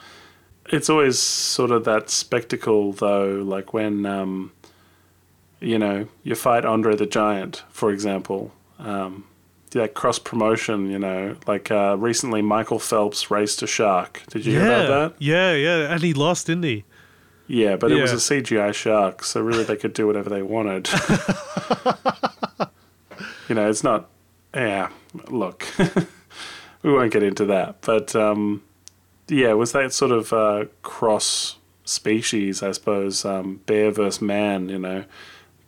It's 0.72 0.90
always 0.90 1.20
sort 1.20 1.72
of 1.72 1.84
that 1.86 2.10
spectacle, 2.10 2.94
though, 2.94 3.44
like 3.46 3.74
when, 3.74 4.06
um, 4.06 4.54
you 5.60 5.78
know, 5.78 6.08
you 6.24 6.36
fight 6.36 6.66
Andre 6.66 6.96
the 6.96 7.06
Giant, 7.06 7.64
for 7.70 7.92
example. 7.92 8.52
Um, 8.80 9.26
that 9.72 9.94
cross 9.94 10.20
promotion, 10.20 10.90
you 10.90 11.00
know, 11.00 11.36
like 11.48 11.72
uh, 11.72 11.96
recently 11.98 12.42
Michael 12.42 12.80
Phelps 12.80 13.32
raced 13.32 13.62
a 13.64 13.68
shark. 13.68 14.22
Did 14.30 14.46
you 14.46 14.54
hear 14.54 14.66
about 14.66 14.88
that? 14.88 15.22
Yeah, 15.22 15.54
yeah, 15.54 15.94
and 15.94 16.02
he 16.02 16.14
lost, 16.14 16.48
didn't 16.48 16.64
he? 16.64 16.84
Yeah, 17.48 17.76
but 17.76 17.92
it 17.92 18.02
was 18.02 18.14
a 18.14 18.16
CGI 18.16 18.74
shark, 18.74 19.24
so 19.24 19.42
really 19.42 19.64
they 19.64 19.76
could 19.76 19.94
do 19.94 20.08
whatever 20.08 20.30
they 20.30 20.42
wanted. 20.42 20.90
you 23.50 23.56
know, 23.56 23.70
it's 23.70 23.84
not. 23.84 24.10
Yeah, 24.54 24.90
look, 25.30 25.66
we 26.82 26.94
won't 26.94 27.12
get 27.12 27.24
into 27.24 27.46
that, 27.46 27.82
but 27.82 28.16
um, 28.16 28.64
yeah, 29.32 29.50
it 29.50 29.58
was 29.58 29.72
that 29.72 29.94
sort 29.94 30.12
of 30.12 30.32
uh, 30.34 30.66
cross 30.84 31.58
species, 31.86 32.62
I 32.64 32.72
suppose, 32.72 33.26
um, 33.26 33.62
bear 33.66 33.92
versus 33.92 34.22
man. 34.22 34.70
You 34.70 34.80
know, 34.80 35.04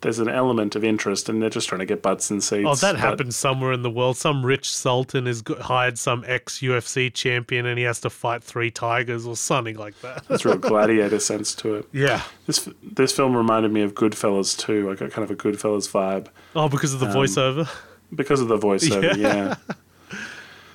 there's 0.01 0.19
an 0.19 0.29
element 0.29 0.75
of 0.75 0.83
interest, 0.83 1.29
and 1.29 1.41
they're 1.41 1.49
just 1.49 1.69
trying 1.69 1.79
to 1.79 1.85
get 1.85 2.01
butts 2.01 2.29
and 2.29 2.43
seats. 2.43 2.65
Oh, 2.67 2.75
that 2.75 2.93
but- 2.93 2.99
happens 2.99 3.35
somewhere 3.35 3.71
in 3.73 3.81
the 3.81 3.89
world. 3.89 4.17
Some 4.17 4.45
rich 4.45 4.73
sultan 4.75 5.25
has 5.25 5.41
hired 5.61 5.97
some 5.97 6.23
ex 6.27 6.59
UFC 6.59 7.13
champion, 7.13 7.65
and 7.65 7.77
he 7.79 7.85
has 7.85 7.99
to 8.01 8.09
fight 8.09 8.43
three 8.43 8.69
tigers 8.69 9.25
or 9.25 9.35
something 9.35 9.77
like 9.77 9.99
that. 10.01 10.27
There's 10.27 10.45
real 10.45 10.57
gladiator 10.71 11.19
sense 11.19 11.55
to 11.55 11.75
it. 11.75 11.87
yeah. 11.91 12.21
This 12.47 12.67
this 12.83 13.11
film 13.13 13.35
reminded 13.35 13.71
me 13.71 13.81
of 13.81 13.93
Goodfellas 13.93 14.57
too. 14.57 14.91
I 14.91 14.95
got 14.95 15.11
kind 15.11 15.23
of 15.23 15.31
a 15.31 15.35
Goodfellas 15.35 15.89
vibe 15.89 16.27
Oh, 16.55 16.67
because 16.69 16.93
of 16.93 16.99
the 16.99 17.07
voiceover. 17.07 17.69
because 18.13 18.41
of 18.41 18.47
the 18.49 18.57
voiceover. 18.57 19.15
Yeah. 19.17 19.55
yeah. 19.57 19.75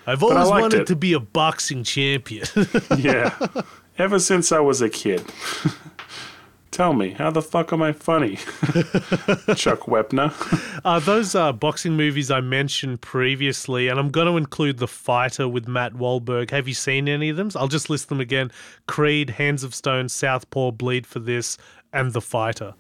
I've 0.09 0.23
always 0.23 0.49
wanted 0.49 0.81
it. 0.81 0.87
to 0.87 0.97
be 0.97 1.13
a 1.13 1.21
boxing 1.21 1.85
champion. 1.85 2.47
Yeah. 2.97 3.37
Ever 3.99 4.19
since 4.19 4.53
I 4.53 4.61
was 4.61 4.81
a 4.81 4.89
kid. 4.89 5.23
Tell 6.71 6.93
me, 6.93 7.11
how 7.11 7.31
the 7.31 7.43
fuck 7.43 7.73
am 7.73 7.83
I 7.83 7.93
funny? 7.93 8.37
Chuck 9.57 9.81
Wepner. 9.87 10.33
uh, 10.85 11.01
those 11.01 11.35
uh, 11.35 11.53
boxing 11.53 11.97
movies 11.97 12.31
I 12.31 12.41
mentioned 12.41 13.01
previously, 13.01 13.89
and 13.89 13.99
I'm 13.99 14.11
going 14.11 14.29
to 14.29 14.37
include 14.37 14.79
The 14.79 14.87
Fighter 14.87 15.49
with 15.49 15.67
Matt 15.67 15.95
Wahlberg. 15.95 16.51
Have 16.51 16.69
you 16.69 16.75
seen 16.75 17.09
any 17.09 17.29
of 17.31 17.37
them? 17.37 17.51
I'll 17.57 17.69
just 17.69 17.91
list 17.91 18.09
them 18.09 18.21
again 18.21 18.51
Creed, 18.87 19.31
Hands 19.31 19.63
of 19.65 19.75
Stone, 19.75 20.09
Southpaw, 20.09 20.71
Bleed 20.71 21.07
for 21.07 21.19
This, 21.19 21.59
and 21.93 22.13
The 22.13 22.21
Fighter. 22.21 22.75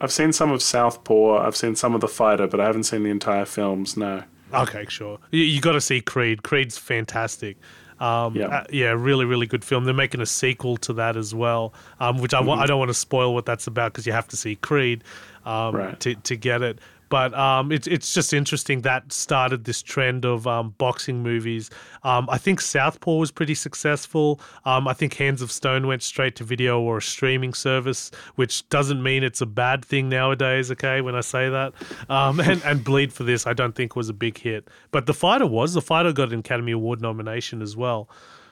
I've 0.00 0.12
seen 0.12 0.32
some 0.32 0.50
of 0.50 0.60
Southpaw, 0.62 1.46
I've 1.46 1.56
seen 1.56 1.76
some 1.76 1.94
of 1.94 2.00
The 2.00 2.08
Fighter, 2.08 2.46
but 2.48 2.60
I 2.60 2.66
haven't 2.66 2.84
seen 2.84 3.04
the 3.04 3.10
entire 3.10 3.44
films, 3.44 3.96
no. 3.96 4.24
Okay, 4.52 4.86
sure. 4.88 5.18
You, 5.30 5.42
you 5.42 5.60
got 5.60 5.72
to 5.72 5.80
see 5.80 6.00
Creed. 6.00 6.42
Creed's 6.42 6.78
fantastic. 6.78 7.56
Um, 8.00 8.36
Yeah. 8.36 8.46
uh, 8.46 8.64
yeah, 8.70 8.90
really, 8.96 9.24
really 9.24 9.46
good 9.46 9.64
film. 9.64 9.84
They're 9.84 9.92
making 9.94 10.20
a 10.20 10.26
sequel 10.26 10.76
to 10.78 10.92
that 10.94 11.16
as 11.16 11.34
well, 11.34 11.74
um, 12.00 12.18
which 12.18 12.32
I, 12.32 12.40
wa- 12.40 12.54
I 12.54 12.66
don't 12.66 12.78
want 12.78 12.90
to 12.90 12.94
spoil 12.94 13.34
what 13.34 13.44
that's 13.44 13.66
about 13.66 13.92
because 13.92 14.06
you 14.06 14.12
have 14.12 14.28
to 14.28 14.36
see 14.36 14.54
Creed 14.56 15.02
um, 15.44 15.74
Right. 15.74 15.98
to 16.00 16.14
to 16.14 16.36
get 16.36 16.62
it. 16.62 16.78
But 17.08 17.34
um, 17.34 17.72
it's 17.72 17.86
it's 17.86 18.12
just 18.12 18.32
interesting 18.32 18.82
that 18.82 19.12
started 19.12 19.64
this 19.64 19.82
trend 19.82 20.24
of 20.24 20.46
um, 20.46 20.74
boxing 20.78 21.22
movies. 21.22 21.70
Um, 22.02 22.28
I 22.30 22.38
think 22.38 22.60
Southpaw 22.60 23.16
was 23.16 23.30
pretty 23.30 23.54
successful. 23.54 24.40
Um, 24.64 24.86
I 24.86 24.92
think 24.92 25.14
Hands 25.14 25.40
of 25.40 25.50
Stone 25.50 25.86
went 25.86 26.02
straight 26.02 26.36
to 26.36 26.44
video 26.44 26.80
or 26.80 26.98
a 26.98 27.02
streaming 27.02 27.54
service, 27.54 28.10
which 28.34 28.68
doesn't 28.68 29.02
mean 29.02 29.22
it's 29.22 29.40
a 29.40 29.46
bad 29.46 29.84
thing 29.84 30.08
nowadays. 30.08 30.70
Okay, 30.70 31.00
when 31.00 31.14
I 31.14 31.20
say 31.20 31.48
that, 31.48 31.72
um, 32.08 32.40
and 32.48 32.62
and 32.64 32.84
Bleed 32.84 33.12
for 33.12 33.24
this, 33.24 33.46
I 33.46 33.52
don't 33.52 33.74
think 33.74 33.96
was 33.96 34.08
a 34.08 34.14
big 34.14 34.38
hit, 34.38 34.68
but 34.90 35.06
The 35.06 35.14
Fighter 35.14 35.46
was. 35.46 35.74
The 35.74 35.82
Fighter 35.82 36.12
got 36.12 36.32
an 36.32 36.40
Academy 36.40 36.72
Award 36.72 37.00
nomination 37.00 37.62
as 37.62 37.76
well. 37.76 38.08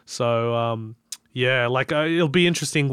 So 0.07 0.55
um, 0.55 0.97
yeah, 1.37 1.67
like 1.67 1.93
uh, 1.93 2.07
it'll 2.07 2.29
be 2.29 2.47
interesting. 2.47 2.89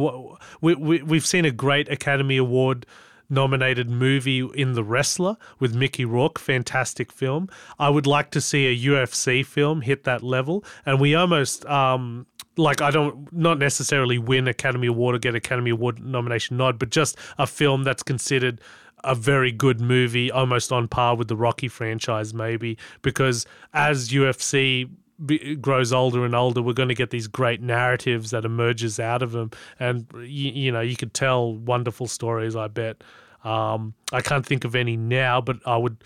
We, 0.59 0.75
we 0.75 1.01
we've 1.01 1.25
seen 1.25 1.45
a 1.45 1.51
great 1.51 1.89
Academy 1.89 2.35
Award 2.35 2.85
nominated 3.33 3.89
movie 3.89 4.47
in 4.53 4.73
The 4.73 4.83
Wrestler 4.83 5.35
with 5.59 5.75
Mickey 5.75 6.05
Rourke, 6.05 6.39
fantastic 6.39 7.11
film. 7.11 7.49
I 7.79 7.89
would 7.89 8.07
like 8.07 8.31
to 8.31 8.41
see 8.41 8.67
a 8.67 8.87
UFC 8.87 9.45
film 9.45 9.81
hit 9.81 10.03
that 10.05 10.23
level, 10.23 10.63
and 10.85 11.01
we 11.01 11.15
almost 11.15 11.65
um 11.65 12.25
like 12.55 12.81
I 12.81 12.91
don't 12.91 13.31
not 13.33 13.57
necessarily 13.57 14.17
win 14.17 14.47
Academy 14.47 14.87
Award 14.87 15.15
or 15.15 15.19
get 15.19 15.35
Academy 15.35 15.71
Award 15.71 15.99
nomination 15.99 16.57
nod, 16.57 16.79
but 16.79 16.89
just 16.89 17.17
a 17.37 17.47
film 17.47 17.83
that's 17.83 18.03
considered 18.03 18.61
a 19.03 19.15
very 19.15 19.51
good 19.51 19.81
movie, 19.81 20.31
almost 20.31 20.71
on 20.71 20.87
par 20.87 21.15
with 21.15 21.27
the 21.27 21.35
Rocky 21.35 21.67
franchise, 21.67 22.33
maybe 22.33 22.77
because 23.01 23.45
as 23.73 24.09
UFC 24.09 24.89
be, 25.23 25.55
grows 25.55 25.91
older 25.93 26.25
and 26.25 26.35
older, 26.35 26.61
we're 26.61 26.73
going 26.73 26.89
to 26.89 26.95
get 26.95 27.09
these 27.09 27.27
great 27.27 27.61
narratives 27.61 28.31
that 28.31 28.45
emerges 28.45 28.99
out 28.99 29.21
of 29.21 29.31
them, 29.31 29.51
and 29.79 30.05
you, 30.15 30.51
you 30.51 30.71
know 30.71 30.81
you 30.81 30.95
could 30.95 31.13
tell 31.13 31.53
wonderful 31.53 32.07
stories. 32.07 32.55
I 32.55 32.67
bet. 32.67 33.03
Um, 33.43 33.93
I 34.13 34.21
can't 34.21 34.45
think 34.45 34.63
of 34.63 34.73
any 34.73 34.95
now, 34.95 35.41
but 35.41 35.57
I 35.65 35.75
would, 35.75 35.97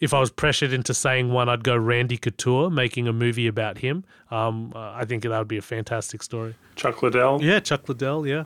if 0.00 0.14
I 0.14 0.20
was 0.20 0.30
pressured 0.30 0.72
into 0.72 0.94
saying 0.94 1.30
one, 1.30 1.48
I'd 1.48 1.62
go 1.62 1.76
Randy 1.76 2.16
Couture 2.16 2.70
making 2.70 3.06
a 3.06 3.12
movie 3.12 3.46
about 3.46 3.78
him. 3.78 4.04
Um, 4.30 4.72
I 4.74 5.04
think 5.04 5.24
that 5.24 5.38
would 5.38 5.48
be 5.48 5.58
a 5.58 5.62
fantastic 5.62 6.22
story. 6.22 6.54
Chuck 6.76 7.02
Liddell. 7.02 7.42
Yeah, 7.42 7.60
Chuck 7.60 7.86
Liddell. 7.88 8.26
Yeah. 8.26 8.44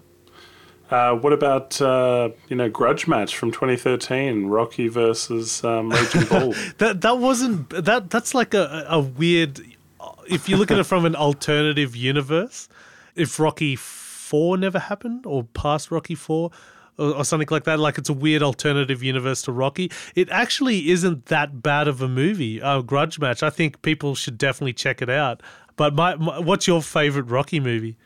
Uh, 0.91 1.15
what 1.15 1.33
about 1.33 1.81
uh, 1.81 2.29
you 2.49 2.57
know 2.57 2.69
Grudge 2.69 3.07
match 3.07 3.37
from 3.37 3.51
2013, 3.51 4.47
Rocky 4.47 4.89
versus 4.89 5.65
um, 5.65 5.91
Raging 5.91 6.25
Bull? 6.25 6.55
That 6.79 7.01
that 7.01 7.19
wasn't 7.19 7.71
that. 7.71 8.11
That's 8.11 8.35
like 8.35 8.53
a 8.55 8.87
a 8.89 9.01
weird. 9.01 9.61
If 10.29 10.49
you 10.49 10.57
look 10.57 10.71
at 10.71 10.79
it 10.79 10.85
from 10.85 11.05
an 11.05 11.17
alternative 11.17 11.95
universe, 11.97 12.69
if 13.15 13.39
Rocky 13.39 13.77
Four 13.77 14.57
never 14.57 14.79
happened 14.79 15.27
or 15.27 15.45
past 15.45 15.91
Rocky 15.91 16.15
Four. 16.15 16.51
Or, 16.97 17.17
or 17.17 17.25
something 17.25 17.49
like 17.51 17.65
that, 17.65 17.81
like 17.81 17.99
it's 17.99 18.09
a 18.09 18.13
weird 18.13 18.41
alternative 18.41 19.03
universe 19.03 19.43
to 19.43 19.53
Rocky. 19.53 19.91
It 20.15 20.31
actually 20.31 20.91
isn't 20.91 21.27
that 21.27 21.61
bad 21.61 21.89
of 21.89 22.01
a 22.01 22.07
movie. 22.07 22.63
Uh, 22.63 22.83
Grudge 22.83 23.19
Match. 23.19 23.43
I 23.43 23.51
think 23.51 23.83
people 23.83 24.15
should 24.15 24.39
definitely 24.39 24.75
check 24.75 25.03
it 25.03 25.11
out. 25.11 25.43
But 25.75 25.97
my, 25.97 26.15
my 26.15 26.39
what's 26.39 26.69
your 26.69 26.83
favorite 26.83 27.25
Rocky 27.25 27.59
movie? 27.59 27.97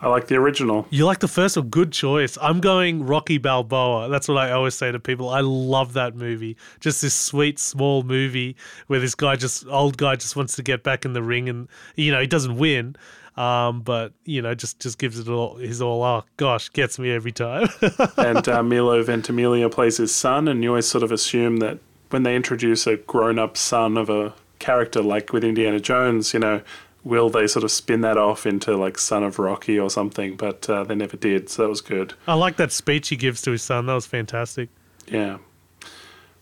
I 0.00 0.08
like 0.08 0.28
the 0.28 0.36
original. 0.36 0.86
You 0.90 1.06
like 1.06 1.18
the 1.18 1.28
first 1.28 1.56
one? 1.56 1.68
Good 1.68 1.92
choice. 1.92 2.38
I'm 2.40 2.60
going 2.60 3.04
Rocky 3.04 3.38
Balboa. 3.38 4.08
That's 4.08 4.28
what 4.28 4.38
I 4.38 4.52
always 4.52 4.74
say 4.74 4.92
to 4.92 5.00
people. 5.00 5.28
I 5.28 5.40
love 5.40 5.94
that 5.94 6.14
movie. 6.14 6.56
Just 6.78 7.02
this 7.02 7.14
sweet 7.14 7.58
small 7.58 8.04
movie 8.04 8.56
where 8.86 9.00
this 9.00 9.14
guy 9.14 9.34
just 9.36 9.66
old 9.66 9.96
guy 9.96 10.14
just 10.14 10.36
wants 10.36 10.54
to 10.56 10.62
get 10.62 10.84
back 10.84 11.04
in 11.04 11.14
the 11.14 11.22
ring 11.22 11.48
and 11.48 11.68
you 11.96 12.12
know 12.12 12.20
he 12.20 12.28
doesn't 12.28 12.56
win, 12.56 12.94
um, 13.36 13.80
but 13.80 14.12
you 14.24 14.40
know 14.40 14.54
just 14.54 14.78
just 14.78 14.98
gives 14.98 15.18
it 15.18 15.28
all 15.28 15.56
his 15.56 15.82
all. 15.82 16.02
Oh 16.04 16.24
gosh, 16.36 16.70
gets 16.70 16.98
me 16.98 17.10
every 17.10 17.32
time. 17.32 17.68
and 18.16 18.48
uh, 18.48 18.62
Milo 18.62 19.02
Ventimiglia 19.02 19.68
plays 19.68 19.96
his 19.96 20.14
son, 20.14 20.46
and 20.46 20.62
you 20.62 20.70
always 20.70 20.86
sort 20.86 21.02
of 21.02 21.10
assume 21.10 21.56
that 21.56 21.78
when 22.10 22.22
they 22.22 22.36
introduce 22.36 22.86
a 22.86 22.96
grown-up 22.96 23.56
son 23.56 23.98
of 23.98 24.08
a 24.08 24.32
character 24.58 25.02
like 25.02 25.32
with 25.32 25.44
Indiana 25.44 25.80
Jones, 25.80 26.32
you 26.32 26.40
know, 26.40 26.62
will 27.04 27.30
they 27.30 27.46
sort 27.46 27.64
of 27.64 27.70
spin 27.70 28.00
that 28.02 28.16
off 28.16 28.46
into 28.46 28.76
like 28.76 28.98
Son 28.98 29.22
of 29.22 29.38
Rocky 29.38 29.78
or 29.78 29.90
something? 29.90 30.36
But 30.36 30.68
uh, 30.68 30.84
they 30.84 30.94
never 30.94 31.16
did, 31.16 31.48
so 31.48 31.62
that 31.62 31.68
was 31.68 31.80
good. 31.80 32.14
I 32.26 32.34
like 32.34 32.56
that 32.56 32.72
speech 32.72 33.08
he 33.08 33.16
gives 33.16 33.42
to 33.42 33.52
his 33.52 33.62
son. 33.62 33.86
That 33.86 33.94
was 33.94 34.06
fantastic. 34.06 34.68
Yeah. 35.06 35.38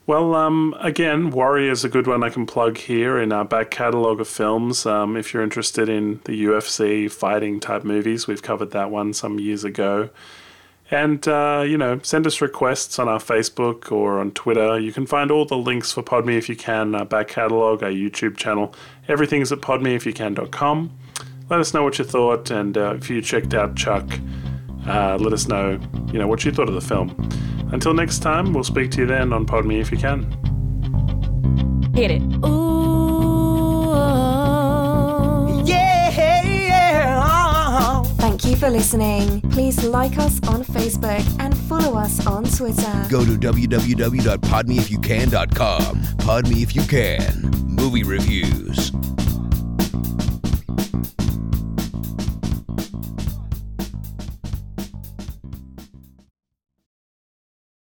Well, 0.07 0.37
um, 0.37 0.77
again, 0.79 1.31
Warrior 1.31 1.73
is 1.73 1.85
a 1.85 1.89
good 1.89 2.07
one 2.07 2.23
I 2.23 2.31
can 2.31 2.47
plug 2.47 2.79
here 2.79 3.19
in 3.19 3.33
our 3.33 3.45
back 3.45 3.73
catalogue 3.73 4.21
of 4.21 4.29
films. 4.29 4.87
Um, 4.87 5.17
if 5.17 5.35
you're 5.35 5.43
interested 5.43 5.89
in 5.89 6.21
the 6.25 6.45
UFC 6.45 7.11
fighting 7.11 7.59
type 7.59 7.83
movies, 7.83 8.29
we've 8.29 8.43
covered 8.43 8.71
that 8.71 8.93
one 8.93 9.13
some 9.13 9.41
years 9.41 9.65
ago. 9.65 10.11
And, 10.91 11.27
uh, 11.27 11.65
you 11.67 11.77
know, 11.77 11.99
send 12.03 12.27
us 12.27 12.41
requests 12.41 12.99
on 12.99 13.09
our 13.09 13.19
Facebook 13.19 13.91
or 13.91 14.21
on 14.21 14.31
Twitter. 14.33 14.79
You 14.79 14.93
can 14.93 15.05
find 15.05 15.31
all 15.31 15.45
the 15.45 15.57
links 15.57 15.93
for 15.93 16.03
Podme 16.03 16.37
if 16.39 16.49
you 16.49 16.55
can, 16.55 16.95
our 16.95 17.05
back 17.05 17.29
catalogue, 17.29 17.83
our 17.83 17.91
YouTube 17.91 18.37
channel. 18.37 18.73
Everything's 19.09 19.51
at 19.51 19.61
podmeifyoucan.com. 19.61 20.99
Let 21.49 21.61
us 21.61 21.75
know 21.75 21.83
what 21.83 21.99
you 21.99 22.05
thought, 22.05 22.51
and 22.51 22.77
uh, 22.77 22.95
if 22.95 23.09
you 23.09 23.21
checked 23.23 23.55
out 23.55 23.77
Chuck, 23.77 24.05
uh, 24.87 25.17
let 25.21 25.33
us 25.33 25.49
know, 25.49 25.79
you 26.13 26.19
know, 26.19 26.27
what 26.27 26.45
you 26.45 26.53
thought 26.53 26.69
of 26.69 26.75
the 26.75 26.81
film. 26.81 27.11
Until 27.73 27.95
next 27.95 28.21
time, 28.21 28.53
we'll 28.53 28.65
speak 28.65 28.91
to 28.93 29.01
you 29.01 29.07
then 29.07 29.33
on 29.33 29.47
Podme 29.47 29.81
if 29.81 29.91
you 29.91 29.99
can. 29.99 30.23
Hit 31.95 32.11
it. 32.11 32.23
Ooh, 32.45 32.76
for 38.57 38.71
listening. 38.71 39.41
Please 39.51 39.85
like 39.85 40.19
us 40.19 40.41
on 40.49 40.65
Facebook 40.65 41.23
and 41.39 41.57
follow 41.57 41.97
us 41.99 42.27
on 42.27 42.45
Twitter. 42.45 43.07
Go 43.11 43.23
to 43.25 43.33
www.podmeifyoucan.com. 43.33 46.03
Pod 46.19 46.49
Me 46.49 46.63
If 46.63 46.75
You 46.75 46.83
Can. 46.83 47.51
Movie 47.67 48.03
reviews. 48.03 48.91